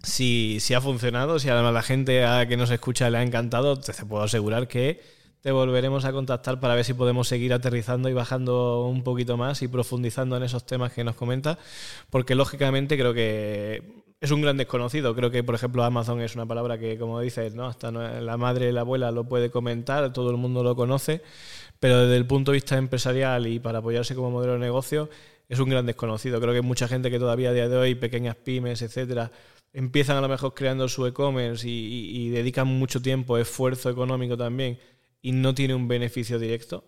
si, 0.04 0.58
si 0.60 0.74
ha 0.74 0.82
funcionado, 0.82 1.40
si 1.40 1.48
además 1.48 1.74
la 1.74 1.82
gente 1.82 2.26
a 2.26 2.46
que 2.46 2.58
nos 2.58 2.72
escucha 2.72 3.10
le 3.10 3.20
ha 3.20 3.24
encantado, 3.24 3.80
te 3.80 3.94
puedo 4.04 4.24
asegurar 4.24 4.68
que 4.68 5.02
te 5.42 5.52
volveremos 5.52 6.06
a 6.06 6.12
contactar 6.12 6.60
para 6.60 6.76
ver 6.76 6.84
si 6.84 6.94
podemos 6.94 7.28
seguir 7.28 7.54
aterrizando 7.54 8.10
y 8.10 8.14
bajando 8.14 8.86
un 8.86 9.04
poquito 9.04 9.38
más 9.38 9.62
y 9.62 9.68
profundizando 9.68 10.38
en 10.38 10.44
esos 10.44 10.66
temas 10.66 10.94
que 10.94 11.04
nos 11.04 11.16
comenta, 11.16 11.58
porque 12.10 12.36
lógicamente 12.36 12.98
creo 12.98 13.14
que 13.14 14.04
es 14.20 14.32
un 14.32 14.42
gran 14.42 14.58
desconocido. 14.58 15.16
Creo 15.16 15.30
que, 15.30 15.44
por 15.44 15.56
ejemplo, 15.56 15.84
Amazon 15.84 16.22
es 16.22 16.36
una 16.36 16.46
palabra 16.46 16.78
que, 16.80 16.98
como 16.98 17.20
dices, 17.20 17.54
¿no? 17.54 17.68
hasta 17.68 17.92
la 17.92 18.38
madre 18.38 18.70
y 18.70 18.72
la 18.72 18.82
abuela 18.82 19.12
lo 19.12 19.26
puede 19.26 19.52
comentar, 19.52 20.12
todo 20.12 20.32
el 20.32 20.38
mundo 20.38 20.64
lo 20.64 20.76
conoce, 20.76 21.22
pero 21.80 22.02
desde 22.02 22.18
el 22.18 22.26
punto 22.26 22.52
de 22.52 22.56
vista 22.56 22.78
empresarial 22.78 23.48
y 23.48 23.60
para 23.60 23.80
apoyarse 23.80 24.16
como 24.16 24.32
modelo 24.32 24.54
de 24.54 24.60
negocio, 24.60 25.10
es 25.50 25.60
un 25.60 25.70
gran 25.70 25.86
desconocido. 25.86 26.40
Creo 26.40 26.52
que 26.52 26.58
hay 26.58 26.66
mucha 26.66 26.88
gente 26.88 27.12
que 27.12 27.20
todavía 27.20 27.52
a 27.52 27.54
día 27.54 27.70
de 27.70 27.78
hoy, 27.78 27.96
pequeñas 27.96 28.36
pymes, 28.36 28.82
etcétera, 28.82 29.32
empiezan 29.72 30.18
a 30.18 30.22
lo 30.22 30.28
mejor 30.28 30.54
creando 30.56 30.90
su 30.90 31.06
e-commerce 31.06 31.68
y 31.68 32.30
dedican 32.30 32.68
mucho 32.68 33.02
tiempo, 33.02 33.38
esfuerzo 33.38 33.90
económico 33.90 34.36
también 34.36 34.80
y 35.28 35.34
no 35.34 35.54
tiene 35.54 35.76
un 35.76 35.90
beneficio 35.90 36.40
directo. 36.40 36.86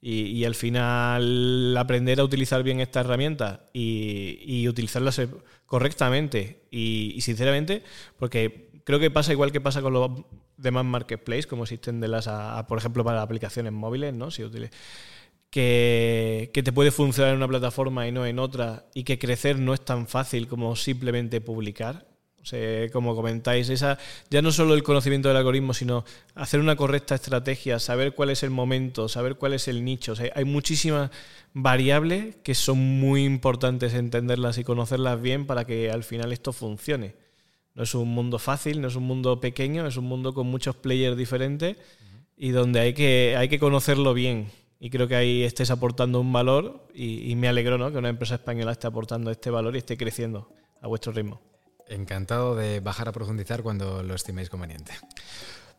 Y, 0.00 0.44
al 0.44 0.54
final 0.54 1.76
aprender 1.76 2.20
a 2.20 2.24
utilizar 2.24 2.62
bien 2.62 2.80
esta 2.80 3.00
herramienta 3.00 3.68
y, 3.74 4.38
y 4.46 4.68
utilizarlas 4.68 5.20
correctamente 5.66 6.62
y, 6.70 7.18
sinceramente, 7.20 7.82
porque 8.16 8.70
creo 8.84 9.00
que 9.00 9.10
pasa 9.10 9.32
igual 9.32 9.50
que 9.50 9.60
pasa 9.60 9.82
con 9.82 9.92
los 9.92 10.08
demás 10.56 10.84
marketplaces, 10.84 11.48
como 11.48 11.64
existen 11.64 12.00
de 12.00 12.06
las, 12.06 12.28
por 12.68 12.78
ejemplo, 12.78 13.04
para 13.04 13.22
aplicaciones 13.22 13.72
móviles, 13.72 14.14
¿no? 14.14 14.30
Si 14.30 14.44
que, 15.50 16.50
que 16.54 16.62
te 16.62 16.72
puede 16.72 16.92
funcionar 16.92 17.32
en 17.32 17.38
una 17.38 17.48
plataforma 17.48 18.06
y 18.06 18.12
no 18.12 18.24
en 18.24 18.38
otra 18.38 18.86
y 18.94 19.02
que 19.02 19.18
crecer 19.18 19.58
no 19.58 19.74
es 19.74 19.84
tan 19.84 20.06
fácil 20.06 20.46
como 20.46 20.76
simplemente 20.76 21.40
publicar 21.40 22.09
como 22.92 23.14
comentáis, 23.14 23.68
ya 23.68 24.42
no 24.42 24.50
solo 24.50 24.74
el 24.74 24.82
conocimiento 24.82 25.28
del 25.28 25.36
algoritmo, 25.36 25.74
sino 25.74 26.04
hacer 26.34 26.60
una 26.60 26.74
correcta 26.74 27.14
estrategia, 27.14 27.78
saber 27.78 28.14
cuál 28.14 28.30
es 28.30 28.42
el 28.42 28.50
momento, 28.50 29.08
saber 29.08 29.36
cuál 29.36 29.52
es 29.52 29.68
el 29.68 29.84
nicho. 29.84 30.14
hay 30.34 30.44
muchísimas 30.44 31.10
variables 31.52 32.36
que 32.42 32.54
son 32.54 32.78
muy 32.78 33.24
importantes 33.24 33.94
entenderlas 33.94 34.58
y 34.58 34.64
conocerlas 34.64 35.20
bien 35.20 35.46
para 35.46 35.64
que 35.64 35.90
al 35.90 36.02
final 36.04 36.32
esto 36.32 36.52
funcione. 36.52 37.14
No 37.74 37.84
es 37.84 37.94
un 37.94 38.08
mundo 38.08 38.38
fácil, 38.38 38.80
no 38.80 38.88
es 38.88 38.96
un 38.96 39.04
mundo 39.04 39.40
pequeño, 39.40 39.86
es 39.86 39.96
un 39.96 40.04
mundo 40.04 40.34
con 40.34 40.46
muchos 40.46 40.76
players 40.76 41.16
diferentes 41.16 41.76
y 42.36 42.50
donde 42.50 42.80
hay 42.80 42.94
que, 42.94 43.36
hay 43.38 43.48
que 43.48 43.58
conocerlo 43.58 44.14
bien. 44.14 44.50
Y 44.80 44.90
creo 44.90 45.06
que 45.06 45.14
ahí 45.14 45.42
estés 45.42 45.70
aportando 45.70 46.20
un 46.20 46.32
valor 46.32 46.88
y, 46.94 47.30
y 47.30 47.36
me 47.36 47.48
alegro 47.48 47.76
¿no? 47.78 47.92
que 47.92 47.98
una 47.98 48.08
empresa 48.08 48.36
española 48.36 48.72
esté 48.72 48.86
aportando 48.86 49.30
este 49.30 49.50
valor 49.50 49.74
y 49.74 49.78
esté 49.78 49.96
creciendo 49.96 50.50
a 50.80 50.88
vuestro 50.88 51.12
ritmo. 51.12 51.49
Encantado 51.90 52.54
de 52.54 52.80
bajar 52.80 53.08
a 53.08 53.12
profundizar 53.12 53.62
cuando 53.62 54.02
lo 54.02 54.14
estiméis 54.14 54.48
conveniente. 54.48 54.92